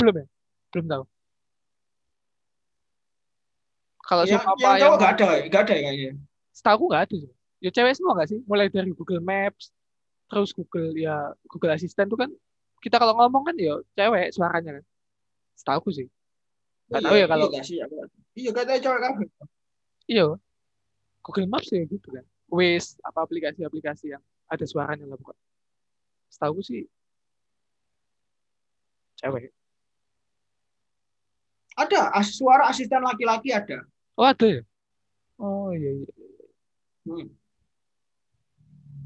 belum 0.00 0.14
ya? 0.16 0.26
Belum 0.72 0.86
tahu. 0.88 1.04
Kalau 4.04 4.22
Yang, 4.24 4.40
semua 4.40 4.52
apa 4.52 4.60
yang 4.60 4.72
yang 4.72 4.80
cowok 4.80 4.96
nggak 4.96 5.12
ada, 5.12 5.28
nggak 5.48 5.62
ada 5.64 5.74
ya 5.76 5.82
kayaknya. 5.84 6.12
setahu 6.54 6.82
nggak 6.88 7.02
ada 7.04 7.16
sih. 7.20 7.32
Ya 7.60 7.70
cewek 7.72 7.92
semua 7.96 8.12
nggak 8.16 8.28
sih? 8.32 8.40
Mulai 8.48 8.66
dari 8.72 8.90
Google 8.96 9.20
Maps, 9.20 9.72
terus 10.32 10.50
Google 10.56 10.96
ya 10.96 11.32
Google 11.48 11.72
Assistant 11.76 12.08
tuh 12.08 12.18
kan 12.20 12.30
kita 12.80 12.96
kalau 13.00 13.16
ngomong 13.20 13.52
kan 13.52 13.56
ya 13.60 13.80
cewek 13.96 14.32
suaranya 14.32 14.80
kan. 14.80 14.84
Setahu 15.56 15.76
aku 15.84 15.90
sih. 15.92 16.08
Nggak 16.88 17.02
tahu 17.04 17.16
ya 17.20 17.26
kalau 17.28 17.46
Iya, 17.52 17.60
sih, 17.64 17.76
tahu. 17.84 18.08
Iya, 18.34 18.50
katanya 18.50 18.80
cowok 18.80 18.98
kabeh. 19.04 19.28
iya 20.08 20.24
Google 21.24 21.48
Maps 21.52 21.68
ya 21.68 21.84
gitu 21.84 22.08
kan. 22.08 22.24
Waze 22.48 22.96
apa 23.04 23.24
aplikasi-aplikasi 23.24 24.12
yang 24.16 24.24
ada 24.48 24.64
suaranya 24.64 25.04
lah 25.08 25.16
bukan. 25.16 25.36
Setahu 26.34 26.58
sih 26.66 26.90
cewek. 29.22 29.54
Ada 31.78 32.10
as- 32.10 32.34
suara 32.34 32.66
asisten 32.66 33.02
laki-laki 33.02 33.54
ada. 33.54 33.86
Oh 34.18 34.26
ada 34.26 34.46
ya? 34.46 34.62
Oh 35.38 35.70
iya 35.70 35.90
iya. 36.02 36.10
Hmm. 37.06 37.30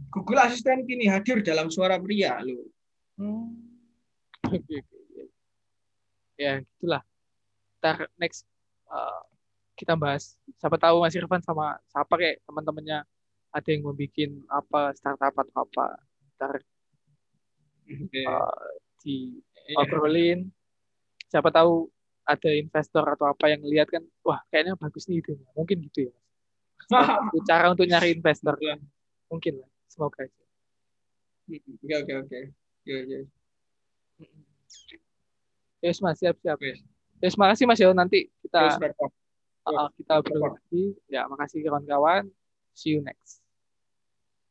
Google 0.09 0.41
Assistant 0.41 0.89
kini 0.89 1.05
hadir 1.05 1.45
dalam 1.45 1.69
suara 1.69 2.01
pria 2.01 2.41
loh. 2.41 2.65
Hmm. 3.21 3.53
Ya, 6.39 6.63
gitulah. 6.63 7.03
Ntar 7.83 8.07
next 8.15 8.47
uh, 8.87 9.27
kita 9.75 9.99
bahas. 9.99 10.39
Siapa 10.63 10.79
tahu 10.79 11.03
Mas 11.03 11.19
Irfan 11.19 11.43
sama 11.43 11.83
siapa 11.91 12.15
kayak 12.15 12.39
teman-temannya 12.47 13.03
ada 13.51 13.69
yang 13.75 13.83
mau 13.83 13.91
bikin 13.91 14.47
apa 14.47 14.95
startup 14.95 15.35
atau 15.35 15.67
apa. 15.67 15.99
Ntar 16.39 16.63
Oke. 17.89 18.23
uh, 18.25 18.69
di 19.01 19.41
Iya. 19.69 19.85
obrolin. 19.85 20.39
Siapa 21.29 21.53
tahu 21.53 21.93
ada 22.25 22.51
investor 22.53 23.05
atau 23.05 23.29
apa 23.29 23.53
yang 23.53 23.61
lihat 23.65 23.89
kan, 23.93 24.05
wah 24.25 24.41
kayaknya 24.49 24.77
bagus 24.81 25.05
nih 25.09 25.21
idenya. 25.21 25.49
Mungkin 25.53 25.77
gitu 25.89 26.09
ya. 26.09 26.15
Satu 26.89 27.39
cara 27.45 27.73
untuk 27.73 27.85
nyari 27.85 28.17
investor. 28.17 28.57
Iya. 28.61 28.81
Mungkin 29.29 29.61
lah. 29.61 29.71
Semoga 29.89 30.25
aja. 30.25 30.45
Oke 31.49 31.95
oke 32.01 32.13
oke. 32.25 32.41
Iya. 32.89 33.25
Yes, 35.79 36.03
Mas, 36.03 36.19
siap, 36.19 36.35
siap. 36.43 36.59
Wes. 36.59 36.83
Yes, 37.23 37.39
makasih 37.39 37.65
Mas 37.69 37.79
Yo. 37.79 37.95
Nanti 37.95 38.27
kita 38.43 38.77
record. 38.83 39.13
Uh, 39.69 39.87
kita 40.01 40.19
obrol 40.19 40.59
lagi. 40.59 40.97
Ya, 41.07 41.29
makasih 41.31 41.63
kawan-kawan. 41.63 42.27
See 42.75 42.97
you 42.97 43.01
next. 43.05 43.45